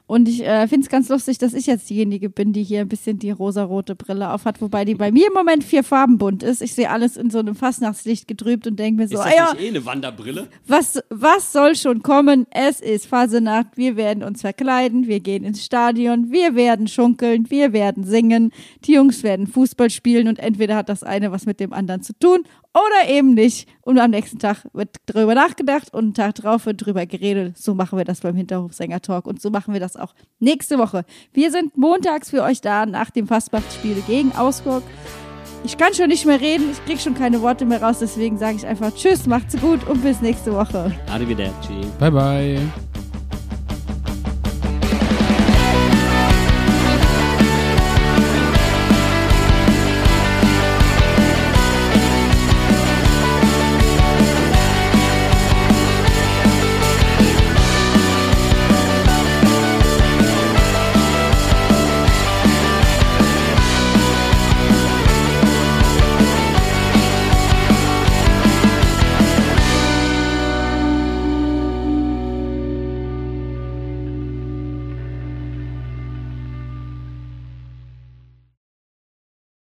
Und 0.06 0.28
ich 0.28 0.42
äh, 0.42 0.66
finde 0.68 0.84
es 0.84 0.90
ganz 0.90 1.08
lustig, 1.08 1.38
dass 1.38 1.54
ich 1.54 1.66
jetzt 1.66 1.90
diejenige 1.90 2.30
bin, 2.30 2.52
die 2.52 2.62
hier 2.62 2.80
ein 2.80 2.88
bisschen 2.88 3.18
die 3.18 3.30
rosarote 3.30 3.94
Brille 3.94 4.32
aufhat, 4.32 4.60
wobei 4.60 4.84
die 4.84 4.94
bei 4.94 5.12
mir 5.12 5.26
im 5.26 5.34
Moment 5.34 5.64
vier 5.64 5.84
Farben 5.84 6.16
bunt 6.16 6.42
ist. 6.42 6.62
Ich 6.62 6.74
sehe 6.74 6.90
alles 6.90 7.16
in 7.16 7.30
so 7.30 7.38
einem 7.38 7.54
Fastnachtslicht 7.54 8.26
getrübt 8.26 8.66
und 8.66 8.78
denke 8.78 9.02
mir 9.02 9.08
so, 9.08 9.18
ah 9.18 9.30
ja, 9.30 9.54
eh 9.58 9.68
eine 9.68 9.84
Wanderbrille? 9.84 10.48
was, 10.66 11.00
was 11.10 11.52
soll 11.52 11.76
schon 11.76 12.02
kommen? 12.02 12.46
Es 12.50 12.80
ist 12.80 13.06
Fasenacht, 13.06 13.76
wir 13.76 13.96
werden 13.96 14.22
uns 14.22 14.40
verkleiden, 14.40 15.06
wir 15.06 15.20
gehen 15.20 15.44
ins 15.44 15.64
Stadion, 15.64 16.30
wir 16.30 16.54
werden 16.54 16.88
schunkeln, 16.88 17.50
wir 17.50 17.72
werden 17.72 18.04
singen, 18.04 18.52
die 18.84 18.94
Jungs 18.94 19.22
werden 19.22 19.46
Fußball 19.46 19.90
spielen 19.90 20.28
und 20.28 20.38
entweder 20.38 20.76
hat 20.76 20.88
das 20.88 21.02
eine 21.02 21.32
was 21.32 21.44
mit 21.44 21.60
dem 21.60 21.72
anderen 21.72 22.02
zu 22.02 22.12
tun 22.18 22.44
oder 22.74 23.10
eben 23.10 23.34
nicht. 23.34 23.68
Und 23.82 23.98
am 23.98 24.10
nächsten 24.10 24.38
Tag 24.38 24.66
wird 24.72 24.96
drüber 25.06 25.34
nachgedacht 25.34 25.92
und 25.92 26.04
einen 26.04 26.14
Tag 26.14 26.34
drauf 26.36 26.66
wird 26.66 26.84
drüber 26.84 27.06
geredet. 27.06 27.56
So 27.56 27.74
machen 27.74 27.96
wir 27.98 28.04
das 28.04 28.20
beim 28.20 28.36
Hinterhofsänger-Talk 28.36 29.26
und 29.26 29.40
so 29.40 29.50
machen 29.50 29.67
wir 29.72 29.80
das 29.80 29.96
auch 29.96 30.14
nächste 30.38 30.78
Woche. 30.78 31.04
Wir 31.32 31.50
sind 31.50 31.76
montags 31.76 32.30
für 32.30 32.42
euch 32.42 32.60
da 32.60 32.86
nach 32.86 33.10
dem 33.10 33.26
Fastnachtspiel 33.26 34.02
gegen 34.06 34.32
Augsburg. 34.32 34.82
Ich 35.64 35.76
kann 35.76 35.92
schon 35.92 36.08
nicht 36.08 36.24
mehr 36.24 36.40
reden, 36.40 36.70
ich 36.70 36.84
krieg 36.84 37.00
schon 37.00 37.14
keine 37.14 37.42
Worte 37.42 37.64
mehr 37.64 37.82
raus, 37.82 37.98
deswegen 38.00 38.38
sage 38.38 38.56
ich 38.56 38.66
einfach 38.66 38.94
Tschüss, 38.94 39.26
macht's 39.26 39.60
gut 39.60 39.86
und 39.88 40.02
bis 40.02 40.20
nächste 40.20 40.52
Woche. 40.54 40.92
Arrivederci. 41.10 41.80
Bye, 41.98 42.12
bye. 42.12 42.60